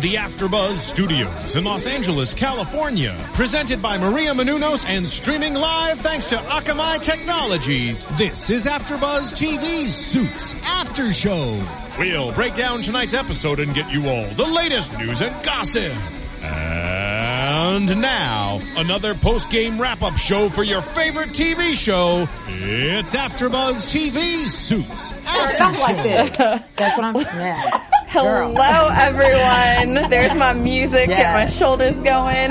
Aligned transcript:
From 0.00 0.08
the 0.08 0.16
AfterBuzz 0.16 0.78
Studios 0.78 1.56
in 1.56 1.64
Los 1.64 1.86
Angeles, 1.86 2.32
California, 2.32 3.14
presented 3.34 3.82
by 3.82 3.98
Maria 3.98 4.32
Menounos 4.32 4.86
and 4.88 5.06
streaming 5.06 5.52
live 5.52 6.00
thanks 6.00 6.24
to 6.28 6.36
Akamai 6.36 7.02
Technologies. 7.02 8.06
This 8.16 8.48
is 8.48 8.64
AfterBuzz 8.64 9.34
TV's 9.34 9.94
Suits 9.94 10.54
After 10.64 11.12
Show. 11.12 11.62
We'll 11.98 12.32
break 12.32 12.54
down 12.54 12.80
tonight's 12.80 13.12
episode 13.12 13.60
and 13.60 13.74
get 13.74 13.92
you 13.92 14.08
all 14.08 14.26
the 14.30 14.46
latest 14.46 14.96
news 14.96 15.20
and 15.20 15.34
gossip. 15.44 15.92
And 16.40 18.00
now, 18.00 18.62
another 18.76 19.14
post-game 19.14 19.78
wrap-up 19.78 20.16
show 20.16 20.48
for 20.48 20.62
your 20.62 20.80
favorite 20.80 21.30
TV 21.30 21.74
show. 21.74 22.26
It's 22.46 23.14
AfterBuzz 23.14 23.86
TV's 23.86 24.54
Suits 24.54 25.12
After 25.26 25.74
Show. 25.74 25.82
like. 25.82 26.76
That's 26.76 26.96
what 26.96 27.04
I'm. 27.04 27.16
Yeah. 27.16 27.89
Hello, 28.12 28.88
everyone. 28.92 30.10
There's 30.10 30.34
my 30.34 30.52
music. 30.52 31.08
Get 31.08 31.32
my 31.32 31.46
shoulders 31.46 31.94
going. 32.00 32.50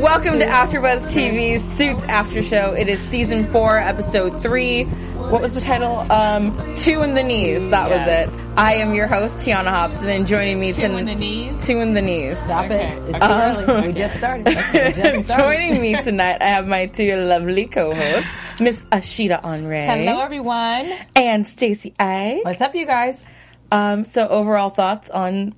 Welcome 0.00 0.40
to 0.40 0.44
AfterBuzz 0.46 1.04
TV's 1.14 1.62
Suits 1.76 2.02
After 2.04 2.42
Show. 2.42 2.72
It 2.72 2.88
is 2.88 2.98
season 3.00 3.44
four, 3.50 3.78
episode 3.78 4.40
three. 4.42 4.84
What 4.84 5.40
was 5.40 5.54
the 5.54 5.60
title? 5.60 5.98
Um, 6.10 6.74
Two 6.76 7.02
in 7.02 7.14
the 7.14 7.22
Knees. 7.22 7.64
That 7.70 7.88
Yes. 7.90 8.28
was 8.28 8.38
it. 8.40 8.48
I 8.56 8.74
am 8.74 8.92
your 8.92 9.06
host, 9.06 9.46
Tiana 9.46 9.68
Hobson, 9.68 10.08
and 10.08 10.26
joining 10.26 10.58
me 10.58 10.72
Two 10.72 10.84
in 10.86 11.06
the 11.06 11.14
knees? 11.14 11.64
Two 11.66 11.78
in 11.78 11.94
the 11.94 12.02
Knees. 12.02 12.36
Stop 12.40 12.70
it. 12.70 12.98
It's 13.08 13.18
too 13.18 13.24
early. 13.32 13.86
We 13.86 13.92
just 13.94 14.16
started. 14.16 14.46
We 14.46 14.52
just 14.54 14.74
started. 15.26 15.28
Joining 15.28 15.80
me 15.80 16.02
tonight, 16.02 16.42
I 16.42 16.48
have 16.48 16.66
my 16.66 16.86
two 16.86 17.14
lovely 17.16 17.66
co-hosts, 17.66 18.36
Miss 18.60 18.82
Ashita 18.90 19.40
Onre 19.42 19.86
Hello, 19.86 20.20
everyone. 20.20 20.92
and 21.14 21.46
Stacey 21.46 21.94
I. 22.00 22.40
What's 22.42 22.60
up, 22.60 22.74
you 22.74 22.84
guys? 22.84 23.24
Um, 23.72 24.04
so 24.04 24.28
overall 24.28 24.68
thoughts 24.70 25.08
on 25.10 25.54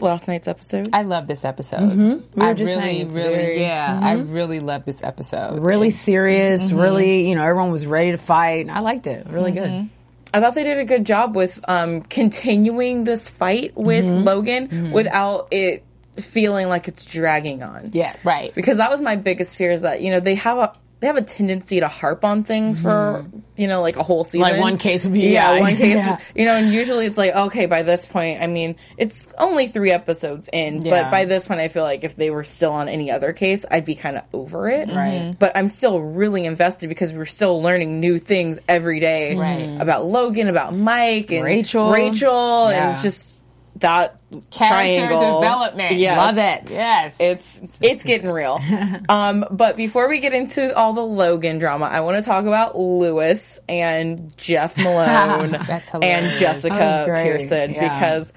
last 0.00 0.28
night's 0.28 0.46
episode? 0.48 0.88
I 0.92 1.02
love 1.02 1.26
this 1.26 1.44
episode. 1.44 1.80
Mm-hmm. 1.80 2.40
We 2.40 2.46
I 2.46 2.54
just 2.54 2.74
really, 2.76 3.04
really, 3.04 3.08
very- 3.14 3.54
mm-hmm. 3.56 3.60
yeah, 3.62 4.00
I 4.02 4.12
really 4.12 4.60
love 4.60 4.84
this 4.84 5.02
episode. 5.02 5.60
Really 5.64 5.90
serious. 5.90 6.70
Really, 6.70 7.28
you 7.28 7.34
know, 7.34 7.42
everyone 7.42 7.70
was 7.70 7.86
ready 7.86 8.12
to 8.12 8.18
fight. 8.18 8.68
I 8.68 8.80
liked 8.80 9.06
it. 9.06 9.26
Really 9.28 9.52
good. 9.52 9.88
I 10.32 10.40
thought 10.40 10.54
they 10.54 10.64
did 10.64 10.78
a 10.78 10.84
good 10.84 11.04
job 11.04 11.34
with 11.34 11.58
um, 11.66 12.02
continuing 12.02 13.04
this 13.04 13.28
fight 13.28 13.76
with 13.76 14.04
Mm-hmm. 14.04 14.24
Logan 14.24 14.92
without 14.92 15.48
it 15.50 15.84
feeling 16.18 16.68
like 16.68 16.86
it's 16.88 17.04
dragging 17.04 17.62
on. 17.62 17.90
Yes. 17.92 18.24
Right. 18.24 18.54
Because 18.54 18.76
that 18.76 18.90
was 18.90 19.00
my 19.00 19.16
biggest 19.16 19.56
fear 19.56 19.70
is 19.72 19.82
that 19.82 20.02
you 20.02 20.10
know 20.10 20.20
they 20.20 20.36
have 20.36 20.58
a 20.58 20.72
they 21.00 21.06
have 21.06 21.16
a 21.16 21.22
tendency 21.22 21.80
to 21.80 21.88
harp 21.88 22.24
on 22.24 22.44
things 22.44 22.80
for 22.82 23.24
you 23.56 23.66
know 23.66 23.80
like 23.80 23.96
a 23.96 24.02
whole 24.02 24.24
season. 24.24 24.40
Mm-hmm. 24.42 24.52
Like 24.52 24.60
one 24.60 24.78
case 24.78 25.04
would 25.04 25.14
be- 25.14 25.20
yeah, 25.32 25.54
yeah, 25.54 25.60
one 25.60 25.76
case. 25.76 25.96
yeah. 26.06 26.18
You 26.34 26.44
know, 26.44 26.56
and 26.56 26.72
usually 26.72 27.06
it's 27.06 27.16
like 27.18 27.34
okay 27.34 27.66
by 27.66 27.82
this 27.82 28.04
point. 28.06 28.42
I 28.42 28.46
mean, 28.46 28.76
it's 28.98 29.26
only 29.38 29.68
three 29.68 29.90
episodes 29.90 30.48
in, 30.52 30.82
Yeah. 30.82 31.02
but 31.04 31.10
by 31.10 31.24
this 31.24 31.46
point, 31.46 31.60
I 31.60 31.68
feel 31.68 31.82
like 31.84 32.04
if 32.04 32.16
they 32.16 32.30
were 32.30 32.44
still 32.44 32.72
on 32.72 32.88
any 32.88 33.10
other 33.10 33.32
case, 33.32 33.64
I'd 33.70 33.84
be 33.84 33.94
kind 33.94 34.16
of 34.18 34.24
over 34.34 34.68
it. 34.68 34.88
Right. 34.90 35.34
But 35.38 35.56
I'm 35.56 35.68
still 35.68 36.00
really 36.00 36.44
invested 36.44 36.88
because 36.88 37.12
we're 37.12 37.24
still 37.24 37.62
learning 37.62 38.00
new 38.00 38.18
things 38.18 38.58
every 38.68 39.00
day 39.00 39.36
Right. 39.36 39.80
about 39.80 40.04
Logan, 40.04 40.48
about 40.48 40.74
Mike, 40.76 41.30
and 41.32 41.44
Rachel. 41.44 41.90
Rachel, 41.90 42.70
Yeah. 42.70 42.92
and 42.92 43.02
just 43.02 43.32
that 43.76 44.18
Character 44.50 45.06
triangle. 45.06 45.40
development. 45.40 45.92
Yes. 45.96 46.16
Love 46.16 46.38
it. 46.38 46.70
Yes. 46.70 47.16
It's 47.18 47.78
it's 47.80 48.02
getting 48.04 48.30
real. 48.30 48.60
um, 49.08 49.44
but 49.50 49.76
before 49.76 50.08
we 50.08 50.18
get 50.20 50.32
into 50.34 50.74
all 50.76 50.92
the 50.92 51.00
Logan 51.04 51.58
drama, 51.58 51.86
I 51.86 52.00
want 52.00 52.22
to 52.22 52.28
talk 52.28 52.44
about 52.46 52.78
Louis 52.78 53.60
and 53.68 54.36
Jeff 54.36 54.76
Malone 54.78 55.54
and. 56.02 56.38
Jessica. 56.38 57.04
Pearson 57.06 57.72
Yeah. 57.72 57.80
because 57.98 58.32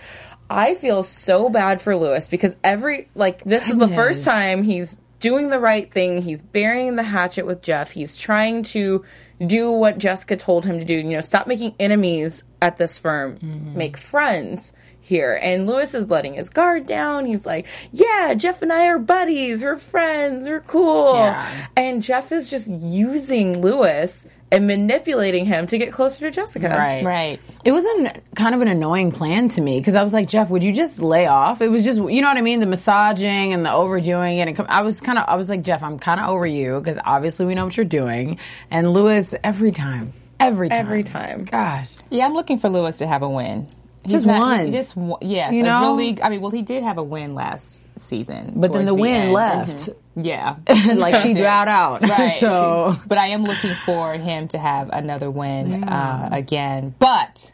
I 0.50 0.76
feel 0.76 1.04
so 1.04 1.50
bad 1.50 1.82
for 1.82 1.96
Louis 1.96 2.28
because 2.28 2.56
every 2.64 3.10
like 3.16 3.44
this 3.44 3.70
is 3.70 3.78
the 3.78 3.88
first 3.88 4.24
time 4.26 4.64
he's 4.64 4.98
doing 5.20 5.50
the 5.50 5.60
right 5.60 5.92
thing. 5.92 6.22
He's 6.22 6.42
burying 6.42 6.96
the 6.96 7.04
hatchet 7.04 7.46
with 7.46 7.62
Jeff. 7.62 7.90
He's 7.92 8.16
trying 8.18 8.64
to 8.64 9.04
do 9.46 9.72
what 9.72 9.98
Jessica 9.98 10.36
told 10.38 10.66
him 10.66 10.80
to 10.80 10.86
do. 10.86 10.94
You 10.94 11.04
know, 11.04 11.22
stop 11.22 11.48
making 11.48 11.76
enemies 11.80 12.44
at 12.62 12.78
this 12.78 12.98
firm. 12.98 13.38
Mm-hmm. 13.38 13.78
Make 13.78 13.98
friends 13.98 14.74
here. 15.04 15.34
And 15.42 15.68
Louis 15.68 15.94
is 15.94 16.10
letting 16.10 16.34
his 16.34 16.50
guard 16.50 16.88
down. 16.88 17.26
He's 17.26 17.46
like, 17.46 17.68
"Yeah, 17.92 18.34
Jeff 18.34 18.62
and 18.62 18.74
I 18.74 18.88
are 18.88 19.00
buddies. 19.00 19.62
We're 19.62 19.78
friends. 19.78 20.46
We're 20.46 20.62
cool." 20.62 21.16
Yeah. 21.16 21.68
And 21.76 22.02
Jeff 22.02 22.32
is 22.32 22.50
just 22.50 22.68
using 22.68 23.62
Louis 23.62 24.26
and 24.54 24.68
manipulating 24.68 25.46
him 25.46 25.66
to 25.66 25.80
get 25.80 25.92
closer 25.92 26.20
to 26.20 26.32
Jessica. 26.32 26.70
Right. 26.70 27.04
right. 27.04 27.40
It 27.66 27.72
was 27.72 27.84
an, 27.86 28.22
kind 28.36 28.54
of 28.54 28.62
an 28.62 28.68
annoying 28.68 29.12
plan 29.12 29.50
to 29.50 29.62
me 29.62 29.80
because 29.80 29.96
I 29.96 30.04
was 30.04 30.14
like, 30.14 30.28
Jeff, 30.28 30.52
would 30.52 30.64
you 30.64 30.72
just 30.72 31.00
lay 31.00 31.26
off? 31.26 31.60
It 31.62 31.70
was 31.70 31.84
just, 31.84 31.98
you 31.98 32.22
know 32.22 32.28
what 32.28 32.38
I 32.38 32.42
mean? 32.42 32.60
The 32.60 32.68
massaging 32.68 33.52
and 33.52 33.66
the 33.66 33.74
overdoing 33.74 34.38
it. 34.38 34.48
And 34.48 34.56
com- 34.56 34.68
I 34.70 34.84
was 34.84 35.02
kind 35.02 35.18
of, 35.18 35.26
I 35.28 35.38
was 35.38 35.50
like, 35.50 35.64
Jeff, 35.64 35.82
I'm 35.82 35.98
kind 35.98 36.20
of 36.20 36.30
over 36.30 36.46
you 36.46 36.80
because 36.80 36.98
obviously 37.04 37.48
we 37.48 37.56
know 37.56 37.66
what 37.66 37.76
you're 37.76 37.86
doing. 37.86 38.38
And 38.70 38.94
Louis, 38.94 39.34
every 39.44 39.72
time, 39.72 40.14
every 40.40 40.70
time, 40.70 40.80
Every 40.80 41.04
time. 41.04 41.46
Gosh. 41.46 41.90
Yeah, 42.12 42.26
I'm 42.26 42.36
looking 42.36 42.60
for 42.60 42.70
Louis 42.70 42.96
to 43.00 43.08
have 43.08 43.24
a 43.24 43.30
win. 43.30 43.68
Just 44.08 44.26
one. 44.26 44.72
Just 44.72 44.96
one. 44.96 45.20
Yes. 45.22 45.54
You 45.54 45.64
know? 45.64 45.96
really. 45.96 46.22
I 46.22 46.30
mean, 46.30 46.42
well, 46.42 46.52
he 46.52 46.62
did 46.62 46.84
have 46.84 46.98
a 46.98 47.04
win 47.04 47.34
last 47.36 47.82
season, 47.96 48.54
But 48.56 48.72
then 48.74 48.86
towards 48.86 48.88
the 48.88 48.96
win 48.96 49.16
end. 49.16 49.32
left. 49.34 49.90
Yeah. 50.16 50.56
like 50.96 51.16
she 51.24 51.34
bowed 51.42 51.68
out. 51.68 52.02
Right. 52.08 52.38
so. 52.40 52.98
but 53.08 53.18
I 53.18 53.28
am 53.28 53.44
looking 53.44 53.76
for 53.86 54.14
him 54.14 54.48
to 54.50 54.58
have 54.58 54.90
another 54.92 55.30
win 55.32 55.84
uh, 55.84 56.30
again. 56.32 56.96
But 57.00 57.52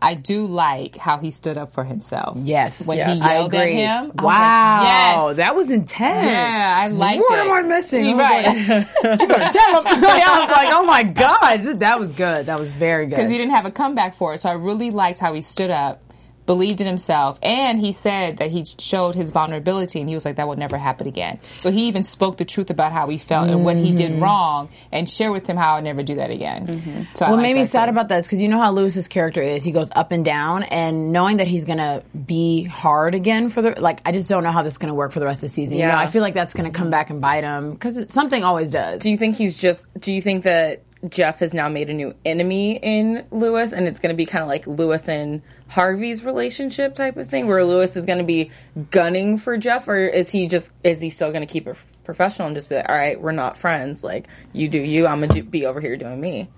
I 0.00 0.14
do 0.14 0.46
like 0.46 0.96
how 0.96 1.18
he 1.18 1.30
stood 1.32 1.58
up 1.58 1.72
for 1.72 1.82
himself. 1.84 2.38
Yes. 2.42 2.86
When 2.86 2.98
Yes. 2.98 3.18
he 3.18 3.24
I 3.24 3.34
yelled 3.34 3.54
at 3.54 3.68
him. 3.68 4.06
Was 4.08 4.14
like, 4.16 4.24
Wow. 4.24 4.82
yes. 5.28 5.36
That 5.38 5.56
was 5.56 5.70
intense. 5.70 6.26
Yeah, 6.30 6.76
I 6.78 6.86
liked 6.88 7.20
what 7.20 7.38
it. 7.38 7.42
am 7.46 7.50
I 7.50 7.62
missing? 7.62 8.06
I 8.06 8.12
oh, 8.12 8.16
Right. 8.16 8.46
like, 8.46 8.88
you 9.20 9.26
better 9.26 9.52
tell 9.58 9.82
him. 9.82 9.86
I 10.04 10.40
was 10.46 10.50
like, 10.56 10.68
oh 10.72 10.84
my 10.84 11.02
God. 11.02 11.78
That 11.80 11.98
was 11.98 12.12
good. 12.12 12.46
That 12.46 12.60
was 12.60 12.70
very 12.72 13.06
good. 13.06 13.16
because 13.16 13.30
he 13.30 13.36
didn't 13.38 13.52
have 13.54 13.66
a 13.66 13.70
comeback 13.72 14.14
for 14.14 14.34
it. 14.34 14.40
So 14.40 14.48
I 14.48 14.52
really 14.52 14.90
liked 14.90 15.18
how 15.18 15.34
he 15.34 15.40
stood 15.40 15.70
up, 15.70 16.00
believed 16.48 16.80
in 16.80 16.86
himself, 16.88 17.38
and 17.42 17.78
he 17.78 17.92
said 17.92 18.38
that 18.38 18.50
he 18.50 18.64
showed 18.78 19.14
his 19.14 19.30
vulnerability, 19.30 20.00
and 20.00 20.08
he 20.08 20.16
was 20.16 20.24
like, 20.24 20.36
"That 20.36 20.48
will 20.48 20.56
never 20.56 20.78
happen 20.78 21.06
again." 21.06 21.38
So 21.60 21.70
he 21.70 21.86
even 21.86 22.02
spoke 22.02 22.38
the 22.38 22.44
truth 22.44 22.70
about 22.70 22.90
how 22.90 23.08
he 23.08 23.18
felt 23.18 23.48
and 23.50 23.64
what 23.64 23.76
he 23.76 23.92
did 23.92 24.12
mm-hmm. 24.12 24.22
wrong, 24.24 24.70
and 24.90 25.08
share 25.08 25.30
with 25.30 25.46
him 25.46 25.56
how 25.56 25.76
I'd 25.76 25.84
never 25.84 26.02
do 26.02 26.16
that 26.16 26.30
again. 26.30 26.66
Mm-hmm. 26.66 27.02
So 27.14 27.26
What 27.26 27.36
like 27.36 27.42
made 27.42 27.54
me 27.54 27.64
sad 27.64 27.84
too. 27.84 27.90
about 27.90 28.08
that 28.08 28.18
is 28.20 28.26
because 28.26 28.42
you 28.42 28.48
know 28.48 28.60
how 28.60 28.72
Louis's 28.72 29.06
character 29.06 29.42
is. 29.42 29.62
He 29.62 29.70
goes 29.70 29.90
up 29.94 30.10
and 30.10 30.24
down, 30.24 30.62
and 30.64 31.12
knowing 31.12 31.36
that 31.36 31.46
he's 31.46 31.66
gonna 31.66 32.02
be 32.26 32.64
hard 32.64 33.14
again 33.14 33.50
for 33.50 33.62
the 33.62 33.78
like, 33.78 34.00
I 34.04 34.12
just 34.12 34.28
don't 34.28 34.42
know 34.42 34.50
how 34.50 34.62
this 34.62 34.72
is 34.72 34.78
gonna 34.78 34.94
work 34.94 35.12
for 35.12 35.20
the 35.20 35.26
rest 35.26 35.42
of 35.44 35.50
the 35.50 35.54
season. 35.54 35.76
You 35.76 35.84
Yeah. 35.84 35.92
know, 35.92 35.98
I 35.98 36.06
feel 36.06 36.22
like 36.22 36.34
that's 36.34 36.54
gonna 36.54 36.70
come 36.70 36.90
back 36.90 37.10
and 37.10 37.20
bite 37.20 37.44
him 37.44 37.72
because 37.72 38.06
something 38.08 38.42
always 38.42 38.70
does. 38.70 39.02
Do 39.02 39.10
you 39.10 39.18
think 39.18 39.36
he's 39.36 39.54
just? 39.54 39.86
Do 40.00 40.12
you 40.12 40.22
think 40.22 40.44
that 40.44 40.82
Jeff 41.08 41.38
has 41.40 41.54
now 41.54 41.68
made 41.68 41.90
a 41.90 41.94
new 41.94 42.14
enemy 42.24 42.76
in 42.76 43.26
Louis, 43.30 43.72
and 43.72 43.86
it's 43.86 44.00
going 44.00 44.12
to 44.12 44.16
be 44.16 44.26
kind 44.26 44.42
of 44.42 44.48
like 44.48 44.66
Louis 44.66 45.08
and 45.08 45.42
Harvey's 45.68 46.24
relationship 46.24 46.94
type 46.94 47.16
of 47.16 47.28
thing, 47.28 47.46
where 47.46 47.64
Louis 47.64 47.94
is 47.96 48.04
going 48.04 48.18
to 48.18 48.24
be 48.24 48.50
gunning 48.90 49.38
for 49.38 49.56
Jeff, 49.56 49.86
or 49.86 49.96
is 49.96 50.30
he 50.30 50.48
just 50.48 50.72
is 50.82 51.00
he 51.00 51.10
still 51.10 51.30
going 51.30 51.46
to 51.46 51.52
keep 51.52 51.66
it 51.66 51.76
professional 52.04 52.46
and 52.46 52.56
just 52.56 52.70
be 52.70 52.74
like, 52.76 52.88
all 52.88 52.94
right, 52.96 53.20
we're 53.20 53.32
not 53.32 53.58
friends. 53.58 54.02
Like 54.02 54.28
you 54.52 54.68
do 54.68 54.78
you, 54.78 55.06
I'm 55.06 55.20
gonna 55.20 55.34
do, 55.34 55.42
be 55.42 55.66
over 55.66 55.78
here 55.80 55.96
doing 55.96 56.18
me. 56.18 56.48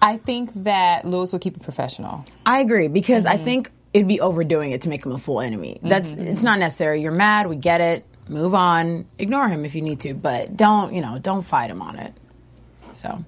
I 0.00 0.18
think 0.18 0.50
that 0.62 1.04
Louis 1.04 1.32
will 1.32 1.40
keep 1.40 1.56
it 1.56 1.62
professional. 1.62 2.24
I 2.46 2.60
agree 2.60 2.88
because 2.88 3.24
Mm-hmm. 3.24 3.40
I 3.40 3.44
think 3.44 3.70
it'd 3.92 4.08
be 4.08 4.20
overdoing 4.20 4.72
it 4.72 4.82
to 4.82 4.88
make 4.88 5.04
him 5.04 5.12
a 5.12 5.18
full 5.18 5.40
enemy. 5.40 5.78
That's 5.82 6.12
it's 6.12 6.42
not 6.42 6.58
necessary. 6.58 7.02
You're 7.02 7.12
mad, 7.12 7.48
we 7.48 7.56
get 7.56 7.80
it. 7.80 8.06
Move 8.28 8.54
on. 8.54 9.06
Ignore 9.18 9.48
him 9.48 9.64
if 9.64 9.74
you 9.74 9.82
need 9.82 10.00
to, 10.00 10.14
but 10.14 10.56
don't 10.56 10.94
you 10.94 11.02
know? 11.02 11.18
Don't 11.18 11.42
fight 11.42 11.70
him 11.70 11.82
on 11.82 11.96
it. 11.98 12.14
So 12.92 13.24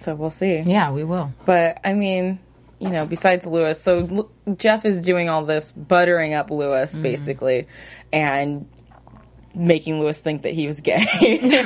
So 0.00 0.14
we'll 0.14 0.30
see. 0.30 0.60
Yeah, 0.60 0.90
we 0.92 1.04
will. 1.04 1.32
But 1.44 1.80
I 1.84 1.92
mean, 1.94 2.38
you 2.78 2.88
know, 2.90 3.04
besides 3.06 3.44
Louis, 3.46 3.80
so 3.80 4.06
L- 4.46 4.56
Jeff 4.56 4.84
is 4.84 5.02
doing 5.02 5.28
all 5.28 5.44
this 5.44 5.72
buttering 5.72 6.34
up 6.34 6.50
Louis 6.50 6.92
Mm-hmm. 6.92 7.02
basically, 7.02 7.66
and 8.12 8.66
making 9.54 9.98
Louis 10.00 10.16
think 10.18 10.42
that 10.42 10.52
he 10.54 10.66
was 10.66 10.80
gay. 10.80 11.04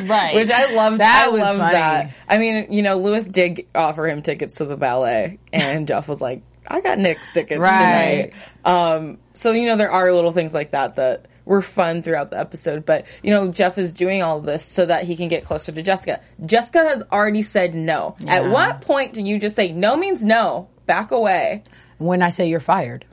Right. 0.06 0.34
Which 0.34 0.50
I 0.50 0.72
love. 0.74 0.98
That 0.98 1.26
I 1.26 1.30
was 1.30 1.40
love 1.40 1.56
funny. 1.58 1.74
that. 1.74 2.14
I 2.28 2.38
mean, 2.38 2.72
you 2.72 2.82
know, 2.82 2.98
Louis 2.98 3.24
did 3.24 3.66
offer 3.74 4.06
him 4.08 4.22
tickets 4.22 4.56
to 4.56 4.64
the 4.64 4.76
ballet, 4.76 5.38
and 5.52 5.86
Jeff 5.88 6.08
was 6.08 6.20
like, 6.20 6.42
"I 6.66 6.80
got 6.80 6.98
Knicks 6.98 7.32
tickets 7.32 7.60
Right. 7.60 8.32
tonight." 8.32 8.32
Um, 8.64 9.18
so 9.34 9.52
you 9.52 9.66
know, 9.66 9.76
there 9.76 9.90
are 9.92 10.12
little 10.12 10.32
things 10.32 10.52
like 10.54 10.72
that 10.72 10.96
that 10.96 11.26
were 11.44 11.62
fun 11.62 12.02
throughout 12.02 12.30
the 12.30 12.38
episode. 12.38 12.84
But 12.86 13.06
you 13.22 13.30
know, 13.30 13.48
Jeff 13.48 13.78
is 13.78 13.92
doing 13.92 14.22
all 14.22 14.40
this 14.40 14.64
so 14.64 14.86
that 14.86 15.04
he 15.04 15.16
can 15.16 15.28
get 15.28 15.44
closer 15.44 15.72
to 15.72 15.82
Jessica. 15.82 16.20
Jessica 16.44 16.78
has 16.78 17.02
already 17.12 17.42
said 17.42 17.74
no. 17.74 18.16
At 18.26 18.50
what 18.50 18.80
point 18.80 19.12
do 19.14 19.22
you 19.22 19.38
just 19.38 19.56
say 19.56 19.72
no 19.72 19.96
means 19.96 20.24
no? 20.24 20.68
Back 20.86 21.10
away. 21.10 21.62
When 21.98 22.22
I 22.22 22.28
say 22.28 22.48
you're 22.48 22.60
fired. 22.60 23.04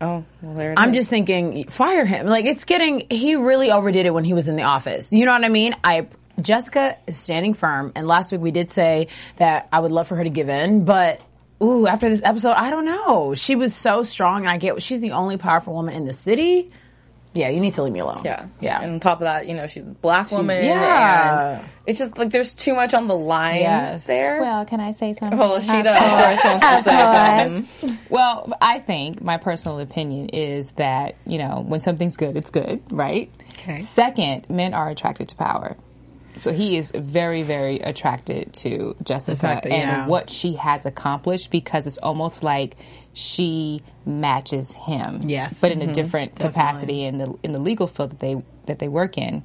Oh, 0.00 0.24
well, 0.40 0.54
there 0.54 0.72
it 0.72 0.78
I'm 0.78 0.90
is. 0.90 0.96
just 0.96 1.10
thinking, 1.10 1.68
fire 1.68 2.04
him. 2.04 2.26
Like 2.26 2.44
it's 2.44 2.64
getting. 2.64 3.06
He 3.08 3.36
really 3.36 3.70
overdid 3.70 4.06
it 4.06 4.10
when 4.10 4.24
he 4.24 4.34
was 4.34 4.48
in 4.48 4.56
the 4.56 4.64
office. 4.64 5.12
You 5.12 5.24
know 5.24 5.32
what 5.32 5.44
I 5.44 5.48
mean? 5.48 5.76
I 5.84 6.08
Jessica 6.40 6.96
is 7.06 7.16
standing 7.16 7.54
firm, 7.54 7.92
and 7.94 8.08
last 8.08 8.32
week 8.32 8.40
we 8.40 8.50
did 8.50 8.72
say 8.72 9.08
that 9.36 9.68
I 9.72 9.78
would 9.80 9.92
love 9.92 10.08
for 10.08 10.16
her 10.16 10.24
to 10.24 10.30
give 10.30 10.48
in, 10.48 10.84
but. 10.84 11.20
Ooh, 11.62 11.86
after 11.86 12.08
this 12.08 12.22
episode, 12.24 12.54
I 12.54 12.70
don't 12.70 12.84
know. 12.84 13.36
She 13.36 13.54
was 13.54 13.72
so 13.72 14.02
strong, 14.02 14.40
and 14.40 14.48
I 14.48 14.56
get 14.56 14.82
she's 14.82 15.00
the 15.00 15.12
only 15.12 15.36
powerful 15.36 15.72
woman 15.74 15.94
in 15.94 16.04
the 16.04 16.12
city. 16.12 16.72
Yeah, 17.34 17.48
you 17.48 17.60
need 17.60 17.72
to 17.74 17.82
leave 17.82 17.92
me 17.94 18.00
alone. 18.00 18.22
Yeah, 18.24 18.46
yeah. 18.60 18.82
And 18.82 18.92
on 18.94 19.00
top 19.00 19.18
of 19.20 19.24
that, 19.24 19.46
you 19.46 19.54
know, 19.54 19.66
she's 19.66 19.82
a 19.82 19.86
black 19.92 20.30
woman. 20.30 20.64
yeah. 20.64 21.60
and 21.60 21.68
it's 21.86 21.98
just 21.98 22.18
like 22.18 22.28
there's 22.30 22.52
too 22.52 22.74
much 22.74 22.92
on 22.92 23.08
the 23.08 23.16
line 23.16 23.62
Yes. 23.62 24.06
there. 24.06 24.40
Well, 24.40 24.64
can 24.66 24.80
I 24.80 24.92
say 24.92 25.14
something? 25.14 25.38
well, 25.38 25.60
she 25.60 25.82
does. 25.82 25.96
of 25.98 26.40
course, 26.40 26.44
wants 26.44 26.66
to 26.66 26.82
say 26.84 27.88
about. 27.88 28.00
Well, 28.10 28.52
I 28.60 28.78
think 28.80 29.22
my 29.22 29.38
personal 29.38 29.78
opinion 29.80 30.28
is 30.28 30.70
that, 30.72 31.16
you 31.26 31.38
know, 31.38 31.64
when 31.66 31.80
something's 31.80 32.16
good, 32.18 32.36
it's 32.36 32.50
good, 32.50 32.82
right? 32.90 33.30
Okay. 33.54 33.82
Second, 33.82 34.50
men 34.50 34.74
are 34.74 34.88
attracted 34.90 35.28
to 35.30 35.36
power. 35.36 35.76
So 36.38 36.52
he 36.52 36.76
is 36.76 36.90
very, 36.94 37.42
very 37.42 37.78
attracted 37.80 38.52
to 38.54 38.96
Jessica 39.02 39.42
that- 39.42 39.66
and 39.66 39.72
yeah. 39.72 40.06
what 40.06 40.30
she 40.30 40.54
has 40.54 40.86
accomplished 40.86 41.50
because 41.50 41.86
it's 41.86 41.98
almost 41.98 42.42
like 42.42 42.76
she 43.12 43.82
matches 44.06 44.72
him. 44.72 45.20
Yes. 45.24 45.60
But 45.60 45.72
in 45.72 45.82
a 45.82 45.92
different 45.92 46.36
capacity 46.36 47.04
in 47.04 47.18
the 47.18 47.34
in 47.42 47.52
the 47.52 47.58
legal 47.58 47.86
field 47.86 48.10
that 48.10 48.20
they 48.20 48.42
that 48.66 48.78
they 48.78 48.88
work 48.88 49.18
in. 49.18 49.42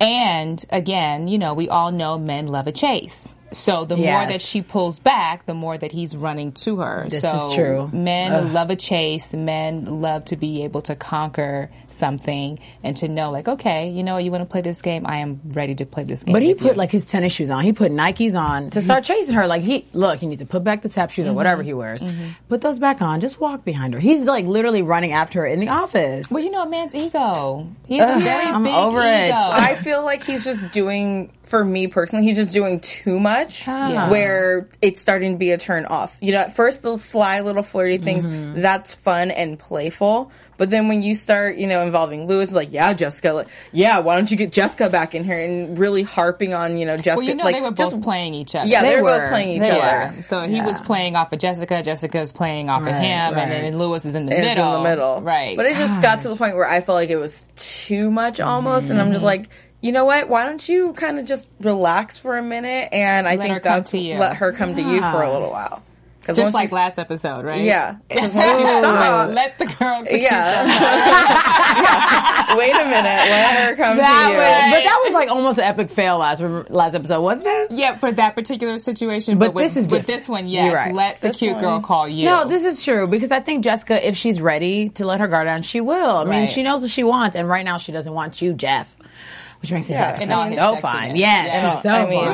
And 0.00 0.64
again, 0.70 1.28
you 1.28 1.38
know, 1.38 1.54
we 1.54 1.68
all 1.68 1.92
know 1.92 2.18
men 2.18 2.46
love 2.46 2.66
a 2.66 2.72
chase. 2.72 3.32
So 3.52 3.84
the 3.84 3.96
more 3.96 4.26
that 4.26 4.40
she 4.42 4.62
pulls 4.62 4.98
back, 4.98 5.46
the 5.46 5.54
more 5.54 5.76
that 5.76 5.92
he's 5.92 6.16
running 6.16 6.52
to 6.52 6.78
her. 6.78 7.06
This 7.08 7.22
so 7.22 7.48
is 7.48 7.54
true. 7.54 7.90
Men 7.92 8.52
love 8.52 8.70
a 8.70 8.76
chase. 8.76 9.34
Men 9.34 10.00
love 10.00 10.24
to 10.26 10.36
be 10.36 10.64
able 10.64 10.82
to 10.82 10.96
conquer 10.96 11.70
something 11.90 12.58
and 12.82 12.96
to 12.98 13.08
know, 13.08 13.30
like, 13.30 13.48
okay, 13.48 13.90
you 13.90 14.02
know, 14.02 14.18
you 14.18 14.30
want 14.30 14.42
to 14.42 14.50
play 14.50 14.60
this 14.60 14.82
game. 14.82 15.06
I 15.06 15.18
am 15.18 15.40
ready 15.44 15.74
to 15.76 15.86
play 15.86 16.04
this 16.04 16.22
game. 16.22 16.32
But 16.32 16.42
he 16.42 16.54
put 16.54 16.72
you. 16.72 16.78
like 16.78 16.90
his 16.90 17.06
tennis 17.06 17.32
shoes 17.32 17.50
on. 17.50 17.64
He 17.64 17.72
put 17.72 17.92
Nikes 17.92 18.38
on 18.38 18.70
to 18.70 18.80
start 18.80 19.04
chasing 19.04 19.34
her. 19.34 19.46
Like 19.46 19.62
he 19.62 19.86
look, 19.92 20.20
he 20.20 20.26
needs 20.26 20.40
to 20.40 20.46
put 20.46 20.64
back 20.64 20.82
the 20.82 20.88
tap 20.88 21.10
shoes 21.10 21.26
or 21.26 21.32
whatever 21.32 21.62
mm-hmm. 21.62 21.68
he 21.68 21.74
wears. 21.74 22.02
Mm-hmm. 22.02 22.30
Put 22.48 22.60
those 22.60 22.78
back 22.78 23.02
on. 23.02 23.20
Just 23.20 23.40
walk 23.40 23.64
behind 23.64 23.94
her. 23.94 24.00
He's 24.00 24.22
like 24.22 24.46
literally 24.46 24.82
running 24.82 25.12
after 25.12 25.40
her 25.40 25.46
in 25.46 25.60
the 25.60 25.68
office. 25.68 26.30
Well, 26.30 26.42
you 26.42 26.50
know, 26.50 26.62
a 26.62 26.68
man's 26.68 26.94
ego. 26.94 27.68
He 27.86 27.98
has 27.98 28.20
a 28.20 28.24
very 28.24 28.46
I'm 28.46 28.64
big 28.64 28.74
over 28.74 29.00
it. 29.02 29.32
I 29.32 29.74
feel 29.74 30.04
like 30.04 30.24
he's 30.24 30.44
just 30.44 30.70
doing, 30.72 31.32
for 31.44 31.64
me 31.64 31.86
personally, 31.88 32.24
he's 32.24 32.36
just 32.36 32.52
doing 32.52 32.78
too 32.80 33.18
much 33.18 33.66
Yeah. 33.66 34.08
where 34.08 34.68
it's 34.80 35.00
starting 35.00 35.32
to 35.32 35.38
be 35.38 35.50
a 35.50 35.58
turn 35.58 35.86
off. 35.86 36.16
You 36.20 36.32
know, 36.32 36.38
at 36.38 36.54
first 36.56 36.82
those 36.82 37.02
sly 37.04 37.40
little 37.40 37.62
flirty 37.64 37.98
things, 37.98 38.24
Mm-hmm. 38.24 38.60
that's 38.60 38.94
fun 38.94 39.30
and 39.30 39.58
playful. 39.58 40.30
But 40.56 40.70
then 40.70 40.86
when 40.86 41.02
you 41.02 41.16
start, 41.16 41.56
you 41.56 41.66
know, 41.66 41.82
involving 41.82 42.28
Louis, 42.28 42.52
like, 42.52 42.72
yeah, 42.72 42.92
Jessica, 42.92 43.32
like, 43.32 43.48
yeah, 43.72 43.98
why 43.98 44.14
don't 44.14 44.30
you 44.30 44.36
get 44.36 44.52
Jessica 44.52 44.88
back 44.88 45.14
in 45.16 45.24
here 45.24 45.40
and 45.40 45.76
really 45.76 46.02
harping 46.02 46.54
on, 46.54 46.76
you 46.78 46.86
know, 46.86 46.96
Jessica. 46.96 47.16
well, 47.16 47.24
you 47.26 47.34
know, 47.34 47.42
like, 47.44 47.56
they 47.56 47.60
were 47.60 47.70
both 47.72 47.90
just- 47.90 48.02
playing 48.02 48.34
each 48.34 48.54
other. 48.54 48.68
Yeah, 48.68 48.82
they, 48.82 48.90
They 48.96 49.02
were 49.02 49.18
both 49.18 49.28
playing 49.30 49.56
each 49.56 49.62
They 49.62 49.70
other. 49.80 50.14
were. 50.18 50.22
So 50.22 50.42
he 50.42 50.60
was 50.60 50.80
playing 50.80 51.16
off 51.16 51.32
of 51.32 51.40
Jessica. 51.40 51.82
Jessica's 51.82 52.30
playing 52.30 52.70
off 52.70 52.82
of 52.82 52.88
him, 52.94 53.34
right. 53.34 53.42
and 53.42 53.50
then 53.50 53.78
Louis 53.78 54.04
is 54.04 54.14
in 54.14 54.26
the 54.26 54.32
is 54.32 54.38
middle. 54.40 54.76
in 54.76 54.82
the 54.84 54.88
middle. 54.90 55.20
right? 55.22 55.56
But 55.56 55.66
it 55.66 55.76
just 55.76 56.00
got 56.00 56.20
to 56.20 56.28
the 56.28 56.36
point 56.36 56.54
where 56.54 56.68
I 56.68 56.80
felt 56.82 56.94
like 56.96 57.10
it 57.10 57.16
was 57.16 57.46
too 57.56 58.10
much 58.12 58.38
almost, 58.38 58.90
and 58.90 58.98
Mm-hmm. 59.00 59.08
I'm 59.08 59.12
just 59.12 59.24
like, 59.24 59.48
you 59.82 59.92
know 59.92 60.06
what? 60.06 60.28
Why 60.30 60.46
don't 60.46 60.66
you 60.66 60.94
kind 60.94 61.18
of 61.18 61.26
just 61.26 61.50
relax 61.60 62.16
for 62.16 62.38
a 62.38 62.42
minute? 62.42 62.88
And 62.92 63.28
I 63.28 63.34
Let 63.36 63.48
her 63.48 63.54
think 63.54 63.62
come 63.64 63.72
that's 63.80 63.90
to 63.90 63.98
you. 63.98 64.16
let 64.18 64.36
her 64.36 64.52
come 64.52 64.74
to 64.76 64.80
you 64.82 65.00
for 65.02 65.22
a 65.22 65.30
little 65.30 65.50
while. 65.50 65.82
Just 66.32 66.54
like 66.54 66.70
last 66.70 67.00
episode, 67.00 67.44
right? 67.44 67.62
yeah, 67.64 67.96
because 68.08 68.32
once 68.32 68.46
you 68.60 68.64
stop, 68.64 69.28
Let 69.30 69.58
the 69.58 69.66
girl. 69.66 70.04
yeah, 70.08 70.64
Yeah. 71.42 72.54
Wait 72.56 72.72
a 72.74 72.84
minute, 72.84 73.04
let 73.04 73.70
her 73.70 73.76
come 73.76 73.96
that 73.96 74.26
to 74.26 74.32
you. 74.32 74.36
was, 74.38 74.76
but 74.76 74.84
that 74.84 75.00
was 75.04 75.12
like 75.14 75.30
almost 75.30 75.58
an 75.58 75.64
epic 75.64 75.90
fail 75.90 76.18
last 76.18 76.40
last 76.70 76.94
episode, 76.94 77.22
wasn't 77.22 77.48
it? 77.48 77.72
Yeah, 77.72 77.96
for 77.98 78.12
that 78.12 78.36
particular 78.36 78.78
situation. 78.78 79.38
But, 79.38 79.46
But 79.46 79.54
with, 79.54 79.64
this 79.64 79.76
is 79.76 79.82
with 79.90 80.02
different. 80.02 80.06
this 80.20 80.28
one, 80.28 80.46
yes. 80.46 80.72
right. 80.74 80.94
Let 80.94 81.20
the 81.20 81.30
cute 81.30 81.54
one- 81.54 81.60
girl 81.62 81.80
call 81.80 82.08
you. 82.08 82.26
No, 82.26 82.46
this 82.46 82.64
is 82.64 82.84
true 82.84 83.06
because 83.08 83.32
I 83.32 83.40
think 83.40 83.64
Jessica, 83.64 84.06
if 84.06 84.16
she's 84.16 84.40
ready 84.40 84.90
to 84.90 85.04
let 85.06 85.18
her 85.20 85.26
guard 85.26 85.46
down, 85.46 85.62
she 85.62 85.80
will. 85.80 86.18
I 86.18 86.22
mean, 86.24 86.40
Right. 86.40 86.48
she 86.48 86.62
knows 86.62 86.82
what 86.82 86.90
she 86.90 87.02
wants, 87.04 87.34
and 87.36 87.48
right 87.48 87.64
now 87.64 87.78
she 87.78 87.90
doesn't 87.90 88.12
want 88.12 88.40
you, 88.42 88.52
Jeff, 88.52 88.94
which 89.62 89.72
makes 89.72 89.88
me 89.88 89.94
Yeah, 89.94 90.14
so, 90.14 90.22
and 90.22 90.32
all 90.32 90.48
so 90.50 90.56
sexiness. 90.76 90.80
fine. 90.80 91.16
Yes, 91.16 91.46
Yeah. 91.46 91.72
he's 91.74 91.82
so 91.82 91.88
I 91.90 92.06
mean, 92.10 92.24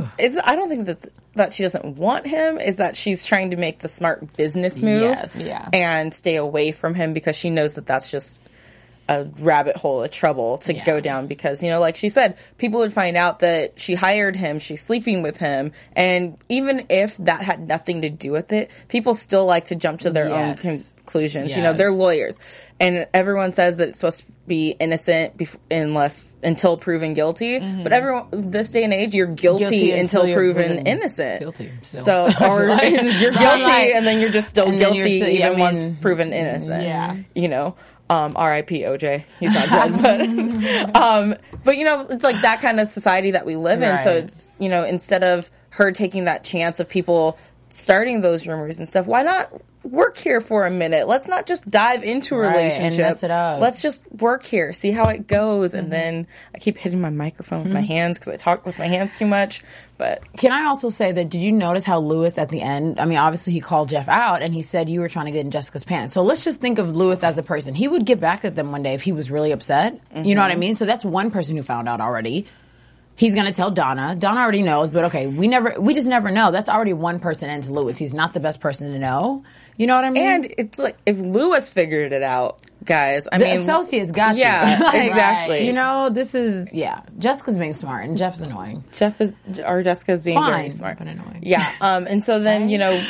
fine. 0.00 0.10
It's. 0.18 0.36
I 0.42 0.54
don't 0.56 0.68
think 0.68 0.86
that's 0.86 1.06
that 1.34 1.52
she 1.52 1.62
doesn't 1.64 1.98
want 1.98 2.26
him. 2.26 2.58
Is 2.58 2.76
that 2.76 2.96
she's 2.96 3.26
trying 3.26 3.50
to 3.50 3.56
make 3.56 3.80
the 3.80 3.88
smart 3.88 4.34
business 4.36 4.80
move, 4.80 5.02
Yes. 5.02 5.38
Yeah. 5.38 5.68
and 5.72 6.14
stay 6.14 6.36
away 6.36 6.72
from 6.72 6.94
him 6.94 7.12
because 7.12 7.36
she 7.36 7.50
knows 7.50 7.74
that 7.74 7.86
that's 7.86 8.10
just 8.10 8.40
a 9.08 9.24
rabbit 9.38 9.76
hole 9.76 10.02
of 10.02 10.10
trouble 10.10 10.58
to 10.58 10.74
Yeah. 10.74 10.84
go 10.84 11.00
down 11.00 11.26
because 11.28 11.62
you 11.62 11.70
know 11.70 11.78
like 11.80 11.96
she 11.96 12.08
said 12.08 12.36
people 12.58 12.80
would 12.80 12.92
find 12.92 13.16
out 13.16 13.38
that 13.40 13.78
she 13.78 13.94
hired 13.94 14.34
him 14.36 14.58
she's 14.58 14.82
sleeping 14.84 15.22
with 15.22 15.36
him 15.36 15.72
and 15.94 16.36
even 16.48 16.86
if 16.88 17.16
that 17.18 17.42
had 17.42 17.68
nothing 17.68 18.02
to 18.02 18.08
do 18.10 18.32
with 18.32 18.52
it 18.52 18.70
people 18.88 19.14
still 19.14 19.44
like 19.44 19.66
to 19.66 19.76
jump 19.76 20.00
to 20.00 20.10
their 20.10 20.28
Yes. 20.28 20.58
own 20.64 20.78
conclusions 21.04 21.56
you 21.56 21.62
know 21.62 21.72
they're 21.72 21.92
lawyers 21.92 22.36
and 22.80 23.06
everyone 23.14 23.52
says 23.52 23.76
that 23.76 23.90
it's 23.90 24.00
supposed 24.00 24.20
to 24.20 24.26
be 24.48 24.70
innocent 24.80 25.36
bef- 25.38 25.56
unless 25.70 26.24
until 26.42 26.76
proven 26.76 27.14
guilty 27.14 27.58
but 27.82 27.92
everyone 27.92 28.26
this 28.50 28.70
day 28.70 28.84
and 28.84 28.92
age 28.92 29.14
you're 29.14 29.26
guilty, 29.26 29.64
Mm-hmm. 29.64 29.70
Guilty 29.72 29.90
until, 29.92 30.22
until 30.22 30.26
you're 30.26 30.38
proven, 30.38 30.66
proven 30.74 30.86
innocent 30.86 31.40
guilty, 31.40 31.70
still. 31.82 32.04
so 32.04 32.24
or 32.44 32.66
you're 32.84 33.32
guilty 33.32 33.38
Right. 33.64 33.92
and 33.94 34.04
then 34.06 34.20
you're 34.20 34.30
just 34.30 34.48
still 34.48 34.66
And 34.68 34.78
you're 34.78 34.90
guilty 34.92 35.20
still- 35.20 35.28
even 35.28 35.46
I 35.46 35.50
mean, 35.50 35.58
once 35.60 35.86
proven 36.00 36.32
innocent 36.32 36.82
Yeah. 36.84 37.16
you 37.34 37.48
know 37.48 37.76
um 38.08 38.32
r.i.p 38.36 38.82
oj 38.82 39.24
he's 39.40 39.52
not 39.52 39.68
dead 39.68 40.02
but 40.92 40.96
um 41.02 41.34
but 41.64 41.76
you 41.76 41.84
know 41.84 42.06
it's 42.08 42.22
like 42.22 42.40
that 42.42 42.60
kind 42.60 42.78
of 42.78 42.86
society 42.88 43.30
that 43.32 43.44
we 43.44 43.56
live 43.56 43.82
in 43.82 43.98
so 44.00 44.14
Right. 44.14 44.24
it's 44.24 44.50
you 44.58 44.68
know 44.68 44.84
instead 44.84 45.24
of 45.24 45.50
her 45.70 45.90
taking 45.92 46.24
that 46.24 46.44
chance 46.44 46.78
of 46.80 46.88
people 46.88 47.36
starting 47.68 48.20
those 48.20 48.46
rumors 48.46 48.78
and 48.78 48.88
stuff 48.88 49.06
why 49.06 49.22
not 49.22 49.50
work 49.82 50.16
here 50.16 50.40
for 50.40 50.66
a 50.66 50.70
minute 50.70 51.06
let's 51.06 51.28
not 51.28 51.46
just 51.46 51.68
dive 51.70 52.02
into 52.02 52.34
a 52.34 52.38
Right, 52.38 52.46
and 52.48 52.56
relationship 52.56 53.06
mess 53.06 53.22
it 53.22 53.30
up. 53.30 53.60
let's 53.60 53.80
just 53.82 54.04
work 54.12 54.44
here 54.44 54.72
see 54.72 54.90
how 54.90 55.04
it 55.08 55.26
goes 55.28 55.70
Mm-hmm. 55.70 55.78
and 55.78 55.92
then 55.92 56.26
i 56.54 56.58
keep 56.58 56.76
hitting 56.76 57.00
my 57.00 57.10
microphone 57.10 57.62
with 57.64 57.72
my 57.72 57.80
hands 57.82 58.18
because 58.18 58.32
i 58.32 58.36
talk 58.36 58.66
with 58.66 58.78
my 58.78 58.86
hands 58.88 59.16
too 59.18 59.26
much 59.26 59.62
but 59.98 60.20
Can 60.36 60.52
I 60.52 60.64
also 60.66 60.90
say 60.90 61.10
that 61.12 61.30
did 61.30 61.40
you 61.42 61.52
notice 61.52 61.86
how 61.86 62.00
Louis 62.00 62.36
at 62.36 62.50
the 62.50 62.60
end? 62.60 63.00
I 63.00 63.06
mean, 63.06 63.16
obviously 63.16 63.54
he 63.54 63.60
called 63.60 63.88
Jeff 63.88 64.08
out 64.10 64.42
and 64.42 64.52
he 64.52 64.60
said 64.60 64.90
you 64.90 65.00
were 65.00 65.08
trying 65.08 65.24
to 65.24 65.30
get 65.32 65.40
in 65.46 65.50
Jessica's 65.50 65.84
pants. 65.84 66.12
So 66.12 66.22
let's 66.22 66.44
just 66.44 66.60
think 66.60 66.78
of 66.78 66.94
Louis 66.94 67.24
as 67.24 67.38
a 67.38 67.42
person. 67.42 67.74
He 67.74 67.88
would 67.88 68.04
get 68.04 68.20
back 68.20 68.44
at 68.44 68.54
them 68.54 68.72
one 68.72 68.82
day 68.82 68.92
if 68.92 69.00
he 69.00 69.12
was 69.12 69.30
really 69.30 69.52
upset. 69.52 69.98
You 70.14 70.34
know 70.34 70.42
what 70.42 70.50
I 70.50 70.56
mean? 70.56 70.74
So 70.74 70.84
that's 70.84 71.02
one 71.02 71.30
person 71.30 71.56
who 71.56 71.62
found 71.62 71.88
out 71.88 72.02
already. 72.02 72.46
He's 73.16 73.34
gonna 73.34 73.52
tell 73.52 73.70
Donna. 73.70 74.14
Donna 74.14 74.40
already 74.40 74.62
knows, 74.62 74.90
but 74.90 75.06
okay, 75.06 75.26
we 75.26 75.48
never, 75.48 75.80
we 75.80 75.94
just 75.94 76.06
never 76.06 76.30
know. 76.30 76.50
That's 76.50 76.68
already 76.68 76.92
one 76.92 77.18
person 77.18 77.48
into 77.48 77.72
Louis. 77.72 77.96
He's 77.96 78.14
not 78.14 78.34
the 78.34 78.40
best 78.40 78.60
person 78.60 78.92
to 78.92 78.98
know. 78.98 79.42
You 79.78 79.86
know 79.86 79.96
what 79.96 80.04
I 80.04 80.10
mean? 80.10 80.22
And 80.22 80.54
it's 80.58 80.78
like 80.78 80.98
if 81.06 81.18
Louis 81.18 81.68
figured 81.68 82.12
it 82.12 82.22
out, 82.22 82.60
guys. 82.86 83.26
I 83.30 83.38
the 83.38 83.44
mean, 83.44 83.56
associates 83.56 84.12
got 84.12 84.36
yeah, 84.36 84.78
you. 84.78 84.84
Like, 84.84 85.08
exactly. 85.10 85.66
You 85.66 85.72
know, 85.72 86.10
this 86.10 86.34
is 86.34 86.72
yeah. 86.72 87.02
Jessica's 87.18 87.56
being 87.56 87.74
smart 87.74 88.06
and 88.06 88.16
Jeff's 88.16 88.40
annoying. 88.40 88.84
Jeff 88.92 89.20
is 89.20 89.34
or 89.64 89.82
Jessica's 89.82 90.22
being 90.22 90.42
very 90.42 90.70
smart, 90.70 90.98
but 90.98 91.08
annoying. 91.08 91.40
Yeah. 91.42 91.70
Um. 91.80 92.06
And 92.06 92.24
so 92.24 92.38
then 92.38 92.68
you 92.68 92.78
know. 92.78 93.04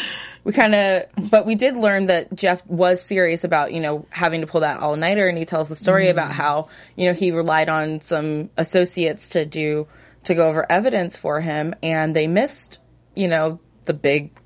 We 0.45 0.53
kind 0.53 0.77
of, 0.77 1.07
but 1.29 1.45
we 1.45 1.57
did 1.57 1.75
learn 1.75 2.07
that 2.07 2.33
Jeff 2.33 2.65
was 2.69 3.03
serious 3.03 3.43
about, 3.43 3.73
you 3.73 3.81
know, 3.81 4.07
having 4.11 4.43
to 4.43 4.47
pull 4.47 4.61
that 4.61 4.79
all 4.79 4.95
nighter. 4.95 5.27
And 5.27 5.37
he 5.37 5.45
tells 5.45 5.69
the 5.69 5.75
story 5.75 6.05
Mm-hmm. 6.05 6.11
about 6.13 6.31
how, 6.31 6.69
you 6.95 7.07
know, 7.07 7.15
he 7.15 7.33
relied 7.33 7.69
on 7.69 8.01
some 8.01 8.51
associates 8.57 9.31
to 9.31 9.45
do, 9.45 9.89
to 10.23 10.37
go 10.37 10.49
over 10.49 10.65
evidence 10.71 11.17
for 11.17 11.41
him. 11.41 11.75
And 11.83 12.15
they 12.15 12.29
missed, 12.29 12.79
you 13.17 13.27
know, 13.27 13.59
the 13.87 13.93
big 13.93 14.39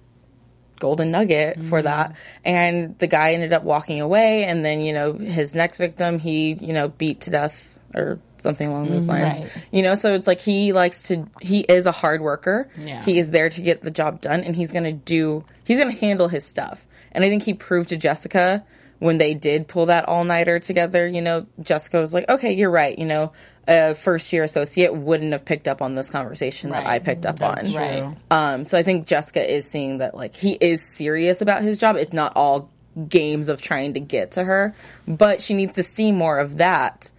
golden 0.81 1.13
nugget 1.13 1.59
Mm-hmm. 1.59 1.69
for 1.69 1.83
that. 1.83 2.15
And 2.45 2.99
the 2.99 3.07
guy 3.07 3.33
ended 3.35 3.53
up 3.53 3.63
walking 3.63 4.01
away. 4.01 4.45
And 4.45 4.65
then, 4.65 4.81
you 4.81 4.93
know, 4.93 5.13
his 5.13 5.55
next 5.55 5.79
victim, 5.79 6.19
he, 6.19 6.55
you 6.55 6.73
know, 6.73 6.89
beat 6.89 7.21
to 7.23 7.31
death 7.31 7.69
or 7.95 8.19
something 8.39 8.69
along 8.69 8.91
those 8.91 9.07
lines. 9.09 9.39
Right. 9.39 9.51
You 9.71 9.83
know, 9.83 9.95
so 9.95 10.15
it's 10.15 10.27
like 10.27 10.41
he 10.41 10.73
likes 10.73 11.03
to, 11.05 11.27
he 11.41 11.61
is 11.61 11.87
a 11.87 11.93
hard 11.93 12.21
worker. 12.21 12.69
Yeah. 12.79 13.05
He 13.05 13.19
is 13.19 13.31
there 13.31 13.49
to 13.49 13.61
get 13.63 13.83
the 13.83 13.91
job 13.91 14.21
done 14.21 14.43
and 14.43 14.57
he's 14.57 14.73
going 14.73 14.85
to 14.85 14.93
do, 14.93 15.45
he's 15.65 15.79
going 15.79 15.91
to 15.93 15.99
handle 15.99 16.29
his 16.29 16.45
stuff. 16.45 16.87
And 17.13 17.23
I 17.25 17.29
think 17.29 17.43
he 17.43 17.55
proved 17.55 17.89
to 17.91 17.97
Jessica 17.97 18.65
when 19.01 19.19
they 19.19 19.35
did 19.35 19.67
pull 19.67 19.87
that 19.87 20.09
all 20.09 20.25
nighter 20.25 20.61
together, 20.61 21.09
you 21.09 21.23
know, 21.23 21.47
Jessica 21.61 22.01
was 22.01 22.15
like, 22.15 22.29
okay, 22.29 22.53
you're 22.53 22.71
right. 22.71 22.97
You 22.97 23.07
know, 23.07 23.33
a 23.67 23.95
first 23.95 24.33
year 24.33 24.45
associate 24.45 24.95
wouldn't 24.95 25.33
have 25.33 25.45
picked 25.45 25.67
up 25.67 25.83
on 25.83 25.95
this 25.95 26.09
conversation 26.09 26.71
that 26.71 26.87
I 26.87 26.99
picked 26.99 27.27
up 27.27 27.43
on. 27.43 27.73
Right. 27.73 28.17
Um, 28.31 28.65
so 28.65 28.79
I 28.79 28.83
think 28.83 29.07
Jessica 29.07 29.53
is 29.53 29.69
seeing 29.69 29.99
that 29.99 30.15
like 30.15 30.37
he 30.37 30.53
is 30.53 30.87
serious 30.95 31.41
about 31.41 31.63
his 31.63 31.79
job. 31.79 31.97
It's 31.97 32.13
not 32.13 32.35
all 32.37 32.71
games 33.09 33.49
of 33.49 33.63
trying 33.63 33.95
to 33.95 34.01
get 34.01 34.33
to 34.33 34.45
her, 34.45 34.75
but 35.09 35.41
she 35.41 35.55
needs 35.55 35.77
to 35.77 35.83
see 35.83 36.13
more 36.13 36.39
of 36.39 36.59
that 36.59 37.11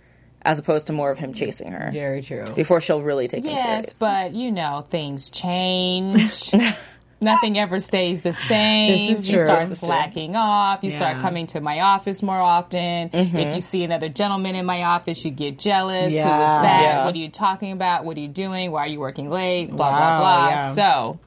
as 0.43 0.59
opposed 0.59 0.87
to 0.87 0.93
more 0.93 1.11
of 1.11 1.17
him 1.17 1.33
chasing 1.33 1.71
her 1.71 1.91
Very 1.91 2.21
true. 2.21 2.43
before 2.55 2.81
she'll 2.81 3.01
really 3.01 3.27
take 3.27 3.43
him 3.45 3.55
serious. 3.55 3.85
Yes, 3.87 3.99
but 3.99 4.33
you 4.33 4.51
know, 4.51 4.85
things 4.89 5.29
change. 5.29 6.51
Nothing 7.21 7.57
ever 7.59 7.79
stays 7.79 8.21
the 8.21 8.33
same. 8.33 9.09
This 9.09 9.19
is 9.19 9.29
you 9.29 9.37
true. 9.37 9.45
start 9.45 9.59
This 9.61 9.71
is 9.73 9.79
slacking 9.79 10.35
off. 10.35 10.83
You 10.83 10.89
start 10.91 11.19
coming 11.19 11.45
to 11.47 11.61
my 11.61 11.81
office 11.81 12.23
more 12.23 12.39
often. 12.39 13.11
If 13.13 13.55
you 13.55 13.61
see 13.61 13.83
another 13.83 14.09
gentleman 14.09 14.55
in 14.55 14.65
my 14.65 14.83
office, 14.83 15.23
you 15.23 15.29
get 15.31 15.59
jealous. 15.59 16.05
Who 16.05 16.07
is 16.07 16.13
Yeah. 16.15 16.61
that? 16.63 16.81
Yeah. 16.81 17.05
What 17.05 17.13
are 17.13 17.19
you 17.19 17.29
talking 17.29 17.71
about? 17.73 18.05
What 18.05 18.17
are 18.17 18.19
you 18.21 18.27
doing? 18.27 18.71
Why 18.71 18.85
are 18.85 18.87
you 18.87 18.99
working 18.99 19.29
late? 19.29 19.69
Blah 19.69 19.91
Wow, 19.91 19.97
blah 19.97 20.19
blah. 20.19 20.49
yeah. 20.49 20.71
So, 20.73 21.19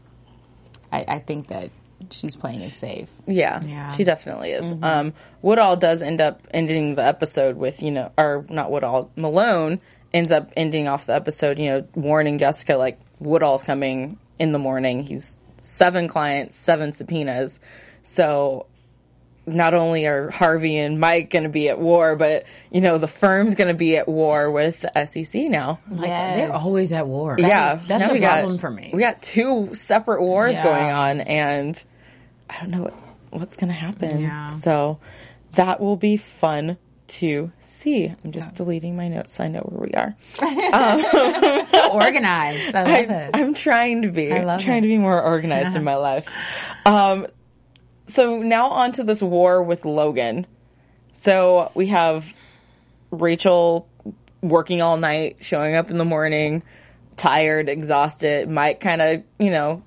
I, 0.92 1.04
I 1.06 1.18
think 1.20 1.46
that 1.48 1.70
she's 2.10 2.34
playing 2.36 2.60
it 2.60 2.70
safe. 2.72 3.08
Yeah, 3.26 3.60
Yeah. 3.64 3.92
she 3.92 4.02
definitely 4.04 4.50
is. 4.50 4.74
Um, 4.82 5.12
Woodall 5.42 5.76
does 5.76 6.02
end 6.02 6.20
up 6.20 6.40
ending 6.52 6.96
the 6.96 7.04
episode 7.04 7.56
with, 7.56 7.82
you 7.82 7.90
know, 7.92 8.10
or 8.18 8.44
not 8.48 8.70
Woodall, 8.72 9.10
Malone 9.16 9.80
ends 10.12 10.30
up 10.32 10.50
ending 10.56 10.86
off 10.88 11.06
the 11.06 11.14
episode, 11.14 11.58
you 11.58 11.70
know, 11.70 11.84
warning 11.94 12.38
Jessica, 12.38 12.74
like, 12.76 12.98
Woodall's 13.20 13.62
coming 13.62 14.18
in 14.38 14.52
the 14.52 14.58
morning. 14.58 15.02
He's 15.04 15.38
seven 15.64 16.09
clients, 16.09 16.54
seven 16.54 16.92
subpoenas. 16.92 17.59
So 18.02 18.66
not 19.47 19.75
only 19.75 20.06
are 20.06 20.30
Harvey 20.30 20.76
and 20.78 20.99
Mike 20.99 21.28
going 21.30 21.42
to 21.42 21.49
be 21.50 21.68
at 21.68 21.78
war, 21.78 22.16
but, 22.16 22.44
you 22.71 22.80
know, 22.80 22.97
the 22.97 23.06
firm's 23.09 23.54
going 23.54 23.68
to 23.68 23.75
be 23.75 23.97
at 23.97 24.09
war 24.09 24.50
with 24.50 24.80
the 24.80 25.06
SEC 25.06 25.42
now. 25.50 25.80
Like, 25.90 26.09
Yes. 26.09 26.37
They're 26.37 26.52
always 26.52 26.92
at 26.94 27.06
war. 27.06 27.37
yeah, 27.38 27.75
That's, 27.75 27.85
that's 27.85 28.11
a 28.11 28.12
we 28.14 28.21
got- 28.21 28.38
problem 28.38 28.56
for 28.59 28.71
me. 28.71 28.90
We 28.94 29.00
got 29.00 29.21
two 29.21 29.75
separate 29.75 30.23
wars 30.23 30.54
Yeah. 30.54 30.62
going 30.64 30.90
on, 30.90 31.21
and 31.21 31.85
I 32.49 32.61
don't 32.61 32.71
know 32.71 32.83
what, 32.85 32.94
what's 33.30 33.56
going 33.56 33.68
to 33.68 33.75
happen. 33.75 34.21
Yeah. 34.23 34.49
So 34.49 34.99
that 35.52 35.78
will 35.78 35.97
be 35.97 36.16
fun 36.16 36.78
to 37.06 37.52
see. 37.61 38.12
I'm 38.25 38.32
just 38.32 38.54
deleting 38.54 38.96
my 38.96 39.08
notes 39.08 39.34
so 39.34 39.44
I 39.44 39.49
know 39.49 39.61
where 39.61 39.88
we 39.88 39.94
are. 39.94 40.14
Um, 40.75 40.99
so 41.68 41.92
organized. 41.92 42.75
I 42.75 42.82
love 43.02 43.11
it. 43.11 43.30
I'm 43.34 43.54
trying 43.54 44.02
to 44.02 44.08
be. 44.11 44.32
I 44.32 44.38
I'm 44.38 44.46
love 44.46 44.61
trying 44.61 44.78
it. 44.78 44.82
to 44.82 44.88
be 44.88 44.99
more 44.99 45.23
organized 45.23 45.76
in 45.76 45.84
my 45.84 45.94
life. 46.08 46.26
Um, 46.84 47.28
so 48.08 48.38
now 48.42 48.70
on 48.70 48.92
to 48.92 49.04
this 49.04 49.23
war 49.23 49.62
with 49.62 49.84
Logan. 49.84 50.46
So 51.12 51.70
we 51.75 51.87
have 51.88 52.34
Rachel 53.12 53.88
working 54.42 54.82
all 54.82 54.96
night, 54.96 55.37
showing 55.40 55.76
up 55.76 55.90
in 55.90 55.99
the 55.99 56.04
morning, 56.04 56.62
tired, 57.16 57.68
exhausted. 57.68 58.49
Mike 58.49 58.80
kind 58.80 59.00
of, 59.00 59.23
you 59.38 59.50
know, 59.50 59.82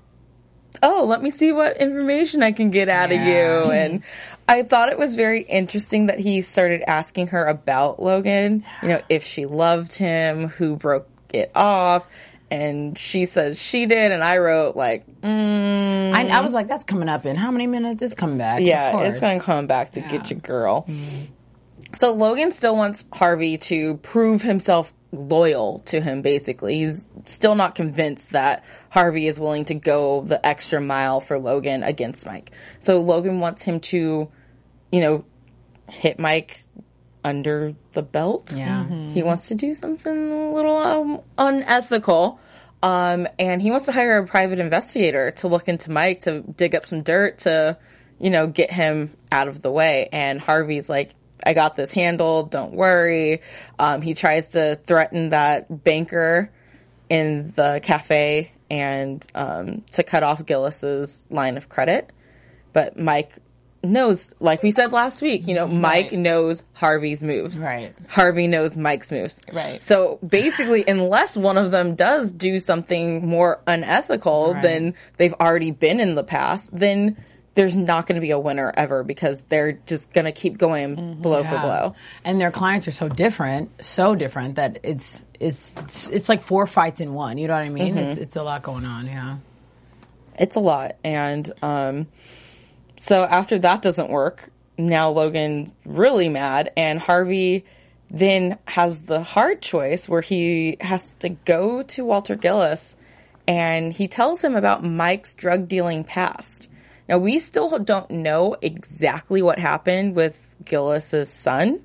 oh, 0.81 1.05
let 1.05 1.21
me 1.21 1.29
see 1.29 1.51
what 1.51 1.77
information 1.77 2.43
I 2.43 2.53
can 2.53 2.71
get 2.71 2.87
out 2.87 3.11
of 3.11 3.19
you. 3.21 3.71
And 3.71 4.03
I 4.47 4.63
thought 4.63 4.89
it 4.89 4.97
was 4.97 5.15
very 5.15 5.41
interesting 5.41 6.07
that 6.07 6.19
he 6.19 6.41
started 6.41 6.81
asking 6.87 7.27
her 7.27 7.45
about 7.45 8.01
Logan, 8.01 8.63
you 8.81 8.89
know, 8.89 9.01
if 9.09 9.23
she 9.23 9.45
loved 9.45 9.93
him, 9.93 10.47
who 10.47 10.75
broke 10.75 11.09
it 11.33 11.51
off. 11.53 12.07
And 12.49 12.97
she 12.97 13.25
said 13.25 13.57
she 13.57 13.87
did, 13.87 14.13
and 14.13 14.23
I 14.23 14.37
wrote 14.37 14.77
like, 14.77 15.05
mm, 15.19 16.13
I, 16.13 16.27
I 16.29 16.39
was 16.39 16.53
like, 16.53 16.69
that's 16.69 16.85
coming 16.85 17.09
up 17.09 17.25
in 17.25 17.35
how 17.35 17.51
many 17.51 17.67
minutes? 17.67 18.01
It's 18.01 18.13
coming 18.13 18.37
back. 18.37 18.61
yeah, 18.61 18.97
it's 19.01 19.19
going 19.19 19.39
to 19.39 19.45
come 19.45 19.67
back 19.67 19.91
to 19.93 20.01
get 20.01 20.29
your 20.29 20.39
girl. 20.39 20.87
So 21.93 22.13
Logan 22.13 22.51
still 22.51 22.75
wants 22.77 23.03
Harvey 23.11 23.57
to 23.57 23.97
prove 23.97 24.41
himself 24.41 24.93
loyal 25.11 25.79
to 25.87 25.99
him, 26.01 26.21
basically. 26.21 26.75
He's 26.79 27.05
still 27.25 27.55
not 27.55 27.75
convinced 27.75 28.31
that 28.31 28.63
Harvey 28.89 29.27
is 29.27 29.39
willing 29.39 29.65
to 29.65 29.73
go 29.73 30.21
the 30.21 30.43
extra 30.45 30.79
mile 30.81 31.19
for 31.19 31.39
Logan 31.39 31.83
against 31.83 32.25
Mike. 32.25 32.51
So 32.79 33.01
Logan 33.01 33.39
wants 33.39 33.63
him 33.63 33.79
to, 33.81 34.29
you 34.91 35.01
know, 35.01 35.25
hit 35.89 36.19
Mike 36.19 36.65
under 37.23 37.75
the 37.93 38.01
belt. 38.01 38.53
Yeah. 38.55 38.87
He 39.11 39.23
wants 39.23 39.49
to 39.49 39.55
do 39.55 39.75
something 39.75 40.31
a 40.31 40.53
little 40.53 40.77
um, 40.77 41.21
unethical. 41.37 42.39
Um, 42.81 43.27
and 43.39 43.61
he 43.61 43.71
wants 43.71 43.87
to 43.87 43.91
hire 43.91 44.17
a 44.19 44.27
private 44.27 44.59
investigator 44.59 45.31
to 45.31 45.47
look 45.47 45.67
into 45.67 45.91
Mike 45.91 46.21
to 46.21 46.41
dig 46.41 46.75
up 46.75 46.85
some 46.85 47.01
dirt 47.01 47.39
to, 47.39 47.77
you 48.19 48.29
know, 48.29 48.47
get 48.47 48.71
him 48.71 49.15
out 49.31 49.47
of 49.47 49.61
the 49.61 49.71
way. 49.71 50.09
And 50.11 50.39
Harvey's 50.39 50.87
like, 50.87 51.15
I 51.43 51.53
got 51.53 51.75
this 51.75 51.91
handled. 51.91 52.51
Don't 52.51 52.73
worry. 52.73 53.41
Um, 53.79 54.01
he 54.01 54.13
tries 54.13 54.49
to 54.49 54.75
threaten 54.75 55.29
that 55.29 55.83
banker 55.83 56.51
in 57.09 57.53
the 57.55 57.79
cafe 57.81 58.51
and 58.69 59.25
um, 59.33 59.83
to 59.91 60.03
cut 60.03 60.23
off 60.23 60.45
Gillis's 60.45 61.25
line 61.29 61.57
of 61.57 61.69
credit. 61.69 62.11
But 62.73 62.97
Mike 62.99 63.37
knows, 63.91 64.33
like 64.39 64.63
we 64.63 64.71
said 64.71 64.91
last 64.91 65.21
week, 65.21 65.47
you 65.47 65.55
know, 65.55 65.67
Mike 65.67 66.11
knows 66.11 66.63
Harvey's 66.73 67.23
moves. 67.23 67.57
Right. 67.57 67.93
Harvey 68.07 68.47
knows 68.47 68.77
Mike's 68.77 69.11
moves. 69.11 69.41
Right. 69.51 69.83
So 69.83 70.19
basically, 70.27 70.83
unless 70.87 71.35
one 71.37 71.57
of 71.57 71.71
them 71.71 71.95
does 71.95 72.31
do 72.31 72.59
something 72.59 73.25
more 73.27 73.61
unethical 73.67 74.53
Right. 74.53 74.61
than 74.61 74.93
they've 75.17 75.33
already 75.33 75.71
been 75.71 75.99
in 75.99 76.15
the 76.15 76.23
past, 76.23 76.69
then 76.71 77.17
there's 77.55 77.75
not 77.75 78.05
going 78.05 78.15
to 78.15 78.21
be 78.21 78.29
a 78.29 78.37
winner 78.39 78.71
ever 78.77 79.03
because 79.03 79.41
they're 79.49 79.71
just 79.87 80.13
going 80.13 80.25
to 80.25 80.31
keep 80.31 80.59
going 80.59 81.15
blow 81.15 81.43
for 81.43 81.57
blow. 81.57 81.95
And 82.23 82.39
their 82.39 82.51
clients 82.51 82.87
are 82.87 82.91
so 82.91 83.09
different, 83.09 83.83
so 83.83 84.13
different 84.13 84.55
that 84.55 84.79
it's 84.83 85.25
it's 85.39 86.07
it's 86.09 86.29
like 86.29 86.43
four 86.43 86.67
fights 86.67 87.01
in 87.01 87.15
one. 87.15 87.39
You 87.39 87.47
know 87.47 87.55
what 87.55 87.63
I 87.63 87.69
mean? 87.69 87.95
Mm-hmm. 87.95 88.09
It's 88.09 88.17
it's 88.19 88.35
a 88.35 88.43
lot 88.43 88.61
going 88.61 88.85
on. 88.85 89.07
Yeah. 89.07 89.37
It's 90.37 90.55
a 90.55 90.59
lot. 90.59 90.97
And 91.03 91.51
um, 91.63 92.07
so 92.97 93.23
after 93.23 93.57
that 93.59 93.81
doesn't 93.81 94.09
work, 94.09 94.49
now 94.77 95.09
Logan 95.09 95.73
really 95.85 96.29
mad, 96.29 96.71
and 96.77 96.99
Harvey 96.99 97.65
then 98.09 98.57
has 98.67 99.01
the 99.01 99.21
hard 99.21 99.61
choice 99.61 100.07
where 100.07 100.21
he 100.21 100.77
has 100.79 101.11
to 101.19 101.29
go 101.29 101.83
to 101.83 102.05
Walter 102.05 102.35
Gillis 102.35 102.95
and 103.47 103.93
he 103.93 104.07
tells 104.07 104.43
him 104.43 104.55
about 104.55 104.83
Mike's 104.83 105.33
drug 105.33 105.67
dealing 105.67 106.03
past. 106.03 106.67
Now 107.09 107.17
we 107.17 107.39
still 107.39 107.77
don't 107.79 108.09
know 108.11 108.55
exactly 108.61 109.41
what 109.41 109.59
happened 109.59 110.15
with 110.15 110.39
Gillis's 110.63 111.29
son 111.29 111.81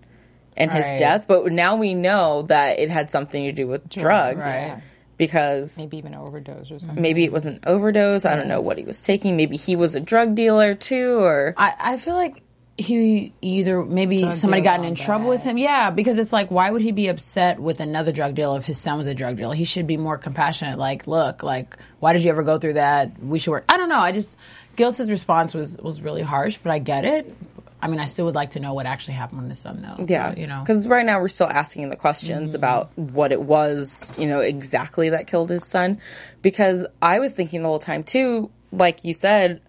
and 0.56 0.70
his 0.70 0.84
Right. 0.84 0.98
death, 0.98 1.26
but 1.28 1.50
now 1.52 1.76
we 1.76 1.94
know 1.94 2.42
that 2.42 2.78
it 2.78 2.90
had 2.90 3.10
something 3.10 3.44
to 3.44 3.52
do 3.52 3.66
with 3.66 3.88
drugs. 3.88 4.40
Right. 4.40 4.80
Because 5.18 5.76
Maybe 5.78 5.98
even 5.98 6.14
an 6.14 6.20
overdose 6.20 6.70
or 6.70 6.78
something. 6.78 7.00
maybe 7.00 7.24
it 7.24 7.32
was 7.32 7.46
an 7.46 7.60
overdose. 7.66 8.24
I 8.24 8.34
don't 8.34 8.48
know 8.48 8.60
what 8.60 8.78
he 8.78 8.84
was 8.84 9.00
taking. 9.00 9.36
Maybe 9.36 9.56
he 9.56 9.76
was 9.76 9.94
a 9.94 10.00
drug 10.00 10.34
dealer 10.34 10.74
too, 10.74 11.18
or 11.20 11.54
I, 11.56 11.74
I 11.78 11.96
feel 11.98 12.14
like 12.14 12.42
he 12.78 13.32
either 13.42 13.84
maybe 13.84 14.22
Drug 14.22 14.34
somebody 14.34 14.62
deal's 14.62 14.72
gotten 14.72 14.86
in 14.86 14.94
trouble 14.94 15.26
bad. 15.26 15.30
with 15.30 15.42
him. 15.42 15.58
Yeah, 15.58 15.90
because 15.90 16.18
it's 16.18 16.32
like, 16.32 16.50
why 16.50 16.70
would 16.70 16.80
he 16.82 16.90
be 16.90 17.08
upset 17.08 17.60
with 17.60 17.80
another 17.80 18.10
drug 18.12 18.34
dealer 18.34 18.56
if 18.58 18.64
his 18.64 18.78
son 18.78 18.96
was 18.98 19.06
a 19.06 19.14
drug 19.14 19.36
dealer? 19.36 19.54
He 19.54 19.64
should 19.64 19.86
be 19.86 19.98
more 19.98 20.16
compassionate. 20.16 20.78
Like, 20.78 21.06
look, 21.06 21.42
like, 21.42 21.76
why 22.00 22.14
did 22.14 22.24
you 22.24 22.30
ever 22.30 22.42
go 22.42 22.58
through 22.58 22.72
that? 22.74 23.22
We 23.22 23.38
should 23.38 23.50
work. 23.50 23.64
I 23.68 23.76
don't 23.76 23.90
know. 23.90 23.98
I 24.00 24.10
just 24.12 24.36
Gillis's 24.74 25.10
response 25.10 25.52
was 25.52 25.76
was 25.76 26.00
really 26.00 26.22
harsh, 26.22 26.58
but 26.62 26.72
I 26.72 26.78
get 26.78 27.04
it. 27.04 27.36
I 27.82 27.88
mean, 27.88 27.98
I 27.98 28.04
still 28.04 28.26
would 28.26 28.36
like 28.36 28.52
to 28.52 28.60
know 28.60 28.74
what 28.74 28.86
actually 28.86 29.14
happened 29.14 29.40
with 29.42 29.48
his 29.50 29.58
son, 29.58 29.82
though. 29.82 30.04
So, 30.06 30.12
yeah, 30.12 30.34
you 30.36 30.46
know, 30.46 30.60
because 30.64 30.86
right 30.86 31.04
now 31.04 31.20
we're 31.20 31.26
still 31.28 31.48
asking 31.48 31.90
the 31.90 31.96
questions 31.96 32.50
Mm-hmm. 32.52 32.56
about 32.56 32.96
what 32.96 33.32
it 33.32 33.42
was, 33.42 34.08
you 34.16 34.28
know, 34.28 34.38
exactly 34.40 35.10
that 35.10 35.26
killed 35.26 35.50
his 35.50 35.66
son. 35.66 36.00
Because 36.42 36.86
I 37.02 37.18
was 37.18 37.32
thinking 37.32 37.62
the 37.62 37.68
whole 37.68 37.80
time 37.80 38.04
too, 38.04 38.50
like 38.70 39.04
you 39.04 39.14
said, 39.14 39.60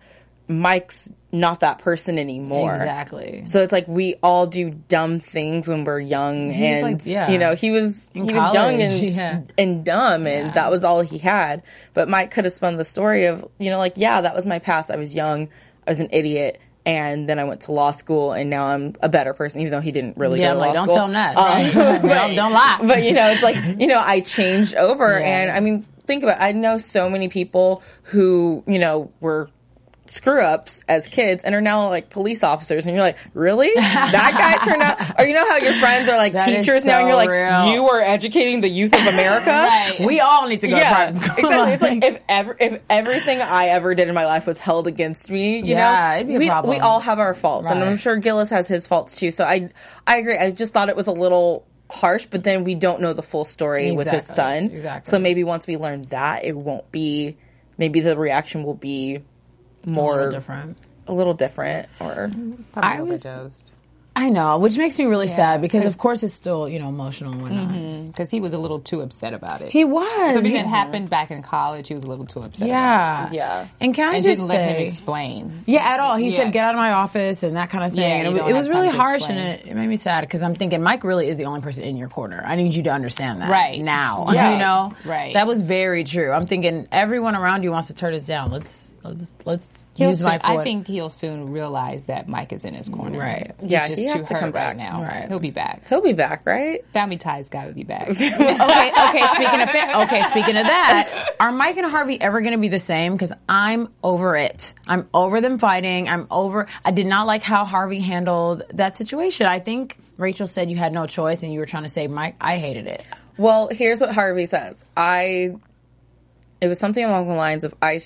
Mike's 0.48 1.10
not 1.32 1.62
that 1.62 1.80
person 1.80 2.20
anymore. 2.20 2.76
exactly. 2.76 3.44
So 3.48 3.62
it's 3.62 3.72
like 3.72 3.88
we 3.88 4.16
all 4.22 4.46
do 4.46 4.70
dumb 4.70 5.20
things 5.20 5.68
when 5.68 5.84
we're 5.84 6.00
young, 6.02 6.52
and 6.52 6.84
like- 6.84 7.06
yeah. 7.06 7.32
you 7.32 7.40
know 7.40 7.56
he 7.56 7.72
was 7.72 8.08
In 8.14 8.26
he 8.26 8.34
was 8.36 8.54
young 8.54 8.80
and 8.82 9.02
yeah. 9.02 9.42
and 9.58 9.84
dumb, 9.86 10.28
and 10.28 10.48
Yeah. 10.48 10.54
that 10.54 10.70
was 10.70 10.84
all 10.84 11.02
he 11.02 11.18
had. 11.18 11.64
But 11.94 12.10
Mike 12.10 12.30
could 12.32 12.44
have 12.46 12.54
spun 12.54 12.76
the 12.78 12.84
story 12.86 13.26
of 13.26 13.44
you 13.58 13.70
know 13.72 13.78
like 13.80 13.94
yeah 13.96 14.22
that 14.22 14.36
was 14.36 14.46
my 14.46 14.60
past. 14.60 14.92
I 14.92 14.98
was 14.98 15.16
young, 15.16 15.48
I 15.88 15.92
was 15.92 16.00
an 16.02 16.10
idiot, 16.12 16.60
and 16.86 17.30
then 17.30 17.40
I 17.40 17.44
went 17.46 17.62
to 17.62 17.72
law 17.72 17.92
school, 17.92 18.34
and 18.34 18.50
now 18.50 18.66
I'm 18.66 18.94
a 19.02 19.10
better 19.10 19.34
person. 19.34 19.62
Even 19.62 19.72
though 19.72 19.80
he 19.82 19.92
didn't 19.92 20.18
really 20.18 20.40
Yeah, 20.42 20.50
go 20.50 20.54
to 20.56 20.60
like, 20.60 20.68
law 20.70 20.74
don't 20.74 20.84
school. 20.86 20.96
tell 20.96 21.06
him 21.06 21.14
that, 21.14 21.38
Um, 21.38 22.04
right? 22.04 22.16
Don't- 22.16 22.36
don't 22.36 22.54
lie. 22.54 22.80
But 22.82 23.04
you 23.04 23.14
know 23.14 23.30
it's 23.30 23.44
like 23.44 23.56
you 23.80 23.88
know 23.88 24.02
I 24.04 24.20
changed 24.22 24.76
over, 24.76 25.18
and 25.20 25.52
I 25.52 25.60
mean 25.60 25.86
think 26.06 26.24
about 26.24 26.42
it. 26.42 26.44
I 26.44 26.52
know 26.52 26.78
so 26.78 27.10
many 27.10 27.28
people 27.30 27.82
who 28.04 28.64
you 28.68 28.80
know 28.80 29.12
were 29.22 29.50
screw 30.14 30.42
ups 30.42 30.84
as 30.88 31.08
kids 31.08 31.44
and 31.44 31.54
are 31.56 31.62
now 31.62 31.90
like 31.90 32.10
police 32.10 32.44
officers 32.44 32.86
and 32.86 32.96
you're 32.96 33.04
like 33.04 33.18
really 33.34 33.72
that 33.76 34.58
guy 34.60 34.66
turned 34.66 34.82
out 34.82 35.00
or 35.20 35.26
you 35.26 35.34
know 35.34 35.48
how 35.50 35.58
your 35.58 35.74
friends 35.76 36.08
are 36.10 36.18
like 36.18 36.34
That 36.34 36.46
teachers 36.46 36.86
now 36.86 37.00
and 37.00 37.08
you're 37.08 37.16
like 37.18 37.30
real. 37.30 37.74
you 37.74 37.88
are 37.90 38.02
educating 38.02 38.62
the 38.62 38.70
youth 38.70 38.94
of 38.94 39.06
america 39.08 39.52
Right. 39.74 39.98
We 40.00 40.20
all 40.20 40.48
need 40.48 40.62
to 40.62 40.68
go 40.68 40.78
to 40.78 40.84
private 40.86 41.18
school. 41.18 41.46
exactly. 41.46 41.74
It's 41.74 41.82
like 41.82 42.04
if 42.16 42.22
ever, 42.30 42.58
if 42.60 42.82
everything 42.90 43.42
I 43.42 43.68
ever 43.68 43.96
did 43.96 44.08
in 44.08 44.14
my 44.16 44.26
life 44.26 44.46
was 44.48 44.58
held 44.58 44.88
against 44.88 45.30
me, 45.30 45.58
you 45.60 45.76
Yeah, 45.76 46.12
know, 46.12 46.16
it'd 46.16 46.28
be 46.28 46.36
a 46.36 46.40
we 46.40 46.48
problem. 46.48 46.70
we 46.76 46.80
all 46.80 47.00
have 47.00 47.20
our 47.20 47.34
faults, 47.34 47.70
and 47.70 47.84
I'm 47.84 47.98
sure 47.98 48.16
Gillis 48.18 48.50
has 48.50 48.68
his 48.68 48.88
faults 48.88 49.16
too. 49.16 49.32
So 49.32 49.44
I 49.46 49.70
I 50.06 50.18
agree. 50.18 50.38
I 50.38 50.52
just 50.52 50.74
thought 50.74 50.90
it 50.90 50.96
was 50.96 51.08
a 51.08 51.12
little 51.12 51.66
harsh, 51.90 52.26
but 52.30 52.44
then 52.44 52.64
we 52.64 52.76
don't 52.76 53.02
know 53.02 53.14
the 53.14 53.22
full 53.24 53.46
story 53.46 53.92
with 53.92 54.08
his 54.08 54.26
son. 54.26 54.66
Exactly. 54.66 55.10
So 55.12 55.20
maybe 55.20 55.44
once 55.44 55.66
we 55.68 55.78
learn 55.78 56.04
that, 56.10 56.44
it 56.46 56.56
won't 56.56 56.92
be. 56.92 57.38
Maybe 57.78 58.00
the 58.02 58.16
reaction 58.18 58.64
will 58.64 58.76
be 58.76 59.22
more 59.88 60.14
a 60.14 60.16
little 60.18 60.32
different. 60.32 60.78
a 61.08 61.14
little 61.14 61.34
different, 61.34 61.90
or 62.00 62.30
I 62.76 63.02
was- 63.02 63.26
overdosed 63.26 63.74
I 64.16 64.30
know, 64.30 64.60
which 64.60 64.78
makes 64.78 65.00
me 65.00 65.06
really 65.06 65.28
sad 65.28 65.60
because 65.60 65.88
of 65.88 65.98
course 65.98 66.22
it's 66.22 66.36
still 66.36 66.70
you 66.70 66.78
know 66.78 66.88
emotional 66.88 67.32
and 67.34 67.42
whatnot. 67.42 67.70
Mm-hmm, 67.70 68.08
because 68.10 68.30
he 68.30 68.40
was 68.42 68.54
a 68.54 68.60
little 68.60 68.80
too 68.80 69.02
upset 69.02 69.34
about 69.34 69.64
it. 69.64 69.72
He 69.72 69.84
was. 69.86 70.34
so 70.34 70.38
if 70.40 70.46
it 70.46 70.56
had 70.56 70.68
happened 70.68 71.10
back 71.10 71.32
in 71.32 71.42
college, 71.42 71.88
he 71.88 71.96
was 71.96 72.04
a 72.04 72.08
little 72.08 72.28
too 72.28 72.44
upset. 72.44 72.68
about 72.68 73.32
yeah, 73.32 73.32
Yeah. 73.32 73.68
And 73.82 73.96
can 73.96 74.10
I 74.10 74.18
and 74.18 74.24
just 74.24 74.40
didn't 74.40 74.52
say, 74.52 74.56
let 74.68 74.78
him 74.78 74.86
explain. 74.86 75.64
Yeah, 75.66 75.82
at 75.82 76.00
all. 76.00 76.16
He 76.18 76.30
Yeah. 76.30 76.36
said, 76.44 76.54
"Get 76.54 76.64
out 76.64 76.76
of 76.76 76.78
my 76.80 76.92
office" 76.92 77.42
and 77.42 77.56
that 77.56 77.72
kind 77.72 77.86
of 77.86 77.94
thing. 77.94 78.02
Yeah, 78.04 78.28
and 78.30 78.38
it, 78.38 78.50
it 78.50 78.54
was 78.54 78.70
really 78.70 78.90
harsh, 78.90 79.28
and 79.28 79.40
it, 79.40 79.66
it 79.66 79.74
made 79.76 79.88
me 79.88 79.96
sad 79.96 80.22
because 80.22 80.44
I'm 80.44 80.54
thinking 80.54 80.84
Mike 80.84 81.04
really 81.04 81.28
is 81.28 81.38
the 81.38 81.46
only 81.46 81.62
person 81.62 81.84
in 81.84 81.98
your 81.98 82.08
corner. 82.10 82.44
I 82.46 82.56
need 82.56 82.76
you 82.76 82.84
to 82.84 82.92
understand 82.92 83.42
that 83.42 83.50
Right. 83.50 83.82
now. 83.82 84.28
Yeah. 84.32 84.52
you 84.52 84.58
know, 84.60 84.94
Right. 85.06 85.34
That 85.34 85.48
was 85.48 85.64
very 85.64 86.04
true. 86.04 86.32
I'm 86.32 86.46
thinking 86.46 86.88
everyone 86.92 87.36
around 87.36 87.64
you 87.64 87.72
wants 87.72 87.88
to 87.88 87.96
turn 87.96 88.14
us 88.14 88.22
down. 88.22 88.52
Let's 88.52 88.93
let's 89.04 89.34
let's 89.46 89.86
He'll 89.96 90.10
use 90.10 90.24
my 90.24 90.40
soon, 90.40 90.60
I 90.60 90.64
think 90.64 90.88
he'll 90.88 91.10
soon 91.10 91.52
realize 91.52 92.06
that 92.06 92.28
Mike 92.28 92.54
is 92.54 92.66
in 92.66 92.74
his 92.74 92.90
corner. 92.90 93.20
Right. 93.20 93.54
He's 93.62 93.70
Yeah, 93.72 93.88
just 93.88 94.02
he 94.02 94.08
too 94.08 94.14
has 94.14 94.28
to 94.30 94.34
hurt 94.36 94.40
come 94.40 94.52
back. 94.52 94.68
right 94.70 94.78
now. 94.78 95.02
Right. 95.04 95.28
He'll 95.28 95.40
be 95.40 95.52
back. 95.52 95.88
he'll 95.88 96.02
be 96.02 96.14
back, 96.14 96.46
right? 96.46 96.86
Family 96.94 97.18
ties 97.18 97.50
got 97.50 97.66
to 97.66 97.74
be 97.74 97.84
back. 97.84 98.10
okay, 98.12 98.26
okay. 98.32 99.28
Speaking 99.36 99.62
of 99.62 99.70
fa- 99.70 100.02
okay, 100.04 100.24
speaking 100.24 100.58
of 100.58 100.66
that, 100.66 101.36
are 101.40 101.52
Mike 101.52 101.78
and 101.78 101.86
Harvey 101.90 102.20
ever 102.20 102.42
going 102.42 102.54
to 102.54 102.60
be 102.60 102.70
the 102.70 102.80
same? 102.80 103.14
Because 103.14 103.34
I'm 103.48 103.90
over 104.04 104.36
it. 104.36 104.74
I'm 104.88 105.08
over 105.14 105.42
them 105.42 105.60
fighting. 105.60 106.08
I'm 106.10 106.28
over. 106.32 106.68
I 106.84 106.92
did 106.92 107.06
not 107.08 107.28
like 107.28 107.44
how 107.44 107.66
Harvey 107.66 108.00
handled 108.00 108.64
that 108.74 108.98
situation. 108.98 109.46
I 109.48 109.60
think 109.60 109.98
Rachel 110.18 110.48
said 110.48 110.70
you 110.70 110.78
had 110.78 110.94
no 110.94 111.06
choice 111.06 111.44
and 111.44 111.52
you 111.54 111.60
were 111.60 111.66
trying 111.66 111.84
to 111.84 111.90
save 111.90 112.10
Mike. 112.10 112.36
I 112.40 112.58
hated 112.58 112.88
it. 112.88 113.06
Well, 113.38 113.68
here's 113.70 114.00
what 114.00 114.14
Harvey 114.14 114.46
says. 114.46 114.86
I 114.96 115.56
it 116.62 116.68
was 116.68 116.80
something 116.80 117.04
along 117.04 117.28
the 117.28 117.34
lines 117.34 117.64
of 117.64 117.74
I 117.82 118.02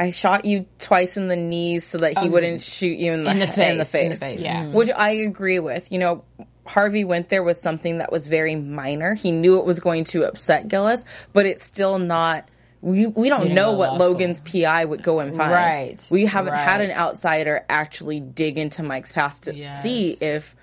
I 0.00 0.10
shot 0.12 0.44
you 0.46 0.64
twice 0.78 1.16
in 1.16 1.28
the 1.28 1.36
knees 1.36 1.86
so 1.86 1.98
that 1.98 2.16
he 2.18 2.28
wouldn't 2.28 2.62
shoot 2.62 2.98
you 2.98 3.12
in 3.12 3.24
the, 3.24 3.30
In 3.32 3.38
the 3.40 3.44
in 3.70 3.78
the 3.78 3.84
face, 3.84 4.02
in 4.04 4.08
the 4.08 4.16
face. 4.16 4.30
face. 4.36 4.40
Yeah. 4.40 4.64
Mhm. 4.64 4.72
Which 4.72 4.88
I 4.96 5.10
agree 5.10 5.58
with. 5.58 5.92
You 5.92 5.98
know, 5.98 6.24
Harvey 6.66 7.04
went 7.04 7.28
there 7.28 7.42
with 7.42 7.60
something 7.60 7.98
that 7.98 8.10
was 8.10 8.26
very 8.26 8.56
minor. 8.56 9.14
He 9.14 9.30
knew 9.30 9.58
it 9.58 9.64
was 9.66 9.78
going 9.80 10.04
to 10.04 10.24
upset 10.24 10.68
Gillis, 10.68 11.04
but 11.34 11.44
it's 11.46 11.62
still 11.64 11.98
not 11.98 12.48
we, 12.82 13.06
we 13.06 13.28
don't 13.28 13.40
didn't 13.42 13.56
know 13.56 13.72
what 13.72 13.90
law 13.90 13.98
school. 13.98 14.08
Logan's 14.08 14.40
PI 14.40 14.86
would 14.86 15.02
go 15.02 15.20
and 15.20 15.36
find. 15.36 15.52
Right. 15.52 16.08
We 16.10 16.24
haven't 16.24 16.54
had 16.54 16.80
an 16.80 16.92
outsider 16.92 17.62
actually 17.68 18.20
dig 18.20 18.56
into 18.56 18.82
Mike's 18.82 19.12
past 19.12 19.42
to 19.44 19.54
Yes. 19.54 19.82
see 19.82 20.16
if 20.18 20.56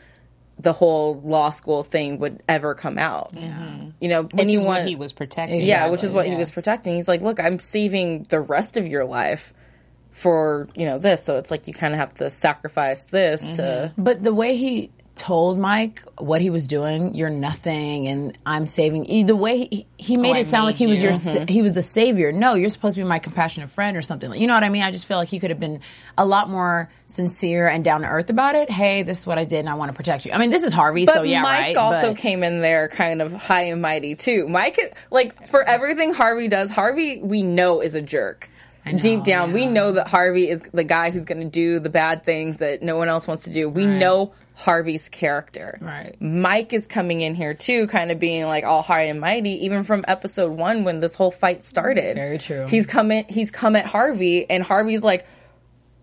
the 0.60 0.74
whole 0.74 1.22
law 1.22 1.50
school 1.50 1.84
thing 1.84 2.20
would 2.20 2.42
ever 2.50 2.74
come 2.74 2.98
out. 2.98 3.34
Mm-hmm. 3.34 3.90
You 4.00 4.10
know, 4.10 4.24
Which 4.24 4.42
anyone 4.42 4.60
is 4.60 4.66
what 4.66 4.88
he 4.88 4.96
was 4.96 5.14
protecting. 5.14 5.62
yeah, 5.62 5.88
which 5.88 6.04
is 6.04 6.12
what 6.12 6.26
he 6.28 6.36
was 6.36 6.50
protecting. 6.52 6.96
He's 6.96 7.08
like, 7.08 7.22
look, 7.22 7.40
I'm 7.40 7.60
saving 7.60 8.24
the 8.30 8.40
rest 8.40 8.78
of 8.78 8.88
your 8.88 9.06
life 9.06 9.54
for 10.12 10.68
you 10.76 10.88
know 10.88 10.98
this, 10.98 11.24
so 11.24 11.38
it's 11.38 11.52
like 11.52 11.68
you 11.68 11.74
kind 11.74 11.94
of 11.94 12.00
have 12.00 12.14
to 12.16 12.30
sacrifice 12.32 13.04
this 13.04 13.58
to. 13.58 13.62
Mm-hmm. 13.62 14.04
But 14.04 14.24
the 14.24 14.34
way 14.34 14.58
he 14.58 14.90
told 15.18 15.58
Mike 15.58 16.04
what 16.18 16.42
he 16.42 16.50
was 16.50 16.68
doing, 16.68 17.16
you're 17.16 17.30
nothing, 17.30 18.08
and 18.08 18.38
I'm 18.46 18.68
saving. 18.68 19.06
you. 19.06 19.26
The 19.26 19.36
way 19.36 19.68
he, 19.70 19.88
he 19.98 20.16
made 20.16 20.32
oh, 20.32 20.36
I 20.36 20.40
it 20.40 20.46
sound 20.46 20.66
like 20.66 20.76
he 20.76 20.88
was 20.88 21.00
you. 21.00 21.06
your 21.06 21.14
sa- 21.16 21.32
mm-hmm. 21.32 21.48
he 21.48 21.62
was 21.62 21.74
the 21.74 21.82
savior. 21.82 22.32
No, 22.32 22.54
you're 22.54 22.70
supposed 22.70 22.96
to 22.96 23.02
be 23.02 23.08
my 23.08 23.20
compassionate 23.20 23.70
friend 23.70 23.98
or 23.98 24.02
something. 24.02 24.34
You 24.34 24.48
know 24.48 24.54
what 24.54 24.64
I 24.64 24.70
mean? 24.70 24.84
I 24.84 24.92
just 24.92 25.06
feel 25.06 25.18
like 25.18 25.30
he 25.30 25.40
could 25.40 25.50
have 25.50 25.60
been 25.60 25.82
a 26.18 26.26
lot 26.26 26.50
more 26.50 26.90
sincere 27.08 27.68
and 27.68 27.84
down 27.84 28.02
to 28.02 28.08
earth 28.08 28.30
about 28.30 28.56
it. 28.56 28.70
Hey, 28.70 29.04
this 29.04 29.20
is 29.20 29.28
what 29.28 29.38
I 29.38 29.46
did, 29.46 29.60
and 29.60 29.70
I 29.70 29.74
want 29.74 29.92
to 29.92 29.98
protect 29.98 30.26
you. 30.26 30.32
I 30.32 30.38
mean, 30.38 30.52
this 30.52 30.64
is 30.64 30.72
Harvey, 30.72 31.06
But 31.06 31.16
so 31.16 31.24
yeah, 31.24 31.42
Mike 31.42 31.60
right. 31.60 31.78
also 31.78 32.10
but- 32.14 32.18
came 32.18 32.44
in 32.44 32.62
there 32.62 32.88
kind 32.88 33.22
of 33.22 33.34
high 33.34 33.64
and 33.64 33.82
mighty 33.82 34.16
too. 34.16 34.48
Mike, 34.48 34.96
like 35.12 35.48
for 35.48 35.64
everything 35.64 36.14
Harvey 36.14 36.48
does, 36.48 36.70
Harvey 36.70 37.22
we 37.22 37.44
know 37.44 37.82
is 37.82 37.96
a 37.96 38.02
jerk. 38.02 38.50
know, 38.86 39.00
Deep 39.00 39.24
down, 39.24 39.52
we 39.52 39.66
know 39.66 39.94
that 39.94 40.08
Harvey 40.08 40.50
is 40.50 40.62
the 40.74 40.84
guy 40.84 41.10
who's 41.10 41.26
going 41.26 41.42
to 41.42 41.50
do 41.50 41.80
the 41.80 41.90
bad 41.90 42.24
things 42.24 42.58
that 42.58 42.82
no 42.82 42.96
one 42.98 43.10
else 43.10 43.28
wants 43.28 43.44
to 43.46 43.50
do. 43.50 43.68
We 43.68 43.86
know 43.86 44.34
Harvey's 44.58 45.08
character. 45.08 45.78
Right. 45.80 46.20
Mike 46.20 46.74
is 46.74 46.88
coming 46.88 47.22
in 47.22 47.36
here 47.36 47.54
too, 47.54 47.86
kind 47.86 48.12
of 48.12 48.20
being 48.20 48.48
like 48.48 48.64
all 48.64 48.82
high 48.82 49.04
and 49.04 49.22
mighty, 49.22 49.66
even 49.66 49.84
from 49.84 50.04
episode 50.08 50.52
one 50.52 50.84
when 50.84 51.00
this 51.00 51.14
whole 51.14 51.30
fight 51.30 51.64
started. 51.64 52.16
Very 52.16 52.40
true. 52.40 52.66
He's 52.66 52.88
coming 52.88 53.26
he's 53.30 53.52
come 53.52 53.76
at 53.76 53.86
Harvey, 53.86 54.50
and 54.50 54.64
Harvey's 54.64 55.04
like, 55.04 55.28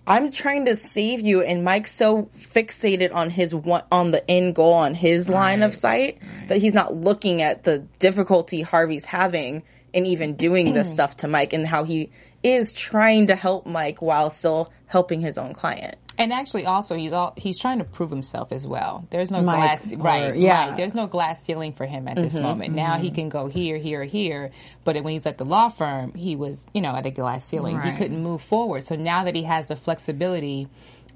I'm 0.07 0.31
trying 0.31 0.67
to 0.67 0.77
save 0.77 1.21
you, 1.21 1.43
and 1.43 1.65
Mike's 1.65 1.95
so 1.97 2.31
fixated 2.39 3.13
on 3.13 3.29
his 3.29 3.53
one, 3.53 3.83
on 3.91 4.13
the 4.13 4.29
end 4.31 4.55
goal, 4.55 4.75
on 4.75 4.95
his 4.95 5.29
line 5.29 5.63
of 5.63 5.75
sight, 5.75 6.19
that 6.47 6.59
he's 6.59 6.75
not 6.75 6.95
looking 6.95 7.43
at 7.43 7.65
the 7.65 7.81
difficulty 7.99 8.63
Harvey's 8.63 9.05
having 9.05 9.65
in 9.93 10.07
even 10.07 10.37
doing 10.37 10.75
this 10.75 10.93
stuff 10.93 11.17
to 11.19 11.29
Mike, 11.29 11.53
and 11.53 11.67
how 11.67 11.83
he 11.83 12.11
is 12.45 12.73
trying 12.73 13.27
to 13.27 13.35
help 13.35 13.67
Mike 13.67 14.01
while 14.01 14.31
still 14.31 14.71
helping 14.87 15.21
his 15.21 15.39
own 15.39 15.55
client. 15.55 15.97
And 16.17 16.33
actually, 16.33 16.67
also 16.67 16.97
he's 16.97 17.13
all 17.13 17.33
he's 17.37 17.59
trying 17.59 17.79
to 17.79 17.85
prove 17.85 18.11
himself 18.11 18.53
as 18.53 18.67
well. 18.67 19.07
There's 19.11 19.31
no 19.31 19.43
Mike, 19.43 19.57
glass, 19.57 19.93
or- 19.93 19.97
right? 19.99 20.37
yeah. 20.37 20.69
right. 20.69 20.77
There's 20.77 20.95
no 20.95 21.07
glass 21.07 21.43
ceiling 21.45 21.73
for 21.73 21.87
him 21.87 22.07
at 22.09 22.17
this 22.17 22.35
Mm-hmm. 22.35 22.43
moment. 22.43 22.75
Now 22.75 22.99
he 22.99 23.11
can 23.11 23.29
go 23.29 23.47
here, 23.49 23.79
here, 23.79 24.05
here. 24.05 24.51
But 24.85 24.95
when 25.03 25.13
he's 25.15 25.27
at 25.27 25.39
the 25.39 25.45
law 25.45 25.69
firm, 25.71 26.15
he 26.15 26.37
was, 26.37 26.67
you 26.73 26.81
know, 26.83 26.95
at 26.95 27.05
a 27.07 27.11
glass 27.11 27.45
ceiling. 27.47 27.77
Right. 27.77 27.93
He 27.93 27.99
couldn't 27.99 28.23
move 28.23 28.43
forward. 28.43 28.85
So 28.85 28.95
now 28.97 29.25
that 29.25 29.35
he 29.35 29.43
has 29.45 29.69
the 29.69 29.77
flexibility 29.77 30.69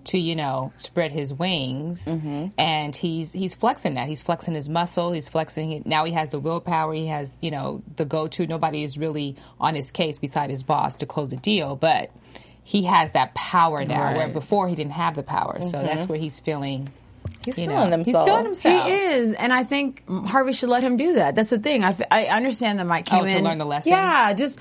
to, 0.05 0.19
you 0.19 0.37
know, 0.37 0.73
spread 0.79 1.13
his 1.13 1.35
wings, 1.35 2.07
Mm-hmm. 2.07 2.47
and 2.57 2.97
he's 2.97 3.33
he's 3.33 3.55
flexing 3.55 3.95
that. 3.95 4.09
He's 4.09 4.23
flexing 4.23 4.55
his 4.55 4.69
muscle. 4.69 5.13
He's 5.13 5.29
flexing 5.29 5.73
it. 5.73 5.87
Now 5.87 6.05
he 6.07 6.13
has 6.13 6.31
the 6.31 6.39
willpower. 6.39 6.95
He 6.95 7.09
has, 7.09 7.37
you 7.41 7.51
know, 7.51 7.83
the 7.97 8.05
go-to. 8.05 8.47
Nobody 8.47 8.83
is 8.85 8.97
really 8.97 9.37
on 9.61 9.75
his 9.75 9.91
case 9.91 10.19
beside 10.19 10.51
his 10.51 10.63
boss 10.63 10.97
to 10.99 11.07
close 11.07 11.33
a 11.33 11.37
deal, 11.37 11.77
but 11.77 12.11
he 12.69 12.83
has 12.83 13.13
that 13.13 13.33
power 13.33 13.83
now 13.83 14.15
where 14.15 14.29
before 14.29 14.69
he 14.69 14.75
didn't 14.75 14.93
have 14.93 15.15
the 15.15 15.23
power. 15.23 15.63
So 15.63 15.71
that's 15.71 16.03
mm-hmm. 16.03 16.13
where 16.13 16.19
he's 16.19 16.39
feeling. 16.39 16.91
He's 17.49 17.59
You 17.59 17.67
feeling 17.69 17.89
know, 17.91 17.97
himself. 17.97 18.27
He's 18.27 18.31
feeling 18.31 18.45
himself. 18.45 18.87
He 18.87 18.93
is, 18.93 19.33
and 19.33 19.53
I 19.53 19.65
think 19.65 20.03
Harvey 20.27 20.53
should 20.53 20.69
let 20.69 20.83
him 20.83 20.99
do 20.99 21.15
that. 21.15 21.35
That's 21.35 21.49
the 21.49 21.59
thing. 21.59 21.83
I, 21.83 21.89
f- 21.91 22.03
I 22.11 22.27
understand 22.27 22.79
that 22.79 22.85
Mike 22.87 23.07
oh, 23.11 23.17
came 23.21 23.25
Oh, 23.25 23.29
to 23.29 23.41
learn 23.41 23.57
the 23.57 23.65
lesson? 23.65 23.93
Yeah, 23.93 24.35
just 24.35 24.59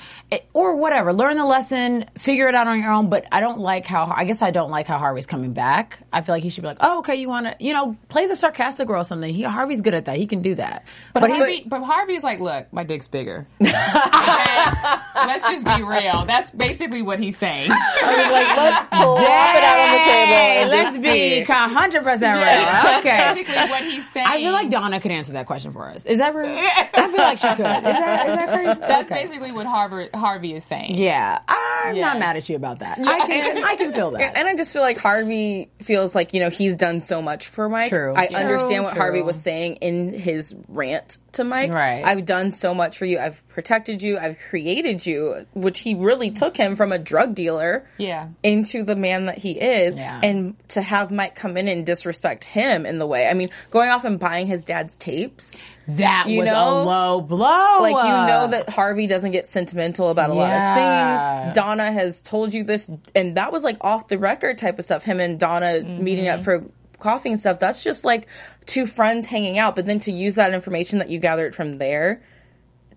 or 0.53 0.75
whatever. 0.77 1.11
Learn 1.11 1.35
the 1.35 1.45
lesson, 1.45 2.05
figure 2.17 2.47
it 2.47 2.55
out 2.55 2.67
on 2.67 2.79
your 2.79 2.91
own. 2.91 3.09
But 3.09 3.25
I 3.31 3.41
don't 3.41 3.59
like 3.59 3.85
how. 3.85 4.11
I 4.15 4.23
guess 4.23 4.41
I 4.41 4.51
don't 4.51 4.71
like 4.71 4.87
how 4.87 4.97
Harvey's 4.97 5.25
coming 5.27 5.51
back. 5.51 5.99
I 6.13 6.21
feel 6.21 6.33
like 6.33 6.43
he 6.43 6.49
should 6.49 6.61
be 6.61 6.67
like, 6.67 6.77
oh, 6.79 6.99
okay, 6.99 7.15
you 7.15 7.27
want 7.27 7.47
to, 7.47 7.55
you 7.59 7.73
know, 7.73 7.97
play 8.07 8.27
the 8.27 8.35
sarcastic 8.35 8.87
role 8.87 9.01
or 9.01 9.03
something. 9.03 9.33
He, 9.33 9.43
Harvey's 9.43 9.81
good 9.81 9.93
at 9.93 10.05
that. 10.05 10.17
He 10.17 10.27
can 10.27 10.41
do 10.41 10.55
that. 10.55 10.85
But, 11.13 11.21
But, 11.21 11.29
he's 11.31 11.39
Harvey, 11.39 11.63
but 11.67 11.83
Harvey's 11.83 12.23
like, 12.23 12.39
look, 12.39 12.71
my 12.71 12.83
dick's 12.85 13.07
bigger. 13.09 13.47
Let's 13.59 15.43
just 15.49 15.65
be 15.65 15.83
real. 15.83 16.25
That's 16.25 16.51
basically 16.51 17.01
what 17.01 17.19
he's 17.19 17.37
saying. 17.37 17.71
I 17.71 18.15
was 18.17 18.31
like, 18.31 18.57
let's 18.57 18.85
plop 18.89 19.55
it 19.55 19.63
out 19.63 19.79
on 19.79 19.91
the 19.91 20.03
table. 20.05 20.33
Hey, 20.33 20.57
and 20.61 20.69
let's 20.69 20.91
just 20.91 21.01
be 21.03 21.45
see. 21.45 21.51
hundred 21.51 22.03
percent 22.03 22.39
Yeah. 22.83 22.89
real. 22.89 22.99
Okay. 22.99 23.33
basically 23.33 23.69
what 23.69 23.83
he's 23.83 24.09
saying. 24.11 24.27
I 24.29 24.37
feel 24.37 24.51
like 24.51 24.69
Donna 24.69 24.99
could 24.99 25.11
answer 25.11 25.33
that 25.33 25.45
question 25.45 25.71
for 25.71 25.89
us. 25.89 26.05
Is 26.05 26.17
that 26.19 26.33
real? 26.35 26.47
I 26.47 27.07
feel 27.09 27.17
like 27.17 27.37
she 27.37 27.47
could. 27.49 27.59
Is 27.59 27.65
that, 27.65 28.27
is 28.27 28.35
that 28.35 28.49
crazy? 28.53 28.79
That's 28.79 29.11
Okay. 29.11 29.23
basically 29.25 29.51
what 29.51 29.65
Harvard, 29.65 30.09
Harvey 30.13 30.53
is 30.53 30.63
saying. 30.63 30.95
Yeah, 30.97 31.39
I'm 31.47 31.99
not 31.99 32.19
mad 32.19 32.35
at 32.37 32.47
you 32.49 32.55
about 32.55 32.79
that. 32.79 32.99
I 32.99 33.27
can, 33.27 33.63
I 33.63 33.75
can 33.75 33.91
feel 33.93 34.11
that. 34.11 34.37
And 34.37 34.47
I 34.47 34.55
just 34.55 34.73
feel 34.73 34.81
like 34.81 34.97
Harvey 34.97 35.69
feels 35.79 36.13
like, 36.15 36.33
you 36.33 36.39
know, 36.39 36.49
he's 36.49 36.75
done 36.75 37.01
so 37.01 37.21
much 37.21 37.47
for 37.47 37.69
Mike. 37.69 37.89
True. 37.89 38.13
I 38.15 38.27
True, 38.27 38.37
understand 38.37 38.83
what 38.83 38.93
true. 38.93 39.01
Harvey 39.01 39.21
was 39.21 39.41
saying 39.41 39.75
in 39.77 40.13
his 40.13 40.55
rant 40.67 41.17
to 41.37 41.43
Mike. 41.43 41.71
Right. 41.71 42.03
I've 42.05 42.25
done 42.25 42.51
so 42.51 42.73
much 42.73 42.97
for 42.97 43.05
you. 43.05 43.17
I've 43.17 43.41
protected 43.49 44.01
you. 44.01 44.17
I've 44.19 44.37
created 44.49 45.05
you, 45.05 45.45
which 45.53 45.79
he 45.79 45.95
really 45.95 46.29
took 46.31 46.55
him 46.57 46.75
from 46.75 46.91
a 46.91 46.99
drug 46.99 47.33
dealer 47.33 47.87
Yeah. 47.97 48.27
into 48.43 48.83
the 48.83 48.95
man 48.95 49.25
that 49.25 49.37
he 49.37 49.51
is. 49.51 49.95
Yeah. 49.95 50.19
And 50.21 50.55
to 50.69 50.81
have 50.81 51.11
Mike 51.11 51.35
come 51.35 51.57
in 51.57 51.67
and 51.67 51.85
disrespect 51.85 52.43
him 52.43 52.85
in 52.85 52.99
the 52.99 53.07
way. 53.07 53.27
I 53.27 53.33
mean, 53.33 53.49
going 53.71 53.89
off 53.89 54.03
and 54.03 54.19
buying 54.19 54.47
his 54.47 54.63
dad's 54.63 54.95
tapes. 54.97 55.51
That 55.89 56.25
You 56.27 56.39
was 56.39 56.47
know? 56.47 56.81
a 56.81 56.83
low 56.83 57.21
blow. 57.21 57.77
Like 57.81 57.95
you 57.95 58.11
know 58.11 58.47
that 58.51 58.69
Harvey 58.69 59.07
doesn't 59.07 59.31
get 59.31 59.47
sentimental 59.47 60.09
about 60.09 60.29
a 60.29 60.33
lot 60.33 60.51
of 60.51 60.75
things. 60.75 61.55
Donna 61.55 61.91
has 61.91 62.21
told 62.21 62.53
you 62.53 62.65
this, 62.65 62.89
and 63.15 63.37
that 63.37 63.53
was 63.53 63.63
like 63.63 63.77
off 63.79 64.09
the 64.09 64.17
record 64.17 64.57
type 64.57 64.79
of 64.79 64.85
stuff. 64.85 65.03
Him 65.03 65.21
and 65.21 65.39
Donna 65.39 65.79
mm-hmm. 65.79 66.03
meeting 66.03 66.27
up 66.27 66.41
for 66.41 66.65
coffee 66.99 67.29
and 67.29 67.39
stuff. 67.39 67.59
That's 67.59 67.83
just 67.83 68.03
like 68.05 68.27
two 68.65 68.85
friends 68.85 69.25
hanging 69.25 69.57
out. 69.57 69.75
But 69.75 69.85
then 69.85 69.99
to 70.01 70.11
use 70.11 70.35
that 70.35 70.53
information 70.53 70.99
that 70.99 71.09
you 71.09 71.19
gathered 71.19 71.55
from 71.55 71.77
there 71.77 72.21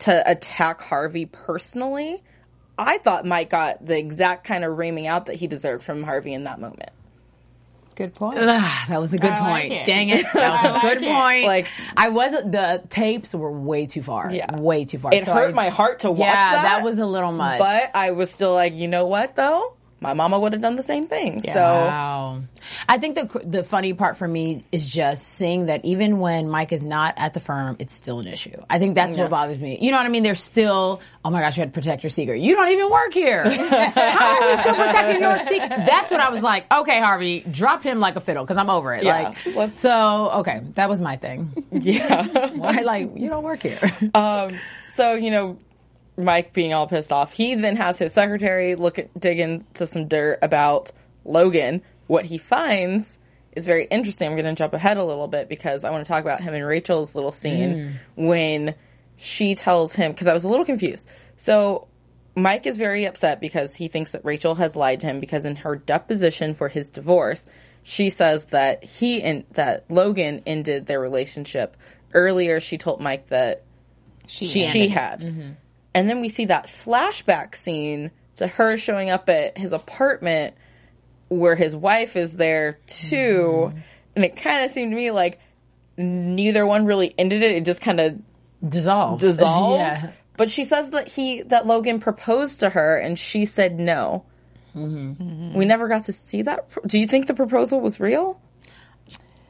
to 0.00 0.30
attack 0.30 0.80
Harvey 0.82 1.26
personally, 1.26 2.22
I 2.78 2.98
thought 2.98 3.26
Mike 3.26 3.50
got 3.50 3.84
the 3.84 3.96
exact 3.98 4.44
kind 4.44 4.64
of 4.64 4.78
reaming 4.78 5.06
out 5.06 5.26
that 5.26 5.36
he 5.36 5.46
deserved 5.46 5.82
from 5.82 6.02
Harvey 6.02 6.32
in 6.32 6.44
that 6.44 6.60
moment. 6.60 6.90
Good 7.96 8.14
point. 8.14 8.38
Ugh, 8.38 8.88
that 8.88 8.98
was 8.98 9.12
a 9.12 9.18
good 9.18 9.30
I 9.30 9.40
like 9.50 9.62
point. 9.68 9.72
it. 9.74 9.84
Dang 9.86 10.08
it. 10.08 10.24
That 10.32 10.62
was 10.62 10.64
a 10.64 10.72
like 10.72 10.82
good 10.98 11.02
it. 11.06 11.12
point. 11.12 11.44
Like- 11.46 11.66
I 11.94 12.08
wasn't 12.08 12.52
the 12.52 12.82
tapes 12.88 13.34
were 13.34 13.52
way 13.52 13.84
too 13.84 14.00
far. 14.00 14.32
Yeah. 14.32 14.56
Way 14.58 14.86
too 14.86 14.98
far. 14.98 15.12
It 15.12 15.26
So 15.26 15.34
hurt 15.34 15.50
I- 15.50 15.52
my 15.52 15.68
heart 15.68 15.98
to 16.00 16.10
watch 16.10 16.20
yeah, 16.20 16.52
that. 16.52 16.62
that 16.62 16.84
was 16.84 16.98
a 16.98 17.04
little 17.04 17.32
much. 17.32 17.58
But 17.58 17.90
I 17.94 18.12
was 18.12 18.30
still 18.30 18.54
like, 18.54 18.74
you 18.74 18.88
know 18.88 19.06
what 19.06 19.36
though? 19.36 19.74
My 20.00 20.14
mama 20.14 20.38
would 20.38 20.52
have 20.54 20.62
done 20.62 20.76
the 20.76 20.82
same 20.82 21.06
thing. 21.06 21.42
So 21.42 21.60
Wow. 21.60 22.40
I 22.88 22.96
think 22.98 23.16
the 23.16 23.40
the 23.44 23.62
funny 23.62 23.92
part 23.92 24.16
for 24.16 24.26
me 24.26 24.64
is 24.72 24.88
just 24.90 25.28
seeing 25.28 25.66
that 25.66 25.84
even 25.84 26.20
when 26.20 26.48
Mike 26.48 26.72
is 26.72 26.82
not 26.82 27.14
at 27.18 27.34
the 27.34 27.40
firm, 27.40 27.76
it's 27.78 27.92
still 27.94 28.18
an 28.20 28.26
issue. 28.26 28.56
I 28.70 28.78
think 28.78 28.94
that's 28.94 29.16
what 29.16 29.28
bothers 29.30 29.58
me. 29.58 29.78
You 29.80 29.90
know 29.90 29.98
what 29.98 30.06
I 30.06 30.08
mean? 30.08 30.22
There's 30.22 30.42
still, 30.42 31.00
oh 31.24 31.30
my 31.30 31.40
gosh, 31.40 31.56
you 31.56 31.60
had 31.62 31.72
to 31.72 31.78
protect 31.78 32.02
your 32.02 32.10
secret. 32.10 32.40
You 32.40 32.54
don't 32.56 32.70
even 32.70 32.90
work 32.90 33.12
here. 33.12 33.44
How 33.50 34.40
are 34.42 34.50
we 34.50 34.56
still 34.62 34.74
protecting 34.74 35.20
your 35.20 35.38
secret? 35.38 35.68
That's 35.86 36.10
what 36.10 36.20
I 36.20 36.30
was 36.30 36.42
like. 36.42 36.72
Okay, 36.72 36.98
Harvey, 37.00 37.40
drop 37.40 37.82
him 37.82 38.00
like 38.00 38.16
a 38.16 38.20
fiddle 38.20 38.44
because 38.44 38.56
I'm 38.56 38.70
over 38.70 38.94
it. 38.94 39.04
Yeah. 39.04 39.34
Like, 39.54 39.78
so 39.78 40.30
okay, 40.40 40.62
that 40.74 40.88
was 40.88 41.00
my 41.00 41.16
thing. 41.16 41.52
yeah. 41.70 42.48
Why, 42.54 42.80
like, 42.80 43.10
you 43.16 43.28
don't 43.28 43.42
work 43.44 43.62
here. 43.62 43.80
um, 44.14 44.56
so 44.94 45.14
you 45.14 45.30
know, 45.30 45.58
Mike 46.20 46.52
being 46.52 46.72
all 46.72 46.86
pissed 46.86 47.12
off, 47.12 47.32
he 47.32 47.54
then 47.54 47.76
has 47.76 47.98
his 47.98 48.12
secretary 48.12 48.74
look 48.74 48.98
at 48.98 49.18
dig 49.18 49.40
into 49.40 49.86
some 49.86 50.08
dirt 50.08 50.38
about 50.42 50.92
Logan. 51.24 51.82
What 52.06 52.24
he 52.24 52.38
finds 52.38 53.18
is 53.52 53.66
very 53.66 53.84
interesting. 53.86 54.28
I'm 54.28 54.34
going 54.36 54.44
to 54.44 54.54
jump 54.54 54.74
ahead 54.74 54.96
a 54.96 55.04
little 55.04 55.28
bit 55.28 55.48
because 55.48 55.84
I 55.84 55.90
want 55.90 56.04
to 56.04 56.08
talk 56.08 56.22
about 56.22 56.40
him 56.40 56.54
and 56.54 56.64
Rachel's 56.64 57.14
little 57.14 57.32
scene 57.32 57.74
mm. 57.74 57.94
when 58.16 58.74
she 59.16 59.54
tells 59.54 59.94
him 59.94 60.12
because 60.12 60.26
I 60.26 60.32
was 60.32 60.44
a 60.44 60.48
little 60.48 60.64
confused. 60.64 61.08
So 61.36 61.88
Mike 62.34 62.66
is 62.66 62.76
very 62.76 63.04
upset 63.04 63.40
because 63.40 63.74
he 63.74 63.88
thinks 63.88 64.12
that 64.12 64.24
Rachel 64.24 64.54
has 64.54 64.76
lied 64.76 65.00
to 65.00 65.06
him 65.06 65.20
because 65.20 65.44
in 65.44 65.56
her 65.56 65.76
deposition 65.76 66.54
for 66.54 66.68
his 66.68 66.88
divorce, 66.88 67.46
she 67.82 68.10
says 68.10 68.46
that 68.46 68.84
he 68.84 69.22
and 69.22 69.44
that 69.52 69.84
Logan 69.90 70.42
ended 70.46 70.86
their 70.86 71.00
relationship 71.00 71.76
earlier. 72.14 72.60
She 72.60 72.78
told 72.78 73.00
Mike 73.00 73.28
that 73.28 73.64
She, 74.46 74.46
she 74.62 74.88
had. 74.88 75.20
Mm-hmm. 75.20 75.50
And 75.94 76.08
then 76.08 76.20
we 76.20 76.28
see 76.28 76.46
that 76.46 76.66
flashback 76.66 77.54
scene 77.54 78.10
to 78.36 78.46
her 78.46 78.76
showing 78.76 79.10
up 79.10 79.28
at 79.28 79.58
his 79.58 79.72
apartment 79.72 80.54
where 81.28 81.56
his 81.56 81.74
wife 81.74 82.16
is 82.16 82.36
there 82.36 82.78
too. 82.86 83.70
Mm-hmm. 83.70 83.78
And 84.16 84.24
it 84.24 84.36
kind 84.36 84.64
of 84.64 84.70
seemed 84.70 84.92
to 84.92 84.96
me 84.96 85.10
like 85.10 85.40
neither 85.96 86.64
one 86.66 86.86
really 86.86 87.14
ended 87.18 87.42
it. 87.42 87.52
It 87.52 87.64
just 87.64 87.80
kind 87.80 88.00
of 88.00 88.20
Dissolved. 88.66 89.20
dissolved. 89.20 89.78
Yeah. 89.78 90.12
But 90.36 90.50
she 90.50 90.64
says 90.64 90.90
that 90.90 91.08
he 91.08 91.42
that 91.42 91.66
Logan 91.66 91.98
proposed 92.00 92.60
to 92.60 92.70
her 92.70 92.96
and 92.98 93.18
she 93.18 93.44
said 93.44 93.78
no. 93.78 94.24
Mm-hmm. 94.76 95.54
We 95.54 95.64
never 95.64 95.88
got 95.88 96.04
to 96.04 96.12
see 96.12 96.42
that. 96.42 96.66
Do 96.86 96.98
you 96.98 97.06
think 97.06 97.26
the 97.26 97.34
proposal 97.34 97.80
was 97.80 97.98
real? 98.00 98.40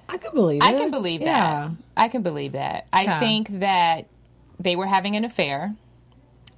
I 0.09 0.17
can 0.17 0.33
believe 0.35 0.63
I 0.63 0.73
it. 0.75 0.79
can 0.79 0.91
believe 0.91 1.21
Yeah. 1.21 1.69
that. 1.69 1.77
I 1.97 2.09
can 2.09 2.23
believe 2.23 2.53
that. 2.53 2.87
I 2.93 3.03
Yeah. 3.03 3.21
think 3.21 3.61
that 3.61 4.07
they 4.59 4.75
were 4.77 4.87
having 4.87 5.15
an 5.17 5.25
affair. 5.25 5.75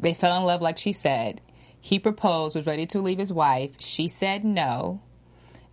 They 0.02 0.12
fell 0.14 0.36
in 0.36 0.44
love, 0.44 0.60
like 0.60 0.76
she 0.78 0.92
said. 0.92 1.40
He 1.80 1.98
proposed, 1.98 2.54
was 2.54 2.66
ready 2.66 2.86
to 2.86 3.00
leave 3.00 3.18
his 3.18 3.32
wife. 3.32 3.76
She 3.78 4.06
said 4.08 4.44
no. 4.44 5.00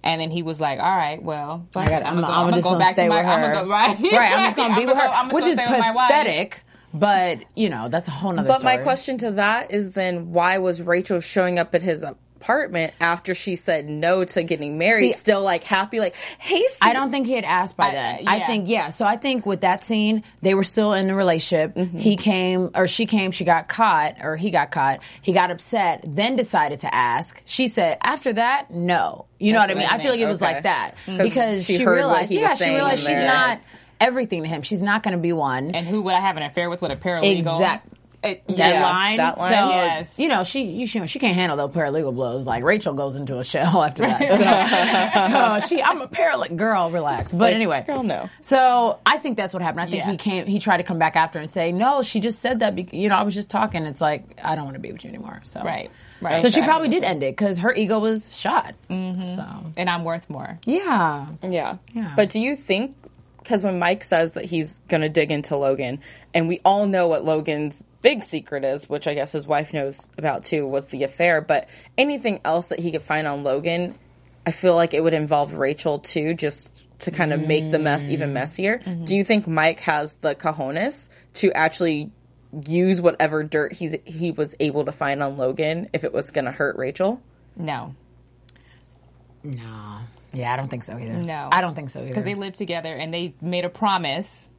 And 0.01 0.21
then 0.21 0.31
he 0.31 0.43
was 0.43 0.61
like, 0.61 0.79
"All 0.79 0.95
right, 0.95 1.21
well, 1.21 1.67
I 1.75 1.89
got, 1.89 2.05
I'm, 2.05 2.19
I'ma 2.19 2.27
I'm, 2.27 2.47
I'ma 2.47 2.51
just 2.51 2.63
go 2.63 2.69
gonna 2.69 2.79
back 2.79 2.95
stay 2.95 3.03
to 3.03 3.09
my, 3.09 3.17
with 3.17 3.25
her. 3.25 3.31
I'm 3.33 3.41
gonna 3.41 3.65
go, 3.65 3.69
right, 3.69 3.99
right. 4.13 4.31
I'm 4.31 4.45
just 4.45 4.55
gonna 4.55 4.75
be 4.79 4.85
with 4.85 4.95
her, 4.95 5.07
go- 5.29 5.35
which 5.35 5.43
is 5.45 5.55
stay 5.55 5.69
with 5.69 5.79
my 5.79 5.91
wife. 5.91 6.07
pathetic. 6.09 6.63
But 6.93 7.39
you 7.55 7.69
know, 7.69 7.89
that's 7.89 8.07
a 8.07 8.11
whole 8.11 8.31
nother. 8.31 8.47
Story. 8.47 8.57
But 8.59 8.63
my 8.63 8.77
question 8.77 9.17
to 9.19 9.31
that 9.31 9.71
is 9.71 9.91
then 9.91 10.31
why 10.31 10.57
was 10.59 10.81
Rachel 10.81 11.19
showing 11.19 11.59
up 11.59 11.75
at 11.75 11.81
his 11.83 12.05
apartment 12.41 12.93
after 12.99 13.33
she 13.33 13.55
said 13.55 13.87
no 13.89 14.23
to 14.23 14.43
getting 14.43 14.77
married, 14.77 15.13
See- 15.13 15.17
still 15.19 15.41
like 15.41 15.63
happy, 15.63 15.99
like, 15.99 16.15
hey, 16.39 16.63
Steve. 16.67 16.77
I 16.81 16.93
don't 16.93 17.11
think 17.11 17.27
he 17.27 17.33
had 17.33 17.43
asked 17.43 17.75
by 17.75 17.87
I- 17.87 17.91
then. 17.91 18.27
uh, 18.27 18.31
I 18.31 18.35
yeah. 18.37 18.47
think 18.47 18.69
yeah. 18.69 18.89
So 18.89 19.05
I 19.05 19.17
think 19.17 19.45
with 19.45 19.61
that 19.61 19.83
scene, 19.83 20.23
they 20.41 20.53
were 20.53 20.63
still 20.63 20.93
in 20.93 21.07
the 21.07 21.15
relationship. 21.15 21.75
Mm-hmm. 21.75 21.97
He 21.97 22.15
came 22.17 22.69
or 22.75 22.87
she 22.87 23.05
came. 23.05 23.31
She 23.31 23.43
got 23.45 23.67
caught 23.67 24.15
or 24.21 24.35
he 24.37 24.51
got 24.51 24.71
caught. 24.71 25.01
He 25.21 25.33
got 25.33 25.51
upset. 25.51 26.03
Then 26.07 26.35
decided 26.35 26.81
to 26.81 26.93
ask. 26.93 27.41
She 27.45 27.67
said 27.67 27.97
after 28.01 28.33
that, 28.33 28.71
no. 28.71 29.25
You 29.39 29.53
know 29.53 29.59
That's 29.59 29.69
what 29.69 29.71
I 29.71 29.79
mean? 29.79 29.83
what 29.83 29.91
I 29.93 29.95
I 29.95 30.01
feel 30.03 30.11
like 30.11 30.19
it 30.21 30.25
was 30.27 30.41
Okay. 30.41 30.53
like 30.53 30.63
that. 30.63 30.95
because 31.05 31.65
she 31.65 31.77
she, 31.77 31.83
heard 31.83 31.91
what 31.91 31.95
realized. 31.95 32.29
he 32.31 32.37
was 32.39 32.59
Yeah, 32.59 32.65
she 32.67 32.73
realized 32.75 32.99
she's 33.05 33.23
not 33.23 33.59
everything 34.01 34.43
to 34.43 34.49
him. 34.49 34.61
She's 34.61 34.81
not 34.81 35.03
going 35.03 35.11
to 35.15 35.21
be 35.21 35.33
one. 35.33 35.71
And 35.75 35.85
who 35.87 36.01
would 36.03 36.13
I 36.13 36.21
have 36.21 36.37
an 36.37 36.43
affair 36.43 36.69
with 36.69 36.81
with 36.81 36.91
a 36.91 36.95
paralegal? 36.95 37.39
Exact- 37.59 37.87
It- 38.21 38.45
that 38.47 38.57
Yes, 38.57 38.83
line. 38.83 39.17
that 39.17 39.37
line, 39.37 39.49
So 39.49 39.69
yes. 39.69 40.19
you 40.19 40.27
know 40.27 40.43
she 40.43 40.63
you, 40.63 40.87
she 40.87 41.05
she 41.07 41.19
can't 41.19 41.35
handle 41.35 41.55
those 41.57 41.69
paralegal 41.73 42.13
blows. 42.13 42.45
Like 42.45 42.63
Rachel 42.63 42.93
goes 42.93 43.15
into 43.15 43.39
a 43.39 43.43
shell 43.43 43.81
after 43.85 44.03
that. 44.03 45.59
So, 45.61 45.61
so 45.61 45.67
she 45.67 45.81
I'm 45.81 46.01
a 46.01 46.07
paralegal 46.07 46.55
girl. 46.57 46.91
Relax. 46.91 47.31
But 47.31 47.39
Like, 47.39 47.55
anyway, 47.55 47.83
girl, 47.87 48.03
no. 48.03 48.29
So 48.41 48.99
I 49.05 49.17
think 49.19 49.37
that's 49.37 49.53
what 49.53 49.63
happened. 49.63 49.81
I 49.81 49.85
think 49.85 50.03
Yeah. 50.03 50.11
he 50.11 50.17
came. 50.17 50.45
He 50.47 50.59
tried 50.59 50.77
to 50.77 50.83
come 50.83 50.99
back 50.99 51.15
after 51.15 51.39
and 51.39 51.49
say 51.49 51.71
no. 51.71 52.01
She 52.01 52.19
just 52.19 52.39
said 52.39 52.59
that. 52.59 52.75
Because, 52.75 52.93
you 52.99 53.07
know 53.09 53.15
I 53.15 53.23
was 53.23 53.33
just 53.33 53.49
talking. 53.49 53.85
It's 53.85 54.01
like 54.01 54.37
I 54.43 54.55
don't 54.55 54.65
want 54.65 54.75
to 54.75 54.81
be 54.81 54.91
with 54.91 55.03
you 55.05 55.09
anymore. 55.09 55.41
So 55.45 55.61
Right. 55.61 55.89
Right. 56.21 56.41
So 56.41 56.49
she 56.49 56.61
probably 56.61 56.89
did 56.89 57.05
end 57.05 57.23
it 57.23 57.31
because 57.37 57.59
her 57.59 57.73
ego 57.73 57.99
was 57.99 58.37
shot. 58.37 58.73
Mm-hmm. 58.89 59.35
So 59.35 59.71
And 59.77 59.89
I'm 59.89 60.03
worth 60.03 60.29
more. 60.29 60.59
yeah. 60.65 61.27
Yeah. 61.41 61.77
Yeah. 61.93 62.11
But 62.17 62.29
do 62.29 62.39
you 62.41 62.57
think, 62.57 62.97
because 63.41 63.63
when 63.63 63.79
Mike 63.79 64.03
says 64.03 64.33
that 64.33 64.43
he's 64.43 64.79
going 64.89 64.99
to 64.99 65.07
dig 65.07 65.31
into 65.31 65.55
Logan, 65.55 66.01
and 66.33 66.49
we 66.49 66.59
all 66.65 66.85
know 66.87 67.07
what 67.07 67.23
Logan's 67.23 67.85
big 68.01 68.23
secret 68.23 68.63
is, 68.63 68.89
which 68.89 69.07
I 69.07 69.13
guess 69.13 69.31
his 69.31 69.47
wife 69.47 69.73
knows 69.73 70.09
about 70.17 70.43
too, 70.43 70.65
was 70.65 70.87
the 70.87 71.03
affair, 71.03 71.41
but 71.41 71.67
anything 71.97 72.41
else 72.45 72.67
that 72.67 72.79
he 72.79 72.91
could 72.91 73.03
find 73.03 73.27
on 73.27 73.43
Logan, 73.43 73.95
I 74.45 74.51
feel 74.51 74.75
like 74.75 74.93
it 74.93 75.01
would 75.01 75.13
involve 75.13 75.53
Rachel 75.53 75.99
too, 75.99 76.33
just 76.33 76.71
to 76.99 77.11
kind 77.11 77.31
of 77.31 77.39
make 77.41 77.71
the 77.71 77.79
mess 77.79 78.09
even 78.09 78.27
mm-hmm. 78.27 78.33
messier. 78.33 78.79
Mm-hmm. 78.79 79.05
Do 79.05 79.15
you 79.15 79.23
think 79.23 79.47
Mike 79.47 79.79
has 79.81 80.15
the 80.15 80.35
cojones 80.35 81.09
to 81.35 81.51
actually 81.53 82.11
use 82.65 82.99
whatever 82.99 83.43
dirt 83.43 83.73
he's, 83.73 83.95
he 84.05 84.31
was 84.31 84.55
able 84.59 84.85
to 84.85 84.91
find 84.91 85.23
on 85.23 85.37
Logan 85.37 85.89
if 85.93 86.03
it 86.03 86.13
was 86.13 86.31
going 86.31 86.45
to 86.45 86.51
hurt 86.51 86.77
Rachel? 86.77 87.21
No. 87.55 87.95
No. 89.43 89.99
Yeah, 90.33 90.53
I 90.53 90.57
don't 90.57 90.67
think 90.67 90.83
so 90.83 90.97
either. 90.97 91.13
No. 91.13 91.49
I 91.51 91.61
don't 91.61 91.75
think 91.75 91.89
so 91.89 91.99
either. 91.99 92.09
Because 92.09 92.25
they 92.25 92.35
lived 92.35 92.55
together 92.55 92.93
and 92.93 93.13
they 93.13 93.33
made 93.41 93.65
a 93.65 93.69
promise 93.69 94.49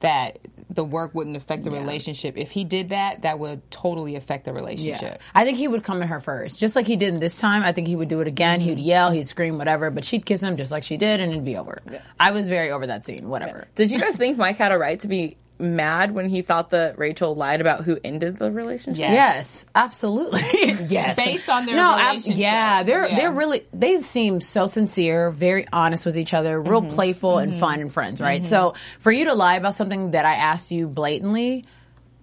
that 0.00 0.38
the 0.68 0.84
work 0.84 1.14
wouldn't 1.14 1.36
affect 1.36 1.64
the 1.64 1.70
relationship. 1.70 2.36
If 2.36 2.50
he 2.50 2.64
did 2.64 2.90
that, 2.90 3.22
that 3.22 3.38
would 3.38 3.68
totally 3.70 4.16
affect 4.16 4.44
the 4.44 4.50
Yeah. 4.50 4.56
relationship. 4.56 5.20
I 5.34 5.44
think 5.44 5.56
he 5.56 5.68
would 5.68 5.82
come 5.82 6.02
at 6.02 6.08
her 6.08 6.20
first. 6.20 6.58
Just 6.58 6.76
like 6.76 6.86
he 6.86 6.96
did 6.96 7.18
this 7.18 7.38
time. 7.38 7.62
I 7.62 7.72
think 7.72 7.88
he 7.88 7.96
would 7.96 8.08
do 8.08 8.20
it 8.20 8.26
again. 8.26 8.60
He'd 8.60 8.72
mm-hmm. 8.72 8.80
yell, 8.80 9.10
he'd 9.10 9.26
scream, 9.26 9.56
whatever, 9.58 9.90
but 9.90 10.04
she'd 10.04 10.26
kiss 10.26 10.42
him 10.42 10.56
just 10.56 10.70
like 10.70 10.82
she 10.82 10.96
did 10.96 11.20
and 11.20 11.32
it'd 11.32 11.44
be 11.44 11.56
over. 11.56 11.78
I 12.20 12.32
was 12.32 12.48
very 12.48 12.70
over 12.70 12.86
that 12.88 13.04
scene, 13.04 13.28
whatever. 13.28 13.68
Did 13.74 13.90
you 13.90 13.98
guys 13.98 14.16
think 14.16 14.36
Mike 14.36 14.56
had 14.56 14.72
a 14.72 14.78
right 14.78 15.00
to 15.00 15.08
be 15.08 15.36
mad 15.58 16.12
when 16.12 16.28
he 16.28 16.42
thought 16.42 16.70
that 16.70 16.98
Rachel 16.98 17.34
lied 17.34 17.60
about 17.60 17.84
who 17.84 17.98
ended 18.04 18.36
the 18.36 18.50
relationship? 18.50 19.00
Yes. 19.00 19.12
Yes, 19.12 19.66
absolutely. 19.74 20.40
yes. 20.88 21.16
Based 21.16 21.48
on 21.48 21.66
their 21.66 21.76
no, 21.76 21.90
ab- 21.96 22.06
relationship. 22.10 22.38
yeah, 22.40 22.82
they're 22.82 23.08
Yeah. 23.08 23.16
they're 23.16 23.32
really 23.32 23.64
they 23.72 24.00
seem 24.02 24.40
so 24.40 24.66
sincere, 24.66 25.30
very 25.30 25.66
honest 25.72 26.04
with 26.06 26.18
each 26.18 26.34
other, 26.34 26.60
real 26.60 26.82
Mm-hmm. 26.82 26.94
playful 26.94 27.38
and 27.38 27.54
fun 27.56 27.80
and 27.80 27.92
friends, 27.92 28.20
right? 28.20 28.44
So 28.44 28.74
for 29.00 29.10
you 29.10 29.24
to 29.26 29.34
lie 29.34 29.56
about 29.56 29.74
something 29.74 30.10
that 30.12 30.24
I 30.26 30.34
asked 30.34 30.70
you 30.70 30.86
blatantly, 30.88 31.64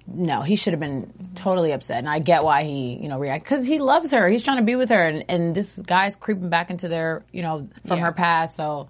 no, 0.06 0.41
he 0.41 0.56
should 0.58 0.74
have 0.74 0.82
been 0.82 1.12
totally 1.36 1.72
upset, 1.72 2.00
and 2.00 2.10
I 2.10 2.19
get 2.19 2.43
why 2.43 2.63
he, 2.63 2.96
you 3.02 3.08
know, 3.08 3.17
react 3.19 3.46
because 3.46 3.65
he 3.65 3.80
loves 3.80 4.12
her. 4.12 4.28
He's 4.28 4.43
trying 4.43 4.58
to 4.58 4.63
be 4.63 4.76
with 4.76 4.89
her, 4.89 5.02
and, 5.08 5.24
and 5.30 5.56
this 5.56 5.80
guy's 5.80 6.15
creeping 6.17 6.50
back 6.50 6.69
into 6.69 6.89
their, 6.89 7.24
you 7.32 7.41
know, 7.41 7.69
from 7.88 7.98
Yeah. 8.00 8.06
her 8.06 8.12
past. 8.12 8.56
So 8.58 8.89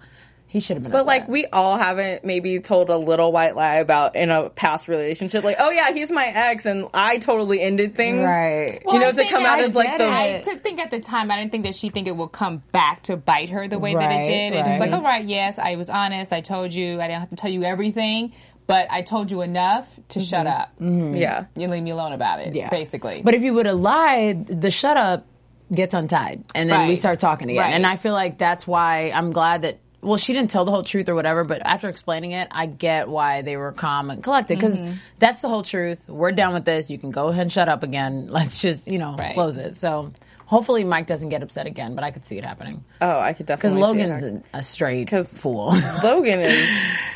he 0.54 0.60
should 0.60 0.76
have 0.76 0.84
been. 0.84 0.92
But 0.92 0.98
upset. 1.00 1.06
like 1.08 1.28
we 1.28 1.46
all 1.46 1.76
haven't 1.76 2.24
maybe 2.24 2.60
told 2.60 2.88
a 2.88 2.96
little 2.96 3.32
white 3.32 3.56
lie 3.56 3.74
about 3.74 4.14
in 4.14 4.30
a 4.30 4.50
past 4.50 4.86
relationship, 4.86 5.42
like, 5.42 5.56
oh 5.58 5.70
yeah, 5.70 5.90
he's 5.90 6.12
my 6.12 6.26
ex 6.26 6.64
and 6.64 6.86
I 6.94 7.18
totally 7.18 7.60
ended 7.60 7.96
things. 7.96 8.20
Right. 8.20 8.80
you 8.86 9.00
know, 9.00 9.08
I 9.08 9.10
to 9.10 9.16
think 9.16 9.30
come 9.32 9.44
I 9.44 9.48
out 9.48 9.58
as 9.58 9.74
like 9.74 9.98
the 9.98 10.04
it. 10.04 10.12
I 10.12 10.40
to 10.42 10.56
think 10.60 10.78
at 10.78 10.92
the 10.92 11.00
time, 11.00 11.32
I 11.32 11.38
didn't 11.38 11.50
think 11.50 11.64
that 11.64 11.74
she 11.74 11.88
think 11.88 12.06
it 12.06 12.16
would 12.16 12.28
come 12.28 12.62
back 12.70 13.02
to 13.04 13.16
bite 13.16 13.50
her 13.50 13.66
the 13.66 13.80
way 13.80 13.96
that 13.96 14.12
it 14.12 14.26
did. 14.26 14.54
It's 14.56 14.68
just 14.68 14.80
like, 14.80 14.92
all 14.92 15.02
right, 15.02 15.24
yes, 15.24 15.58
I 15.58 15.74
was 15.74 15.90
honest. 15.90 16.32
I 16.32 16.40
told 16.40 16.72
you. 16.72 17.00
I 17.00 17.08
didn't 17.08 17.18
have 17.18 17.30
to 17.30 17.36
tell 17.36 17.50
you 17.50 17.64
everything, 17.64 18.32
but 18.68 18.86
I 18.92 19.02
told 19.02 19.32
you 19.32 19.42
enough 19.42 19.98
to 20.10 20.20
shut 20.20 20.46
up. 20.46 20.72
yeah. 20.78 21.46
You 21.56 21.66
leave 21.66 21.82
me 21.82 21.90
alone 21.90 22.12
about 22.12 22.38
it. 22.38 22.50
Mm-hmm. 22.50 22.56
Yeah. 22.56 22.70
basically. 22.70 23.22
But 23.24 23.34
if 23.34 23.42
you 23.42 23.54
would 23.54 23.66
have 23.66 23.80
lied, 23.80 24.46
the 24.46 24.70
shut 24.70 24.96
up 24.96 25.26
gets 25.72 25.94
untied, 25.94 26.44
and 26.54 26.70
then 26.70 26.86
we 26.86 26.94
start 26.94 27.18
talking 27.18 27.50
again. 27.50 27.60
Right. 27.60 27.74
And 27.74 27.84
I 27.84 27.96
feel 27.96 28.12
like 28.12 28.38
that's 28.38 28.68
why 28.68 29.10
I'm 29.10 29.32
glad 29.32 29.62
that. 29.62 29.80
Well, 30.04 30.18
she 30.18 30.32
didn't 30.32 30.50
tell 30.50 30.64
the 30.64 30.70
whole 30.70 30.84
truth 30.84 31.08
or 31.08 31.14
whatever, 31.14 31.44
but 31.44 31.62
after 31.64 31.88
explaining 31.88 32.32
it, 32.32 32.48
I 32.50 32.66
get 32.66 33.08
why 33.08 33.42
they 33.42 33.56
were 33.56 33.72
calm 33.72 34.10
and 34.10 34.22
collected 34.22 34.56
because 34.58 34.82
Mm-hmm. 34.82 34.96
that's 35.18 35.40
the 35.40 35.48
whole 35.48 35.62
truth. 35.62 36.08
We're 36.08 36.32
done 36.32 36.52
with 36.54 36.64
this. 36.64 36.90
You 36.90 36.98
can 36.98 37.10
go 37.10 37.28
ahead 37.28 37.42
and 37.42 37.52
shut 37.52 37.68
up 37.68 37.82
again. 37.82 38.26
Let's 38.30 38.60
just, 38.60 38.86
you 38.86 38.98
know, 38.98 39.16
Right. 39.16 39.34
close 39.34 39.56
it. 39.56 39.76
So 39.76 40.12
hopefully 40.46 40.84
Mike 40.84 41.06
doesn't 41.06 41.30
get 41.30 41.42
upset 41.42 41.66
again, 41.66 41.94
but 41.94 42.04
I 42.04 42.10
could 42.10 42.24
see 42.26 42.36
it 42.36 42.44
happening 42.44 42.84
Oh, 43.00 43.18
I 43.18 43.32
could 43.32 43.46
definitely 43.46 43.80
see 43.80 44.00
it. 44.00 44.08
Logan's 44.10 44.42
a, 44.52 44.62
straight 44.62 45.08
fool. 45.10 45.70
Logan 46.02 46.40
is 46.40 46.68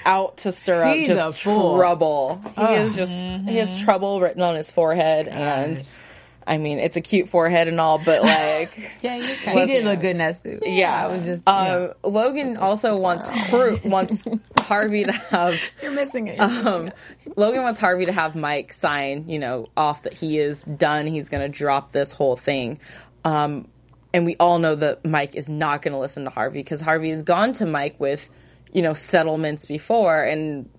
out 0.06 0.38
to 0.38 0.52
stir 0.52 0.82
up 0.84 0.96
He's 0.96 1.08
just 1.08 1.38
trouble. 1.40 2.40
He 2.56 2.62
is 2.64 2.94
just 2.96 3.12
he 3.20 3.56
has 3.58 3.78
trouble 3.82 4.20
written 4.20 4.40
on 4.42 4.54
his 4.56 4.70
forehead, 4.70 5.28
and 5.28 5.82
I 6.48 6.56
mean, 6.58 6.78
it's 6.78 6.96
a 6.96 7.00
cute 7.02 7.28
forehead 7.28 7.68
and 7.68 7.78
all, 7.80 7.98
but 7.98 8.22
like, 8.22 8.90
Yeah, 9.02 9.16
you 9.16 9.34
He 9.34 9.66
did 9.66 9.84
look 9.84 10.00
good 10.00 10.12
in 10.12 10.18
that 10.18 10.42
suit. 10.42 10.62
yeah, 10.64 11.06
it 11.06 11.12
was 11.12 11.22
just. 11.24 11.42
Um, 11.46 11.92
Logan 12.02 12.56
also 12.56 12.96
wants 12.96 13.28
Har- 13.28 13.78
wants 13.84 14.24
Harvey 14.60 15.04
to 15.04 15.12
have 15.12 15.60
You're 15.82 15.92
missing 15.92 16.28
it. 16.28 16.40
um, 16.40 16.90
Logan 17.36 17.62
wants 17.62 17.78
Harvey 17.78 18.06
to 18.06 18.12
have 18.12 18.34
Mike 18.34 18.72
sign, 18.72 19.28
you 19.28 19.38
know, 19.38 19.68
off 19.76 20.02
that 20.04 20.14
he 20.14 20.38
is 20.38 20.64
done. 20.64 21.06
He's 21.06 21.28
going 21.28 21.42
to 21.42 21.48
drop 21.54 21.92
this 21.92 22.12
whole 22.12 22.36
thing. 22.36 22.80
Um, 23.24 23.68
and 24.14 24.24
we 24.24 24.36
all 24.40 24.58
know 24.58 24.74
that 24.74 25.04
Mike 25.04 25.34
is 25.36 25.48
not 25.50 25.82
going 25.82 25.92
to 25.92 25.98
listen 25.98 26.24
to 26.24 26.30
Harvey 26.30 26.60
because 26.60 26.80
Harvey 26.80 27.10
has 27.10 27.22
gone 27.22 27.52
to 27.54 27.66
Mike 27.66 28.00
with, 28.00 28.30
you 28.72 28.80
know, 28.80 28.94
settlements 28.94 29.66
before, 29.66 30.22
and 30.22 30.70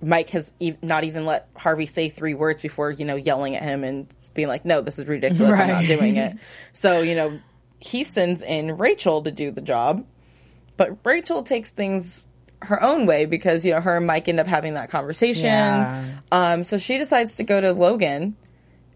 Mike 0.00 0.30
has 0.30 0.52
e- 0.58 0.76
not 0.82 1.04
even 1.04 1.26
let 1.26 1.48
Harvey 1.56 1.86
say 1.86 2.08
three 2.08 2.34
words 2.34 2.60
before, 2.60 2.90
you 2.90 3.04
know, 3.04 3.16
yelling 3.16 3.56
at 3.56 3.62
him 3.62 3.84
and 3.84 4.06
being 4.34 4.48
like, 4.48 4.64
"No, 4.64 4.80
this 4.80 4.98
is 4.98 5.06
ridiculous. 5.06 5.58
I'm 5.58 5.68
not 5.68 5.86
doing 5.86 6.16
it." 6.16 6.36
So, 6.72 7.00
you 7.00 7.14
know, 7.14 7.40
he 7.78 8.04
sends 8.04 8.42
in 8.42 8.76
Rachel 8.76 9.22
to 9.22 9.30
do 9.30 9.50
the 9.50 9.60
job, 9.60 10.04
but 10.76 10.98
Rachel 11.04 11.42
takes 11.42 11.70
things 11.70 12.26
her 12.62 12.82
own 12.82 13.06
way 13.06 13.24
because 13.24 13.64
you 13.64 13.72
know 13.72 13.80
her 13.80 13.96
and 13.96 14.06
Mike 14.06 14.28
end 14.28 14.40
up 14.40 14.46
having 14.46 14.74
that 14.74 14.90
conversation. 14.90 15.46
Yeah. 15.46 16.18
Um, 16.32 16.64
so 16.64 16.76
she 16.78 16.98
decides 16.98 17.34
to 17.34 17.44
go 17.44 17.60
to 17.60 17.72
Logan 17.72 18.36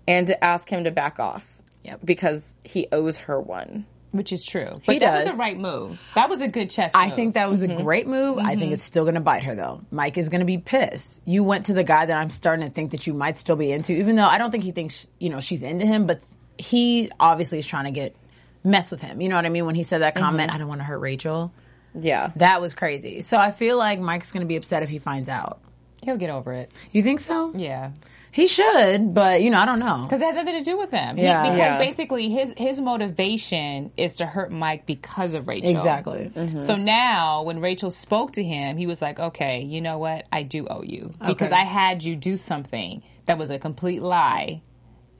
and 0.08 0.26
to 0.26 0.44
ask 0.44 0.68
him 0.68 0.84
to 0.84 0.90
back 0.90 1.18
off. 1.18 1.48
Yep. 1.84 2.00
Because 2.04 2.54
he 2.64 2.86
owes 2.92 3.18
her 3.18 3.40
one. 3.40 3.86
Which 4.12 4.32
is 4.32 4.44
true. 4.44 4.80
But 4.86 4.92
He 4.92 4.98
that 5.00 5.18
was 5.18 5.34
a 5.34 5.34
right 5.34 5.58
move. 5.58 6.00
That 6.14 6.28
was 6.30 6.40
a 6.40 6.48
good 6.48 6.70
chess. 6.70 6.92
I 6.94 7.06
move. 7.06 7.14
think 7.14 7.34
that 7.34 7.50
was 7.50 7.62
a 7.62 7.68
mm-hmm. 7.68 7.82
great 7.82 8.06
move. 8.06 8.38
I 8.38 8.50
think 8.50 8.60
mm-hmm. 8.60 8.74
it's 8.74 8.84
still 8.84 9.04
going 9.04 9.16
to 9.16 9.20
bite 9.20 9.42
her 9.44 9.54
though. 9.54 9.80
Mike 9.90 10.16
is 10.16 10.28
going 10.28 10.40
to 10.40 10.46
be 10.46 10.58
pissed. 10.58 11.20
You 11.24 11.42
went 11.42 11.66
to 11.66 11.74
the 11.74 11.84
guy 11.84 12.06
that 12.06 12.16
I'm 12.16 12.30
starting 12.30 12.66
to 12.66 12.72
think 12.72 12.92
that 12.92 13.06
you 13.06 13.14
might 13.14 13.36
still 13.38 13.56
be 13.56 13.72
into, 13.72 13.92
even 13.94 14.16
though 14.16 14.26
I 14.26 14.38
don't 14.38 14.50
think 14.50 14.64
he 14.64 14.72
thinks 14.72 15.06
you 15.18 15.30
know 15.30 15.40
she's 15.40 15.62
into 15.62 15.86
him, 15.86 16.06
but 16.06 16.22
he 16.58 17.10
obviously 17.18 17.58
is 17.58 17.66
trying 17.66 17.86
to 17.86 17.90
get 17.90 18.14
mess 18.64 18.90
with 18.90 19.02
him. 19.02 19.20
You 19.20 19.28
know 19.28 19.36
what 19.36 19.46
I 19.46 19.48
mean? 19.48 19.66
When 19.66 19.74
he 19.74 19.82
said 19.82 20.02
that 20.02 20.14
comment, 20.14 20.50
mm-hmm. 20.50 20.56
I 20.56 20.58
don't 20.58 20.68
want 20.68 20.80
to 20.80 20.84
hurt 20.84 20.98
Rachel. 20.98 21.52
Yeah. 21.94 22.30
That 22.36 22.60
was 22.60 22.74
crazy. 22.74 23.20
So 23.20 23.36
I 23.36 23.50
feel 23.50 23.76
like 23.76 24.00
Mike's 24.00 24.32
going 24.32 24.42
to 24.42 24.46
be 24.46 24.56
upset 24.56 24.82
if 24.82 24.88
he 24.88 24.98
finds 24.98 25.28
out. 25.28 25.60
he'll 26.02 26.16
get 26.16 26.30
over 26.30 26.52
it. 26.52 26.70
You 26.90 27.02
think 27.02 27.20
so? 27.20 27.52
Yeah. 27.54 27.92
He 28.32 28.46
should, 28.46 29.12
but 29.12 29.42
you 29.42 29.50
know, 29.50 29.58
I 29.60 29.66
don't 29.66 29.78
know. 29.78 30.00
Because 30.04 30.20
that 30.20 30.34
had 30.34 30.46
nothing 30.46 30.64
to 30.64 30.70
do 30.70 30.78
with 30.78 30.90
him. 30.90 31.16
He- 31.18 31.22
Yeah. 31.24 31.42
because 31.42 31.56
Yeah. 31.58 31.78
basically 31.78 32.30
his 32.30 32.54
his 32.56 32.80
motivation 32.80 33.92
is 33.96 34.14
to 34.14 34.26
hurt 34.26 34.50
Mike 34.50 34.86
because 34.86 35.34
of 35.34 35.46
Rachel. 35.46 35.68
Exactly. 35.68 36.32
Mm-hmm. 36.34 36.60
So 36.60 36.76
now 36.76 37.42
when 37.42 37.60
Rachel 37.60 37.90
spoke 37.90 38.32
to 38.32 38.42
him, 38.42 38.76
he 38.78 38.86
was 38.86 39.02
like, 39.02 39.20
"Okay, 39.20 39.60
you 39.60 39.80
know 39.80 39.98
what? 39.98 40.24
I 40.32 40.42
do 40.42 40.66
owe 40.68 40.82
you 40.82 41.12
because 41.24 41.52
Okay. 41.52 41.60
I 41.60 41.64
had 41.64 42.02
you 42.04 42.16
do 42.16 42.36
something 42.36 43.02
that 43.26 43.38
was 43.38 43.50
a 43.50 43.58
complete 43.58 44.02
lie, 44.02 44.62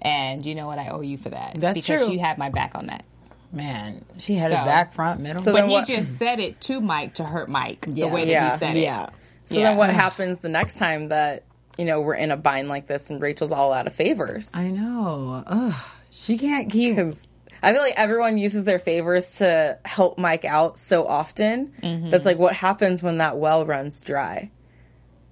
and 0.01 0.44
you 0.44 0.55
know 0.55 0.66
what? 0.66 0.79
I 0.79 0.88
owe 0.88 1.01
you 1.03 1.16
for 1.18 1.29
that 1.31 1.57
That's 1.59 1.75
because 1.87 2.07
true. 2.07 2.14
you 2.14 2.18
had 2.20 2.38
my 2.38 2.48
back 2.48 2.72
on 2.75 2.87
that." 2.87 3.05
Man, 3.53 4.07
she 4.16 4.37
had 4.37 4.48
So- 4.51 4.57
it 4.57 4.64
back, 4.64 4.94
front, 4.94 5.20
middle. 5.20 5.42
So 5.42 5.53
But 5.53 5.66
he 5.66 5.70
what- 5.72 5.87
just 5.87 6.16
said 6.16 6.40
it 6.40 6.61
to 6.62 6.81
Mike 6.81 7.14
to 7.14 7.25
hurt 7.25 7.51
Mike 7.51 7.85
the 7.87 8.07
way 8.09 8.25
that 8.25 8.31
Yeah. 8.31 8.53
he 8.53 8.59
said 8.59 8.77
it. 8.77 8.81
yeah. 8.83 9.11
So 9.44 9.59
Yeah. 9.59 9.68
then 9.68 9.77
what 9.77 9.90
happens 9.90 10.38
the 10.38 10.48
next 10.48 10.79
time 10.79 11.09
that, 11.09 11.42
you 11.78 11.85
know, 11.85 12.00
we're 12.00 12.14
in 12.14 12.30
a 12.30 12.37
bind 12.37 12.68
like 12.68 12.87
this 12.87 13.11
and 13.11 13.20
Rachel's 13.20 13.52
all 13.52 13.72
out 13.72 13.87
of 13.87 13.92
favors? 13.92 14.50
I 14.54 14.64
know. 14.68 15.42
Ugh, 15.46 15.74
she 16.11 16.38
can't 16.38 16.70
keep. 16.70 16.96
Because 16.96 17.26
I 17.62 17.72
feel 17.72 17.82
like 17.82 17.94
everyone 17.96 18.38
uses 18.38 18.64
their 18.64 18.78
favors 18.78 19.38
to 19.38 19.78
help 19.85 20.18
Mike 20.18 20.44
out 20.44 20.76
so 20.78 21.06
often. 21.06 21.72
Mm-hmm. 21.82 22.11
That's 22.11 22.26
like 22.26 22.38
what 22.38 22.54
happens 22.54 23.02
when 23.02 23.18
that 23.18 23.38
well 23.38 23.64
runs 23.64 24.00
dry. 24.02 24.50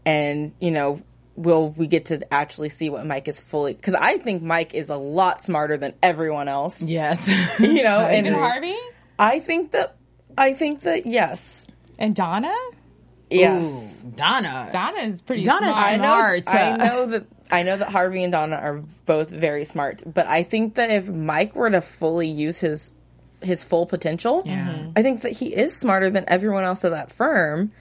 And, 0.06 0.52
you 0.60 0.70
know, 0.70 1.02
will 1.36 1.70
we 1.70 1.86
get 1.86 2.06
to 2.06 2.32
actually 2.32 2.68
see 2.68 2.90
what 2.90 3.06
Mike 3.06 3.26
is 3.28 3.40
fully 3.40 3.72
because 3.72 3.94
I 3.94 4.18
think 4.18 4.42
Mike 4.42 4.74
is 4.74 4.90
a 4.90 4.96
lot 4.96 5.42
smarter 5.42 5.76
than 5.76 5.94
everyone 6.02 6.48
else. 6.48 6.82
Yes. 6.82 7.28
You 7.60 7.82
know, 7.82 8.00
and 8.04 8.26
And 8.26 8.36
Harvey 8.36 8.76
I 9.18 9.40
think 9.40 9.72
that 9.72 9.96
I 10.36 10.54
think 10.54 10.82
that 10.82 11.06
yes. 11.06 11.68
and 11.98 12.14
Donna. 12.14 12.54
Yes. 13.30 14.02
Donna. 14.16 14.68
Donna 14.72 15.00
is 15.00 15.22
pretty 15.22 15.44
Donna's 15.44 15.70
smart. 15.70 15.92
I 15.92 15.96
know, 15.96 16.02
smart. 16.02 16.48
I 16.48 16.76
know 16.88 17.06
that 17.06 17.26
I 17.50 17.62
know 17.62 17.76
that 17.76 17.88
Harvey 17.90 18.22
and 18.22 18.32
Donna 18.32 18.56
are 18.56 18.82
both 19.06 19.30
very 19.30 19.64
smart, 19.64 20.02
but 20.06 20.26
I 20.26 20.42
think 20.42 20.74
that 20.76 20.90
if 20.90 21.08
Mike 21.08 21.54
were 21.54 21.70
to 21.70 21.80
fully 21.80 22.28
use 22.28 22.58
his 22.58 22.96
his 23.42 23.64
full 23.64 23.86
potential, 23.86 24.42
I 24.96 25.02
think 25.02 25.22
that 25.22 25.32
he 25.32 25.46
is 25.46 25.76
smarter 25.78 26.10
than 26.10 26.24
everyone 26.28 26.64
else 26.64 26.84
at 26.84 26.90
that 26.90 27.10
firm 27.10 27.72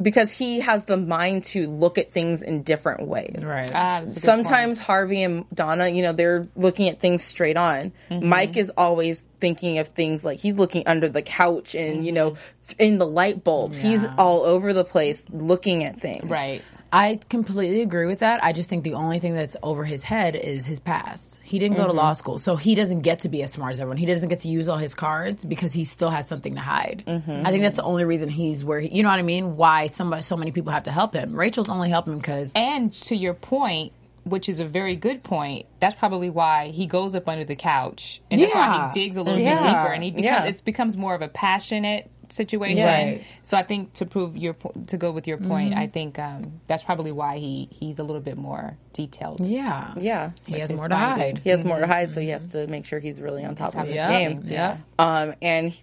because 0.00 0.30
he 0.30 0.60
has 0.60 0.84
the 0.84 0.96
mind 0.96 1.44
to 1.44 1.70
look 1.70 1.98
at 1.98 2.12
things 2.12 2.42
in 2.42 2.62
different 2.62 3.06
ways. 3.08 3.42
Right. 3.42 3.70
Ah, 3.74 4.00
that's 4.00 4.12
a 4.12 4.14
good 4.14 4.22
Sometimes 4.22 4.78
Harvey 4.78 5.22
and 5.22 5.44
Donna, 5.54 5.88
you 5.88 6.02
know, 6.02 6.12
they're 6.12 6.46
looking 6.54 6.88
at 6.88 7.00
things 7.00 7.24
straight 7.24 7.56
on. 7.56 7.92
Mm-hmm. 8.10 8.28
Mike 8.28 8.56
is 8.56 8.70
always 8.76 9.26
thinking 9.40 9.78
of 9.78 9.88
things 9.88 10.24
like 10.24 10.38
he's 10.38 10.54
looking 10.54 10.86
under 10.86 11.08
the 11.08 11.22
couch 11.22 11.74
and, 11.74 12.04
you 12.04 12.12
know, 12.12 12.36
in 12.78 12.98
the 12.98 13.06
light 13.06 13.42
bulbs. 13.42 13.78
He's 13.78 14.04
all 14.18 14.42
over 14.42 14.72
the 14.72 14.84
place 14.84 15.24
looking 15.30 15.84
at 15.84 16.00
things. 16.00 16.24
right. 16.24 16.62
I 16.96 17.20
completely 17.28 17.82
agree 17.82 18.06
with 18.06 18.20
that. 18.20 18.42
I 18.42 18.52
just 18.52 18.70
think 18.70 18.82
the 18.82 18.94
only 18.94 19.18
thing 19.18 19.34
that's 19.34 19.54
over 19.62 19.84
his 19.84 20.02
head 20.02 20.34
is 20.34 20.64
his 20.64 20.80
past. 20.80 21.38
He 21.42 21.58
didn't 21.58 21.76
go 21.76 21.86
to 21.86 21.92
law 21.92 22.12
mm-hmm. 22.12 22.18
school, 22.18 22.38
so 22.38 22.56
he 22.56 22.74
doesn't 22.74 23.02
get 23.02 23.20
to 23.20 23.28
be 23.28 23.42
as 23.42 23.52
smart 23.52 23.72
as 23.72 23.80
everyone. 23.80 23.98
He 23.98 24.06
doesn't 24.06 24.30
get 24.30 24.40
to 24.40 24.48
use 24.48 24.68
all 24.68 24.78
his 24.78 24.94
cards 24.94 25.44
because 25.44 25.72
he 25.74 25.84
still 25.84 26.10
has 26.10 26.26
something 26.26 26.54
to 26.54 26.60
hide. 26.60 27.04
Mm-hmm. 27.06 27.46
I 27.46 27.50
think 27.50 27.62
that's 27.62 27.76
the 27.76 27.82
only 27.82 28.04
reason 28.04 28.30
he's 28.30 28.64
where 28.64 28.80
he, 28.80 28.88
you 28.96 29.02
know 29.02 29.10
what 29.10 29.18
I 29.18 29.22
mean? 29.22 29.56
Why 29.56 29.88
somebody, 29.88 30.22
so 30.22 30.36
many 30.36 30.52
people 30.52 30.72
have 30.72 30.84
to 30.84 30.90
help 30.92 31.12
him. 31.12 31.36
Rachel's 31.36 31.68
only 31.68 31.90
helping 31.90 32.14
him 32.14 32.18
because 32.18 32.50
And 32.54 32.94
to 33.02 33.14
your 33.14 33.34
point, 33.34 33.92
which 34.24 34.48
is 34.48 34.58
a 34.58 34.64
very 34.64 34.96
good 34.96 35.22
point, 35.22 35.66
that's 35.78 35.94
probably 35.94 36.30
why 36.30 36.68
he 36.68 36.86
goes 36.86 37.14
up 37.14 37.28
under 37.28 37.44
the 37.44 37.54
couch, 37.54 38.20
and 38.30 38.40
that's 38.40 38.52
why 38.52 38.66
Yeah. 38.66 38.90
he 38.90 39.00
digs 39.00 39.16
a 39.16 39.22
little 39.22 39.38
Yeah. 39.38 39.54
bit 39.54 39.62
deeper, 39.62 39.92
and 39.92 40.02
he 40.02 40.10
becomes 40.10 40.24
Yeah. 40.24 40.44
it 40.46 40.64
becomes 40.64 40.96
more 40.96 41.14
of 41.14 41.22
a 41.22 41.28
passionate 41.28 42.10
situation. 42.32 42.84
Right. 42.84 43.24
So 43.44 43.56
I 43.56 43.62
think 43.62 43.92
to 43.94 44.06
prove 44.06 44.36
your 44.36 44.54
to 44.88 44.96
go 44.96 45.10
with 45.10 45.26
your 45.26 45.38
point, 45.38 45.74
I 45.74 45.86
think 45.86 46.18
um, 46.18 46.60
that's 46.66 46.82
probably 46.82 47.12
why 47.12 47.38
he 47.38 47.68
he's 47.70 47.98
a 47.98 48.02
little 48.04 48.22
bit 48.22 48.36
more 48.36 48.76
detailed. 48.92 49.46
yeah, 49.46 49.94
Yeah. 49.98 50.30
he 50.46 50.58
has 50.60 50.72
more 50.72 50.88
to 50.88 50.94
findings. 50.94 51.18
hide. 51.20 51.38
He 51.38 51.50
has 51.50 51.64
more 51.64 51.80
to 51.80 51.86
hide, 51.86 52.10
so 52.10 52.20
he 52.20 52.28
has 52.28 52.48
to 52.50 52.66
make 52.66 52.84
sure 52.86 52.98
he's 52.98 53.20
really 53.20 53.44
on 53.44 53.54
top 53.54 53.74
of 53.74 53.86
his 53.86 53.96
Yeah. 53.96 54.08
game. 54.08 54.40
Yeah. 54.44 54.78
Um, 54.98 55.34
and 55.42 55.74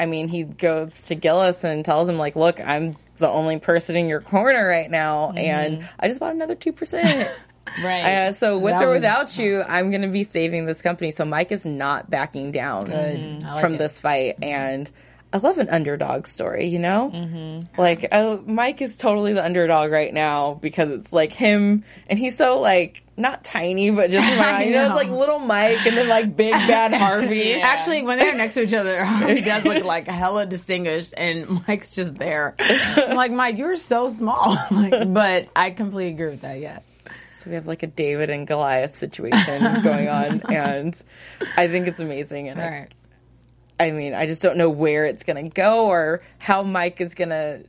I 0.00 0.06
mean, 0.06 0.28
he 0.28 0.44
goes 0.44 1.02
to 1.04 1.14
Gillis 1.14 1.62
and 1.64 1.84
tells 1.84 2.08
him, 2.08 2.18
like, 2.18 2.34
look, 2.34 2.60
I'm 2.60 2.96
the 3.18 3.28
only 3.28 3.58
person 3.60 3.94
in 3.96 4.08
your 4.08 4.20
corner 4.20 4.66
right 4.66 4.90
now, 4.90 5.28
Mm-hmm. 5.28 5.38
and 5.38 5.88
I 6.00 6.08
just 6.08 6.18
bought 6.20 6.34
another 6.34 6.56
2%. 6.56 7.28
Right. 7.82 8.26
Uh, 8.26 8.32
so 8.32 8.58
with 8.58 8.72
That 8.72 8.82
or 8.82 8.88
was- 8.88 8.96
without 8.96 9.38
you, 9.38 9.62
I'm 9.62 9.90
going 9.90 10.02
to 10.02 10.08
be 10.08 10.24
saving 10.24 10.64
this 10.64 10.82
company. 10.82 11.12
So 11.12 11.24
Mike 11.24 11.52
is 11.52 11.64
not 11.64 12.10
backing 12.10 12.50
down 12.50 12.92
I 12.92 13.38
like 13.40 13.60
from 13.60 13.74
it. 13.74 13.78
this 13.78 14.00
fight, 14.00 14.34
and 14.42 14.90
I 15.32 15.38
love 15.38 15.58
an 15.58 15.70
underdog 15.70 16.26
story. 16.26 16.66
You 16.66 16.78
know, 16.78 17.10
mm-hmm. 17.12 17.80
like 17.80 18.06
uh, 18.12 18.38
Mike 18.44 18.82
is 18.82 18.96
totally 18.96 19.32
the 19.32 19.44
underdog 19.44 19.90
right 19.90 20.12
now 20.12 20.54
because 20.54 20.90
it's 20.90 21.12
like 21.12 21.32
him, 21.32 21.84
and 22.08 22.18
he's 22.18 22.36
so 22.36 22.60
like 22.60 23.02
not 23.16 23.44
tiny, 23.44 23.90
but 23.90 24.10
just 24.10 24.28
I 24.40 24.64
you 24.64 24.72
know, 24.72 24.86
it's 24.86 24.94
like 24.94 25.08
little 25.08 25.38
Mike, 25.38 25.86
and 25.86 25.96
then 25.96 26.08
like 26.08 26.36
big 26.36 26.52
bad 26.68 26.92
Harvey. 26.92 27.54
Actually, 27.54 28.02
when 28.02 28.18
they're 28.18 28.36
next 28.36 28.54
to 28.54 28.62
each 28.62 28.74
other, 28.74 29.04
he 29.26 29.40
does 29.40 29.64
look 29.64 29.84
like 29.84 30.06
hella 30.06 30.44
distinguished, 30.44 31.14
and 31.16 31.66
Mike's 31.66 31.94
just 31.94 32.14
there. 32.14 32.54
I'm 32.58 33.16
like, 33.16 33.32
Mike, 33.32 33.56
you're 33.56 33.76
so 33.76 34.10
small. 34.10 34.58
like, 34.70 35.12
but 35.12 35.48
I 35.56 35.70
completely 35.70 36.12
agree 36.12 36.30
with 36.30 36.42
that. 36.42 36.60
Yes. 36.60 36.82
So 37.38 37.50
we 37.50 37.56
have 37.56 37.66
like 37.66 37.82
a 37.82 37.88
David 37.88 38.30
and 38.30 38.46
Goliath 38.46 38.98
situation 38.98 39.82
going 39.82 40.08
on, 40.08 40.42
and 40.42 40.94
I 41.56 41.68
think 41.68 41.88
it's 41.88 42.00
amazing. 42.00 42.48
And 42.48 42.60
All 42.60 42.70
right. 42.70 42.88
I 42.92 43.01
mean, 43.90 44.14
I 44.14 44.26
just 44.26 44.42
don't 44.42 44.56
know 44.56 44.70
where 44.70 45.04
it's 45.04 45.24
going 45.24 45.42
to 45.44 45.50
go 45.50 45.86
or 45.86 46.22
how 46.38 46.62
Mike 46.62 47.00
is 47.00 47.14
going 47.14 47.30
to 47.30 47.64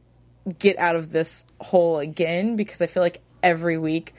get 0.60 0.78
out 0.78 0.96
of 0.96 1.12
this 1.12 1.46
hole 1.62 2.00
again 2.00 2.56
because 2.56 2.82
I 2.82 2.86
feel 2.88 3.02
like 3.02 3.22
every 3.42 3.78
week 3.78 4.14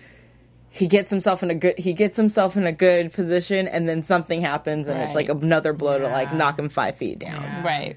he 0.70 0.86
gets 0.88 1.10
himself 1.10 1.42
in 1.42 1.50
a 1.50 1.54
good 1.54 1.78
he 1.78 1.92
gets 1.92 2.16
himself 2.16 2.56
in 2.56 2.64
a 2.66 2.72
good 2.72 3.12
position 3.12 3.68
and 3.68 3.88
then 3.88 4.02
something 4.02 4.40
happens 4.40 4.88
and 4.88 5.00
it's 5.00 5.14
like 5.14 5.28
another 5.28 5.72
blow 5.72 5.98
to 5.98 6.08
like 6.08 6.32
knock 6.34 6.58
him 6.58 6.68
5 6.68 6.96
feet 6.96 7.18
down. 7.18 7.64
right. 7.64 7.96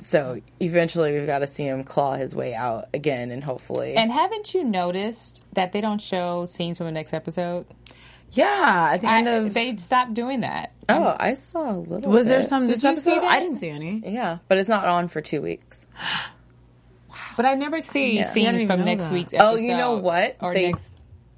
So 0.00 0.40
eventually 0.60 1.12
we've 1.12 1.26
got 1.26 1.40
to 1.40 1.46
see 1.46 1.64
him 1.64 1.82
claw 1.84 2.16
his 2.16 2.34
way 2.34 2.54
out 2.54 2.88
again 2.94 3.30
and 3.30 3.42
hopefully 3.44 3.94
And 3.96 4.10
haven't 4.12 4.54
you 4.54 4.64
noticed 4.64 5.42
that 5.54 5.72
they 5.72 5.80
don't 5.80 6.00
show 6.00 6.46
scenes 6.46 6.78
from 6.78 6.86
the 6.86 6.92
next 6.92 7.12
episode? 7.12 7.66
Yeah, 8.32 8.90
at 8.92 9.00
the 9.00 9.08
end 9.10 9.28
I- 9.28 9.32
of 9.32 9.54
they 9.54 9.76
stopped 9.76 10.14
doing 10.14 10.40
that. 10.40 10.72
Oh, 10.88 11.14
I 11.18 11.34
saw 11.34 11.72
a 11.72 11.76
little 11.76 12.10
was 12.10 12.26
there 12.26 12.38
bit. 12.40 12.48
some 12.48 12.66
this 12.66 12.80
Did 12.82 12.90
you 12.90 12.96
see 13.00 13.10
episode? 13.10 13.22
that? 13.24 13.32
I 13.32 13.40
didn't 13.40 13.58
see 13.58 13.68
any. 13.68 14.02
Yeah, 14.06 14.38
but 14.48 14.58
it's 14.58 14.68
not 14.68 14.86
on 14.86 15.08
for 15.08 15.20
2 15.20 15.40
weeks. 15.42 15.86
But 17.36 17.46
I 17.46 17.54
never 17.54 17.80
see 17.80 18.16
Yeah. 18.16 18.28
Scenes 18.28 18.64
from 18.64 18.84
next 18.84 19.04
that. 19.04 19.12
week's 19.12 19.32
episode. 19.32 19.48
Oh, 19.48 19.56
you 19.56 19.76
know 19.76 19.96
what? 19.98 20.36
Or 20.40 20.52
They- 20.52 20.66
next 20.70 20.92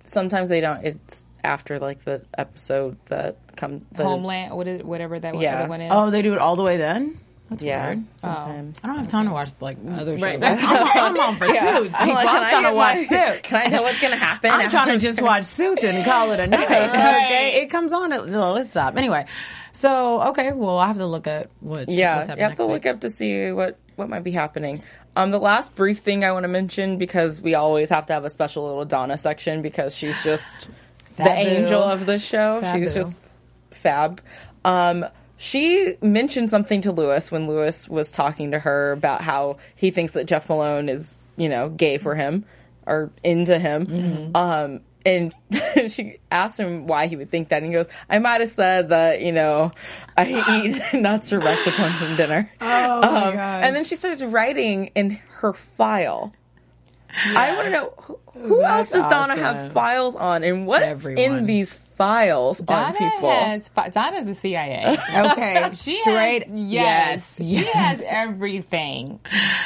Sometimes 0.06 0.48
they 0.48 0.60
don't 0.62 0.82
it's 0.84 1.30
after 1.44 1.78
like 1.78 2.04
the 2.04 2.22
episode 2.36 2.96
that 3.06 3.36
comes 3.56 3.84
the 3.92 4.02
Homeland, 4.04 4.56
what 4.56 4.66
is, 4.66 4.82
whatever 4.82 5.20
that 5.20 5.38
Yeah. 5.38 5.68
one 5.68 5.80
is. 5.82 5.92
Oh, 5.94 6.10
they 6.10 6.22
do 6.22 6.32
it 6.32 6.38
all 6.38 6.56
the 6.56 6.62
way 6.62 6.78
then. 6.78 7.18
That's 7.50 7.62
yeah, 7.64 7.86
weird. 7.88 8.04
sometimes. 8.18 8.80
I 8.84 8.86
don't 8.86 8.98
have 8.98 9.08
time 9.08 9.26
to 9.26 9.32
watch 9.32 9.50
like 9.60 9.76
other 9.88 10.16
shows. 10.16 10.22
Right. 10.22 10.40
I'm, 10.42 11.16
I'm 11.16 11.20
on 11.20 11.36
for 11.36 11.46
Yeah. 11.52 11.78
Suits. 11.78 11.96
I'm 11.98 12.08
like, 12.10 12.28
I'm, 12.28 12.48
trying 12.48 12.62
to 12.62 12.72
watch 12.72 12.96
my- 13.10 13.32
Suits. 13.34 13.48
Can 13.48 13.66
I 13.66 13.76
know 13.76 13.82
what's 13.82 14.00
gonna 14.00 14.16
happen? 14.16 14.50
I'm 14.52 14.70
trying 14.70 14.88
to 14.88 14.98
just 14.98 15.20
watch 15.20 15.44
Suits 15.44 15.82
and 15.82 16.04
call 16.04 16.30
it 16.30 16.38
a 16.38 16.46
night. 16.46 16.64
Okay, 16.70 17.60
it 17.62 17.66
comes 17.66 17.92
on. 17.92 18.12
At, 18.12 18.28
no, 18.28 18.52
let's 18.52 18.70
stop. 18.70 18.96
Anyway, 18.96 19.26
so 19.72 20.22
okay, 20.28 20.52
well, 20.52 20.78
I 20.78 20.86
have 20.86 20.98
to 20.98 21.06
look 21.06 21.26
at 21.26 21.50
what. 21.58 21.88
Yeah, 21.88 22.18
what's 22.18 22.28
you 22.28 22.30
have 22.36 22.38
next 22.38 22.58
to 22.58 22.66
week. 22.66 22.86
up 22.86 23.00
to 23.00 23.10
see 23.10 23.50
what 23.50 23.78
what 23.96 24.08
might 24.08 24.22
be 24.22 24.30
happening. 24.30 24.84
Um, 25.16 25.32
the 25.32 25.40
last 25.40 25.74
brief 25.74 25.98
thing 25.98 26.24
I 26.24 26.30
want 26.30 26.44
to 26.44 26.48
mention 26.48 26.98
because 26.98 27.40
we 27.40 27.56
always 27.56 27.88
have 27.88 28.06
to 28.06 28.12
have 28.12 28.24
a 28.24 28.30
special 28.30 28.64
little 28.64 28.84
Donna 28.84 29.18
section 29.18 29.60
because 29.60 29.96
she's 29.96 30.22
just 30.22 30.68
the 31.16 31.28
angel 31.28 31.82
of 31.82 32.06
the 32.06 32.18
show. 32.20 32.60
She's 32.72 32.94
just 32.94 33.20
fab. 33.72 34.20
Um, 34.64 35.04
she 35.42 35.94
mentioned 36.02 36.50
something 36.50 36.82
to 36.82 36.92
Louis 36.92 37.32
when 37.32 37.48
Louis 37.48 37.88
was 37.88 38.12
talking 38.12 38.50
to 38.50 38.58
her 38.58 38.92
about 38.92 39.22
how 39.22 39.56
he 39.74 39.90
thinks 39.90 40.12
that 40.12 40.26
Jeff 40.26 40.50
Malone 40.50 40.90
is, 40.90 41.18
you 41.38 41.48
know, 41.48 41.70
gay 41.70 41.96
for 41.96 42.14
him 42.14 42.44
or 42.86 43.10
into 43.24 43.58
him. 43.58 43.86
Mm-hmm. 43.86 44.36
Um, 44.36 44.80
and 45.06 45.34
she 45.90 46.18
asked 46.30 46.60
him 46.60 46.86
why 46.86 47.06
he 47.06 47.16
would 47.16 47.30
think 47.30 47.48
that, 47.48 47.62
and 47.62 47.66
he 47.68 47.72
goes, 47.72 47.86
"I 48.10 48.18
might 48.18 48.42
have 48.42 48.50
said 48.50 48.90
that, 48.90 49.22
you 49.22 49.32
know, 49.32 49.72
I 50.14 50.26
eat 50.66 50.82
nuts 51.00 51.30
breakfast, 51.30 51.78
lunch, 51.78 52.02
and 52.02 52.18
dinner." 52.18 52.50
Oh 52.60 52.66
my 53.00 53.06
Um, 53.28 53.34
gosh. 53.34 53.64
and 53.64 53.74
then 53.74 53.84
she 53.84 53.96
starts 53.96 54.20
writing 54.20 54.88
in 54.94 55.18
her 55.38 55.54
file. 55.54 56.34
I 57.34 57.54
want 57.54 57.64
to 57.64 57.70
know 57.70 57.94
who, 57.96 58.18
who 58.34 58.62
else 58.62 58.92
does 58.92 59.06
Donna 59.06 59.36
have 59.36 59.72
files 59.72 60.16
on, 60.16 60.44
and 60.44 60.66
what's 60.66 60.84
Everyone. 60.84 61.18
in 61.38 61.46
these 61.46 61.72
files 62.00 62.60
on 62.60 62.66
Donna 62.66 62.98
people? 62.98 63.30
has 63.30 63.68
fi- 63.68 63.90
Donna's 63.90 64.24
the 64.24 64.34
CIA. 64.34 64.96
Okay, 65.14 65.70
She 65.74 66.00
straight. 66.00 66.46
has, 66.46 66.58
yes, 66.58 67.36
yes, 67.38 67.60
she 67.60 67.64
has 67.66 68.02
everything. 68.06 69.20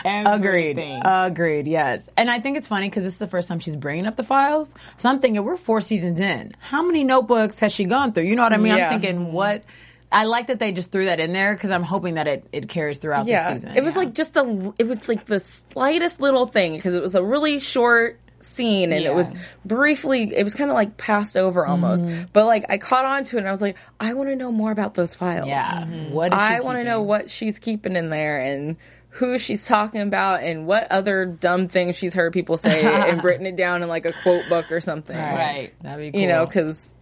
Agreed. 0.05 0.79
Agreed. 1.05 1.69
Yes. 1.69 2.09
And 2.17 2.29
I 2.29 2.41
think 2.41 2.57
it's 2.57 2.67
funny 2.67 2.89
because 2.91 3.05
this 3.05 3.13
is 3.13 3.19
the 3.21 3.29
first 3.29 3.47
time 3.47 3.61
she's 3.61 3.77
bringing 3.77 4.07
up 4.07 4.17
the 4.17 4.25
files. 4.25 4.75
So 4.99 5.09
I'm 5.09 5.21
thinking 5.21 5.45
we're 5.45 5.57
four 5.57 5.81
seasons 5.81 6.19
in. 6.19 6.55
How 6.59 6.83
many 6.83 7.05
notebooks 7.05 7.61
has 7.61 7.73
she 7.73 7.85
gone 7.85 8.13
through? 8.13 8.25
You 8.25 8.35
know 8.35 8.43
what 8.43 8.53
I 8.53 8.57
mean? 8.57 8.77
Yeah. 8.77 8.91
I'm 8.91 9.01
thinking 9.01 9.27
mm-hmm. 9.27 9.33
what. 9.33 9.63
I 10.11 10.25
like 10.25 10.47
that 10.47 10.61
they 10.61 10.71
just 10.71 10.93
threw 10.93 11.07
that 11.07 11.19
in 11.19 11.33
there 11.33 11.55
because 11.55 11.71
I'm 11.73 11.83
hoping 11.83 12.15
that 12.15 12.29
it, 12.29 12.47
it 12.53 12.69
carries 12.69 12.99
throughout 12.99 13.27
yeah, 13.27 13.49
the 13.49 13.59
season. 13.59 13.77
it 13.77 13.83
was 13.83 13.95
Yeah. 13.95 13.99
like 13.99 14.15
just 14.15 14.37
a. 14.37 14.73
It 14.79 14.87
was 14.87 15.09
like 15.09 15.25
the 15.25 15.41
slightest 15.41 16.21
little 16.21 16.47
thing 16.47 16.77
because 16.77 16.95
it 16.95 17.03
was 17.03 17.17
a 17.17 17.23
really 17.23 17.59
short 17.59 18.21
scene 18.45 18.93
and 18.93 19.03
Yeah. 19.03 19.11
it 19.11 19.15
was 19.15 19.33
briefly. 19.65 20.33
It 20.35 20.45
was 20.45 20.55
kind 20.55 20.71
of 20.71 20.75
like 20.75 20.97
passed 20.97 21.37
over 21.37 21.67
almost, 21.67 22.05
Mm-hmm. 22.07 22.25
but 22.33 22.47
like 22.47 22.65
I 22.69 22.79
caught 22.79 23.05
on 23.05 23.25
to 23.25 23.37
it 23.37 23.41
and 23.41 23.49
I 23.49 23.53
was 23.53 23.61
like, 23.61 23.77
I 23.99 24.15
want 24.15 24.29
to 24.29 24.37
know 24.37 24.53
more 24.53 24.71
about 24.71 24.95
those 24.95 25.15
files. 25.15 25.49
yeah. 25.49 25.85
What 26.11 26.33
is 26.33 26.39
she 26.39 26.45
I 26.45 26.61
want 26.61 26.79
to 26.79 26.85
know 26.85 27.03
what 27.03 27.31
she's 27.31 27.59
keeping 27.59 27.97
in 27.97 28.11
there 28.11 28.39
and 28.41 28.77
who 29.11 29.39
she's 29.39 29.67
talking 29.67 30.01
about 30.01 30.43
and 30.43 30.67
what 30.67 30.91
other 30.91 31.25
dumb 31.25 31.69
things 31.69 31.95
she's 31.97 32.13
heard 32.15 32.33
people 32.33 32.57
say 32.57 32.85
and 33.11 33.23
written 33.23 33.47
it 33.47 33.55
down 33.57 33.83
in 33.83 33.89
like 33.89 34.07
a 34.07 34.13
quote 34.25 34.49
book 34.49 34.73
or 34.73 34.81
something. 34.81 35.17
Right. 35.17 35.73
That'd 35.83 35.99
be 36.01 36.11
cool. 36.11 36.21
You 36.21 36.27
know, 36.27 36.45
because 36.45 36.97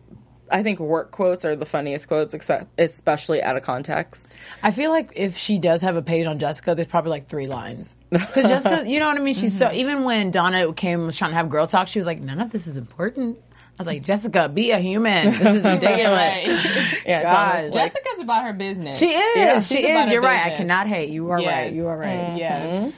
I 0.50 0.62
think 0.62 0.80
work 0.80 1.10
quotes 1.12 1.44
are 1.44 1.56
the 1.56 1.64
funniest 1.64 2.08
quotes, 2.08 2.34
except 2.34 2.66
especially 2.78 3.42
out 3.42 3.56
of 3.56 3.62
context. 3.62 4.28
I 4.62 4.70
feel 4.70 4.90
like 4.90 5.12
if 5.16 5.36
she 5.36 5.58
does 5.58 5.80
have 5.82 5.96
a 5.96 6.02
page 6.02 6.26
on 6.26 6.38
Jessica, 6.38 6.74
there's 6.74 6.88
probably 6.88 7.10
like 7.10 7.28
three 7.28 7.46
lines. 7.46 7.96
Because 8.10 8.50
Jessica, 8.50 8.84
you 8.86 9.00
know 9.00 9.08
what 9.08 9.16
I 9.16 9.20
mean? 9.20 9.32
She's 9.32 9.56
so, 9.56 9.72
even 9.72 10.04
when 10.04 10.30
Donna 10.30 10.72
came 10.74 11.06
was 11.06 11.16
trying 11.16 11.30
to 11.30 11.36
have 11.36 11.48
girl 11.48 11.66
talk, 11.66 11.88
she 11.88 11.98
was 11.98 12.04
like, 12.06 12.20
none 12.20 12.40
of 12.40 12.50
this 12.50 12.66
is 12.66 12.76
important. 12.76 13.38
I 13.54 13.74
was 13.78 13.86
like, 13.86 14.02
Jessica, 14.02 14.50
be 14.50 14.70
a 14.72 14.78
human. 14.78 15.30
This 15.30 15.40
is 15.40 15.64
ridiculous. 15.64 16.10
Right. 16.10 17.02
Yeah, 17.06 17.22
God. 17.22 17.56
almost 17.56 17.74
like- 17.74 17.92
Jessica's 17.94 18.20
about 18.20 18.42
her 18.44 18.52
business. 18.52 18.98
She 18.98 19.06
is. 19.14 19.36
Yeah, 19.36 19.60
she 19.60 19.86
is. 19.88 20.10
You're 20.10 20.20
right. 20.20 20.52
I 20.52 20.56
cannot 20.56 20.86
hate. 20.88 21.08
You 21.08 21.30
are 21.30 21.38
right. 21.38 21.72
You 21.72 21.86
are 21.86 21.96
right. 21.98 22.36
Yes. 22.36 22.92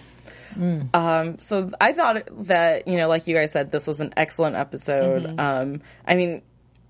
Um, 0.93 1.39
so 1.39 1.71
I 1.81 1.93
thought 1.93 2.29
that, 2.47 2.87
you 2.89 2.97
know, 2.97 3.09
like 3.09 3.27
you 3.27 3.35
guys 3.35 3.53
said, 3.53 3.71
this 3.71 3.87
was 3.87 4.01
an 4.01 4.13
excellent 4.17 4.57
episode. 4.57 5.25
Mm-hmm. 5.25 5.41
Um, 5.41 5.83
I 6.07 6.15
mean, 6.17 6.43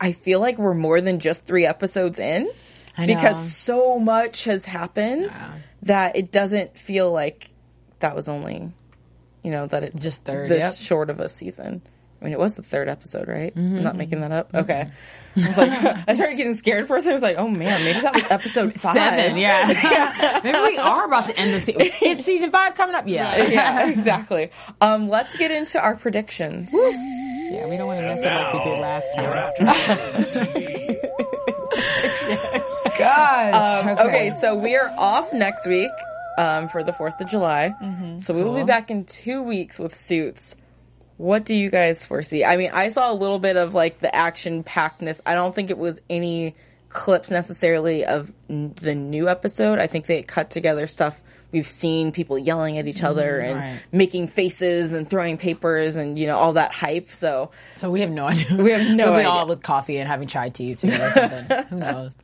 I 0.05 0.13
feel 0.13 0.39
like 0.39 0.59
we're 0.59 0.75
more 0.75 1.01
than 1.01 1.19
just 1.19 1.47
three 1.47 1.65
episodes 1.65 2.19
in 2.19 2.51
I 2.95 3.07
know. 3.07 3.15
because 3.15 3.55
so 3.57 3.99
much 3.99 4.45
has 4.45 4.67
happened 4.67 5.31
that 5.85 6.15
it 6.15 6.31
doesn't 6.31 6.79
feel 6.79 7.11
like 7.11 7.51
that 8.01 8.15
was 8.15 8.29
only, 8.29 8.71
you 9.43 9.51
know, 9.51 9.67
that 9.67 9.83
it's 9.83 10.03
Just 10.03 10.23
third, 10.25 10.51
this 10.51 10.61
yep. 10.61 10.75
short 10.75 11.09
of 11.09 11.21
a 11.21 11.29
season. 11.31 11.81
I 12.21 12.25
mean, 12.25 12.35
it 12.35 12.39
was 12.39 12.55
the 12.55 12.63
third 12.63 12.89
episode, 12.89 13.29
right? 13.29 13.53
I'm 13.57 13.83
not 13.83 13.97
making 13.97 14.21
that 14.21 14.31
up. 14.31 14.49
Mm-hmm. 14.49 14.59
Okay. 14.59 14.91
I 15.37 15.49
was 15.49 15.57
like, 15.57 15.71
I 16.09 16.13
started 16.13 16.37
getting 16.37 16.55
scared 16.55 16.87
for 16.87 16.97
a 16.97 17.01
second. 17.01 17.13
I 17.13 17.15
was 17.15 17.23
like, 17.23 17.37
oh 17.39 17.49
man, 17.49 17.83
maybe 17.83 18.01
that 18.01 18.15
was 18.15 18.25
episode 18.31 18.75
five. 18.81 18.95
Seven, 18.95 19.39
yeah. 19.39 20.41
Maybe 20.45 20.59
we 20.59 20.77
are 20.77 21.07
about 21.07 21.29
to 21.29 21.39
end 21.39 21.55
the 21.55 21.61
season. 21.61 21.91
Is 22.03 22.25
season 22.27 22.51
five 22.51 22.75
coming 22.75 22.95
up? 22.95 23.09
Yeah. 23.09 23.43
yeah, 23.49 23.89
exactly. 23.89 24.51
Um, 24.83 25.09
let's 25.09 25.35
get 25.37 25.51
into 25.51 25.81
our 25.81 25.97
predictions. 25.97 26.71
Yeah, 27.51 27.69
we 27.69 27.77
don't 27.77 27.87
want 27.87 28.01
to 28.01 28.07
mess 28.07 28.19
up 28.25 28.55
like 28.55 28.65
we 28.65 28.71
did 28.71 28.81
last 28.81 29.15
Your 29.17 29.25
time. 29.27 29.69
after 29.69 30.45
Gosh. 32.99 33.85
Um, 33.85 34.07
okay. 34.07 34.31
so 34.41 34.55
we 34.55 34.77
are 34.77 34.89
off 34.97 35.33
next 35.33 35.67
week 35.67 35.91
um, 36.39 36.69
for 36.69 36.83
the 36.83 36.93
4th 36.93 37.21
of 37.21 37.29
July. 37.29 37.75
So 38.21 38.35
we 38.35 38.43
will 38.43 38.55
be 38.55 38.65
back 38.65 38.91
in 38.91 39.05
two 39.05 39.43
weeks 39.43 39.79
with 39.79 39.97
Suits. 39.97 40.57
What 41.17 41.45
do 41.45 41.55
you 41.55 41.71
guys 41.71 42.05
foresee? 42.05 42.45
I 42.45 42.57
mean, 42.57 42.71
I 42.73 42.89
saw 42.89 43.13
a 43.13 43.15
little 43.15 43.39
bit 43.39 43.57
of 43.57 43.75
like 43.75 44.01
the 44.01 44.15
action 44.15 44.65
packedness. 44.65 45.21
I 45.27 45.35
don't 45.35 45.55
think 45.55 45.71
it 45.71 45.79
was 45.79 46.01
any 46.11 46.57
clips 46.95 47.31
necessarily 47.31 48.07
of 48.07 48.33
n- 48.49 48.73
the 48.81 48.95
new 48.95 49.29
episode. 49.29 49.79
I 49.79 49.87
think 49.87 50.07
they 50.07 50.23
cut 50.23 50.49
together 50.49 50.87
stuff 50.87 51.21
we've 51.53 51.69
seen 51.69 52.11
people 52.11 52.37
yelling 52.37 52.79
at 52.79 52.87
each 52.89 53.03
other 53.05 53.39
and 53.39 53.59
right. 53.61 53.81
making 53.93 54.27
faces 54.27 54.93
and 54.93 55.09
throwing 55.09 55.37
papers 55.39 55.95
and 55.97 56.19
you 56.19 56.27
know 56.27 56.37
all 56.39 56.55
that 56.55 56.73
hype. 56.73 57.15
So 57.15 57.51
So 57.77 57.91
we 57.91 58.01
have 58.01 58.11
no 58.11 58.27
idea. 58.27 58.57
We 58.57 58.73
have 58.73 58.89
no 58.97 59.05
We'll 59.11 59.15
idea. 59.17 59.29
all 59.29 59.47
with 59.47 59.63
coffee 59.63 59.99
and 59.99 60.09
having 60.09 60.27
chai 60.27 60.49
teas 60.49 60.81
together 60.81 61.07
or 61.07 61.11
something. 61.11 61.65
Who 61.71 61.77
knows? 61.77 62.17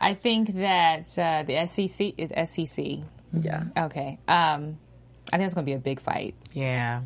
I 0.00 0.14
think 0.14 0.54
that 0.54 1.16
uh, 1.18 1.42
the 1.42 1.66
SEC 1.66 2.14
is 2.16 2.30
SEC. 2.50 2.86
yeah, 3.32 3.64
Okay. 3.76 4.18
Um, 4.26 4.78
I 5.32 5.36
think 5.36 5.46
it's 5.46 5.54
going 5.54 5.64
to 5.66 5.70
be 5.70 5.74
a 5.74 5.78
big 5.78 6.00
fight. 6.00 6.34
Yeah. 6.52 7.02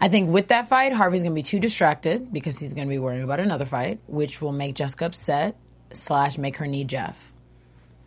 I 0.00 0.08
think 0.08 0.30
with 0.30 0.48
that 0.48 0.68
fight, 0.68 0.92
Harvey's 0.92 1.22
going 1.22 1.32
to 1.32 1.36
be 1.36 1.42
too 1.42 1.60
distracted 1.60 2.32
because 2.32 2.58
he's 2.58 2.74
going 2.74 2.86
to 2.88 2.90
be 2.90 2.98
worrying 2.98 3.22
about 3.22 3.40
another 3.40 3.64
fight, 3.66 4.00
which 4.06 4.42
will 4.42 4.52
make 4.52 4.74
Jessica 4.74 5.06
upset 5.06 5.56
slash 5.92 6.36
make 6.38 6.56
her 6.56 6.66
need 6.66 6.88
Jeff. 6.88 7.32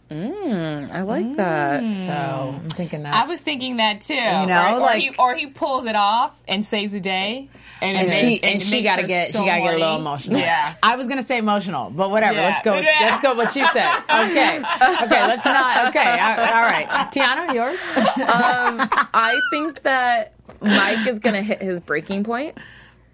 Mm, 0.09 0.89
I 0.89 1.01
like 1.01 1.35
that. 1.35 1.83
Mm. 1.83 1.93
So 1.93 2.55
I'm 2.61 2.69
thinking 2.69 3.03
that. 3.03 3.13
I 3.13 3.27
was 3.27 3.41
thinking 3.41 3.77
that 3.77 3.99
too. 4.01 4.13
You 4.13 4.21
know, 4.21 4.67
or, 4.71 4.75
or 4.75 4.79
like- 4.79 5.01
he, 5.01 5.11
or 5.19 5.35
he 5.35 5.47
pulls 5.47 5.85
it 5.85 5.95
off 5.97 6.41
and 6.47 6.63
saves 6.63 6.93
the 6.93 7.01
day, 7.01 7.49
and, 7.81 7.97
and 7.97 8.09
she 8.09 8.25
makes- 8.25 8.47
and 8.47 8.61
she 8.61 8.83
got 8.83 8.97
to 8.97 9.03
get 9.03 9.31
so 9.31 9.39
she 9.41 9.45
got 9.45 9.55
to 9.55 9.61
get 9.63 9.73
a 9.73 9.77
little 9.79 9.97
emotional. 9.97 10.39
Yeah. 10.39 10.75
I 10.81 10.95
was 10.95 11.07
gonna 11.07 11.23
say 11.23 11.37
emotional, 11.37 11.89
but 11.89 12.09
whatever. 12.09 12.35
Yeah. 12.37 12.47
Let's 12.47 12.61
go. 12.61 12.75
With, 12.75 12.85
let's 12.85 13.21
go. 13.21 13.33
What 13.33 13.53
you 13.57 13.65
said. 13.73 13.95
Okay. 14.09 14.57
Okay. 14.59 15.27
Let's 15.27 15.43
not. 15.43 15.87
Okay. 15.89 15.99
All 16.09 16.39
all 16.39 16.63
right. 16.63 16.87
Tiana, 17.13 17.53
yours. 17.53 17.79
Um, 18.21 18.87
I 19.13 19.37
think 19.51 19.83
that 19.83 20.35
Mike 20.61 21.07
is 21.07 21.19
going 21.19 21.35
to 21.35 21.41
hit 21.41 21.61
his 21.61 21.79
breaking 21.79 22.23
point. 22.23 22.57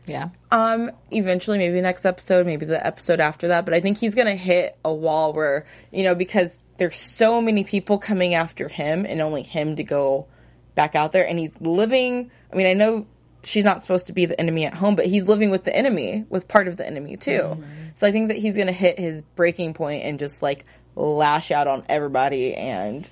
yeah. 0.05 0.29
Um, 0.51 0.91
eventually, 1.11 1.57
maybe 1.57 1.79
next 1.81 2.05
episode, 2.05 2.45
maybe 2.45 2.65
the 2.65 2.85
episode 2.85 3.19
after 3.19 3.47
that. 3.49 3.65
But 3.65 3.73
I 3.73 3.79
think 3.79 3.97
he's 3.97 4.15
gonna 4.15 4.35
hit 4.35 4.77
a 4.83 4.93
wall 4.93 5.33
where 5.33 5.65
you 5.91 6.03
know 6.03 6.13
because 6.15 6.61
there's 6.77 6.95
so 6.95 7.41
many 7.41 7.63
people 7.63 7.97
coming 7.97 8.33
after 8.35 8.67
him, 8.67 9.05
and 9.05 9.21
only 9.21 9.43
him 9.43 9.75
to 9.77 9.83
go 9.83 10.27
back 10.75 10.95
out 10.95 11.11
there, 11.11 11.25
and 11.27 11.39
he's 11.39 11.55
living. 11.61 12.29
I 12.51 12.55
mean, 12.55 12.67
I 12.67 12.73
know 12.73 13.07
she's 13.43 13.63
not 13.63 13.81
supposed 13.81 14.07
to 14.07 14.13
be 14.13 14.25
the 14.25 14.39
enemy 14.39 14.65
at 14.65 14.73
home, 14.73 14.95
but 14.95 15.05
he's 15.05 15.23
living 15.23 15.49
with 15.49 15.63
the 15.63 15.75
enemy, 15.75 16.25
with 16.29 16.47
part 16.47 16.67
of 16.67 16.77
the 16.77 16.85
enemy 16.85 17.15
too. 17.17 17.63
So 17.95 18.07
I 18.07 18.11
think 18.11 18.27
that 18.29 18.37
he's 18.37 18.57
gonna 18.57 18.71
hit 18.71 18.99
his 18.99 19.21
breaking 19.35 19.73
point 19.73 20.03
and 20.03 20.19
just 20.19 20.41
like 20.41 20.65
lash 20.95 21.49
out 21.51 21.67
on 21.67 21.83
everybody 21.89 22.53
and 22.55 23.09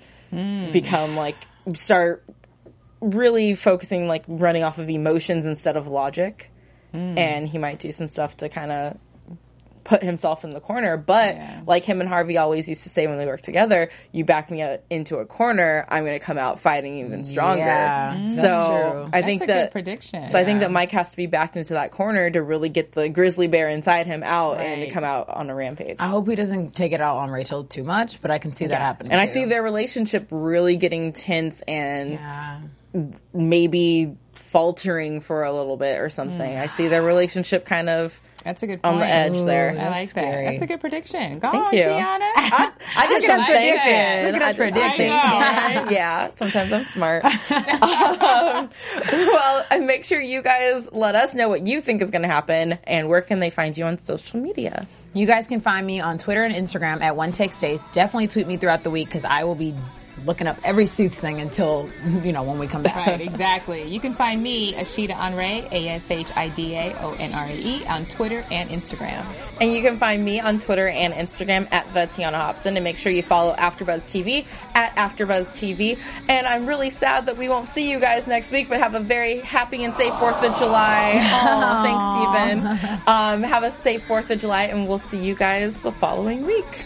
become 0.71 1.15
like 1.15 1.35
start 1.73 2.23
really 3.01 3.55
focusing 3.55 4.07
like 4.07 4.23
running 4.27 4.63
off 4.63 4.77
of 4.77 4.89
emotions 4.89 5.45
instead 5.45 5.75
of 5.75 5.87
logic. 5.87 6.51
Hmm. 6.91 7.17
And 7.17 7.47
he 7.47 7.57
might 7.57 7.79
do 7.79 7.91
some 7.91 8.07
stuff 8.07 8.37
to 8.37 8.49
kind 8.49 8.71
of 8.71 8.97
put 9.83 10.03
himself 10.03 10.43
in 10.43 10.51
the 10.51 10.59
corner. 10.59 10.95
But 10.95 11.37
like 11.65 11.83
him 11.83 12.01
and 12.01 12.07
harvey 12.09 12.37
always 12.37 12.69
used 12.69 12.83
to 12.83 12.89
say 12.89 13.07
when 13.07 13.17
they 13.17 13.25
worked 13.25 13.45
together 13.45 13.89
you 14.11 14.23
back 14.23 14.51
me 14.51 14.61
out 14.61 14.81
into 14.91 15.17
a 15.17 15.25
corner 15.25 15.85
i'm 15.89 16.03
going 16.05 16.17
to 16.19 16.23
come 16.23 16.37
out 16.37 16.59
fighting 16.59 16.99
even 16.99 17.23
stronger. 17.23 17.61
Yeah, 17.63 18.13
mm-hmm. 18.13 18.27
so 18.29 18.91
true. 18.93 19.03
i 19.05 19.09
That's 19.21 19.25
think 19.25 19.43
a 19.43 19.45
that 19.47 19.63
good 19.65 19.71
prediction. 19.71 20.27
so 20.27 20.37
i 20.37 20.45
think 20.45 20.59
that 20.59 20.71
mike 20.71 20.91
has 20.91 21.09
to 21.11 21.17
be 21.17 21.25
backed 21.25 21.55
into 21.57 21.73
that 21.73 21.91
corner 21.91 22.29
to 22.29 22.41
really 22.43 22.69
get 22.69 22.91
the 22.91 23.09
grizzly 23.09 23.47
bear 23.47 23.69
inside 23.69 24.05
him 24.05 24.21
out 24.23 24.59
and 24.59 24.81
to 24.81 24.89
come 24.91 25.03
out 25.03 25.29
on 25.29 25.49
a 25.49 25.55
rampage. 25.55 25.97
I 25.99 26.07
hope 26.07 26.27
he 26.27 26.35
doesn't 26.35 26.75
take 26.75 26.91
it 26.91 27.01
out 27.01 27.17
on 27.17 27.29
Rachel 27.31 27.63
too 27.63 27.83
much, 27.83 28.21
but 28.21 28.29
I 28.31 28.37
can 28.37 28.53
see 28.53 28.67
that 28.67 28.79
happening. 28.81 29.11
and 29.11 29.19
i 29.21 29.25
see 29.25 29.45
their 29.45 29.63
relationship 29.63 30.27
really 30.29 30.75
getting 30.77 31.13
tense 31.13 31.61
and 31.67 32.11
Yeah. 32.11 32.61
Maybe 33.33 34.15
faltering 34.33 35.21
for 35.21 35.43
a 35.43 35.53
little 35.53 35.77
bit 35.77 35.99
or 35.99 36.09
something. 36.09 36.41
I 36.57 36.67
see 36.67 36.87
their 36.87 37.01
relationship 37.03 37.65
kind 37.65 37.89
of 37.89 38.19
That's 38.43 38.63
a 38.63 38.67
good 38.67 38.79
on 38.83 38.99
the 38.99 39.05
edge 39.05 39.37
there. 39.45 39.75
I 39.79 39.89
like 39.89 40.09
scary. 40.09 40.45
that. 40.45 40.51
That's 40.51 40.63
a 40.63 40.67
good 40.67 40.81
prediction. 40.81 41.39
Go 41.39 41.51
Thank 41.51 41.67
on, 41.67 41.73
you. 41.73 41.83
Tiana. 41.83 42.19
I, 42.35 42.71
I 42.97 43.07
just 43.07 43.21
Look 43.21 43.29
at 43.29 43.39
us 43.39 43.49
am 43.49 43.55
thinking. 43.55 43.79
predicting. 43.79 44.25
Look 44.25 44.35
at 44.35 44.41
us 44.41 44.47
I 44.47 44.51
just 44.51 44.59
am 44.59 44.71
predicting. 44.73 45.77
thinking. 45.77 45.91
Yeah, 45.97 46.29
sometimes 46.31 46.73
I'm 46.73 46.83
smart. 46.85 47.23
um, 47.81 48.69
well, 49.11 49.65
and 49.69 49.85
make 49.85 50.03
sure 50.05 50.19
you 50.19 50.41
guys 50.41 50.89
let 50.91 51.15
us 51.15 51.33
know 51.35 51.49
what 51.49 51.67
you 51.67 51.81
think 51.81 52.01
is 52.01 52.09
going 52.11 52.21
to 52.23 52.27
happen 52.27 52.73
and 52.85 53.09
where 53.09 53.21
can 53.21 53.39
they 53.39 53.49
find 53.49 53.77
you 53.77 53.85
on 53.85 53.99
social 53.99 54.39
media. 54.39 54.87
You 55.13 55.25
guys 55.27 55.47
can 55.47 55.59
find 55.59 55.85
me 55.85 55.99
on 55.99 56.17
Twitter 56.17 56.43
and 56.43 56.55
Instagram 56.55 57.01
at 57.01 57.15
One 57.15 57.31
Take 57.31 57.51
Stace. 57.53 57.83
Definitely 57.93 58.27
tweet 58.27 58.47
me 58.47 58.57
throughout 58.57 58.83
the 58.83 58.89
week 58.91 59.07
because 59.07 59.25
I 59.25 59.43
will 59.43 59.55
be 59.55 59.75
looking 60.25 60.47
up 60.47 60.57
every 60.63 60.85
suits 60.85 61.15
thing 61.15 61.41
until 61.41 61.89
you 62.23 62.31
know 62.31 62.43
when 62.43 62.59
we 62.59 62.67
come 62.67 62.83
back. 62.83 63.07
Right, 63.07 63.21
exactly. 63.21 63.87
You 63.87 63.99
can 63.99 64.13
find 64.13 64.41
me, 64.41 64.73
Ashida 64.73 65.11
Onre, 65.11 65.71
A 65.71 65.87
S 65.89 66.09
H 66.11 66.31
I 66.35 66.49
D 66.49 66.75
A 66.75 66.95
O 67.01 67.11
N 67.11 67.33
R 67.33 67.49
E, 67.49 67.85
on 67.85 68.05
Twitter 68.05 68.45
and 68.51 68.69
Instagram. 68.69 69.25
And 69.59 69.71
you 69.71 69.81
can 69.81 69.97
find 69.97 70.23
me 70.23 70.39
on 70.39 70.59
Twitter 70.59 70.87
and 70.87 71.13
Instagram 71.13 71.67
at 71.71 71.91
the 71.93 72.01
Tiana 72.01 72.35
Hobson 72.35 72.77
and 72.77 72.83
make 72.83 72.97
sure 72.97 73.11
you 73.11 73.23
follow 73.23 73.55
AfterBuzz 73.55 74.03
TV 74.03 74.45
at 74.73 74.95
AfterBuzz 74.95 75.51
TV. 75.51 75.97
And 76.27 76.47
I'm 76.47 76.65
really 76.65 76.89
sad 76.89 77.25
that 77.27 77.37
we 77.37 77.49
won't 77.49 77.69
see 77.69 77.89
you 77.89 77.99
guys 77.99 78.27
next 78.27 78.51
week, 78.51 78.69
but 78.69 78.79
have 78.79 78.95
a 78.95 78.99
very 78.99 79.39
happy 79.39 79.83
and 79.83 79.95
safe 79.95 80.13
4th 80.13 80.43
of 80.43 80.57
July. 80.57 81.13
Aw, 81.21 81.83
thanks, 81.83 82.77
Stephen. 82.77 83.01
Um, 83.07 83.43
have 83.43 83.63
a 83.63 83.71
safe 83.71 84.07
4th 84.07 84.29
of 84.29 84.39
July 84.39 84.63
and 84.63 84.87
we'll 84.87 84.99
see 84.99 85.23
you 85.23 85.35
guys 85.35 85.79
the 85.81 85.91
following 85.91 86.45
week. 86.45 86.85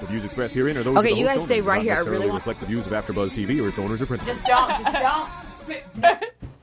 The 0.00 0.06
views 0.06 0.24
expressed 0.24 0.54
herein 0.54 0.76
are 0.78 0.82
those 0.82 0.96
Okay, 0.98 1.10
of 1.10 1.14
the 1.14 1.20
you 1.20 1.26
guys 1.26 1.44
stay 1.44 1.60
right 1.60 1.82
here. 1.82 1.92
I 1.92 1.96
necessarily 1.96 2.18
really 2.20 2.30
want- 2.30 2.40
reflect 2.40 2.60
the 2.60 2.66
views 2.66 2.86
of 2.86 2.92
AfterBuzz 2.92 3.30
TV 3.30 3.62
or 3.62 3.68
its 3.68 3.78
owners 3.78 4.00
or 4.00 4.06
principals. 4.06 4.38
Don't, 4.46 4.82
just 4.84 4.92
don't. 6.06 6.24